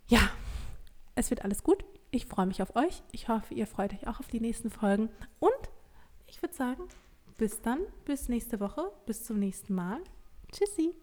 ja, 0.09 0.21
es 1.17 1.31
wird 1.31 1.45
alles 1.45 1.65
gut. 1.65 1.85
Ich 2.13 2.27
freue 2.27 2.47
mich 2.47 2.63
auf 2.63 2.77
euch. 2.77 3.03
Ich 3.11 3.29
hoffe, 3.29 3.53
ihr 3.55 3.67
freut 3.67 3.93
euch 3.93 4.07
auch 4.07 4.21
auf 4.21 4.29
die 4.29 4.41
nächsten 4.41 4.71
Folgen 4.71 5.09
und 5.41 5.53
ich 6.29 6.41
würde 6.41 6.55
sagen, 6.55 6.83
bis 7.37 7.61
dann, 7.61 7.81
bis 8.05 8.29
nächste 8.29 8.61
Woche, 8.61 8.93
bis 9.07 9.25
zum 9.25 9.39
nächsten 9.39 9.75
Mal. 9.75 9.99
Tschüssi. 10.53 10.95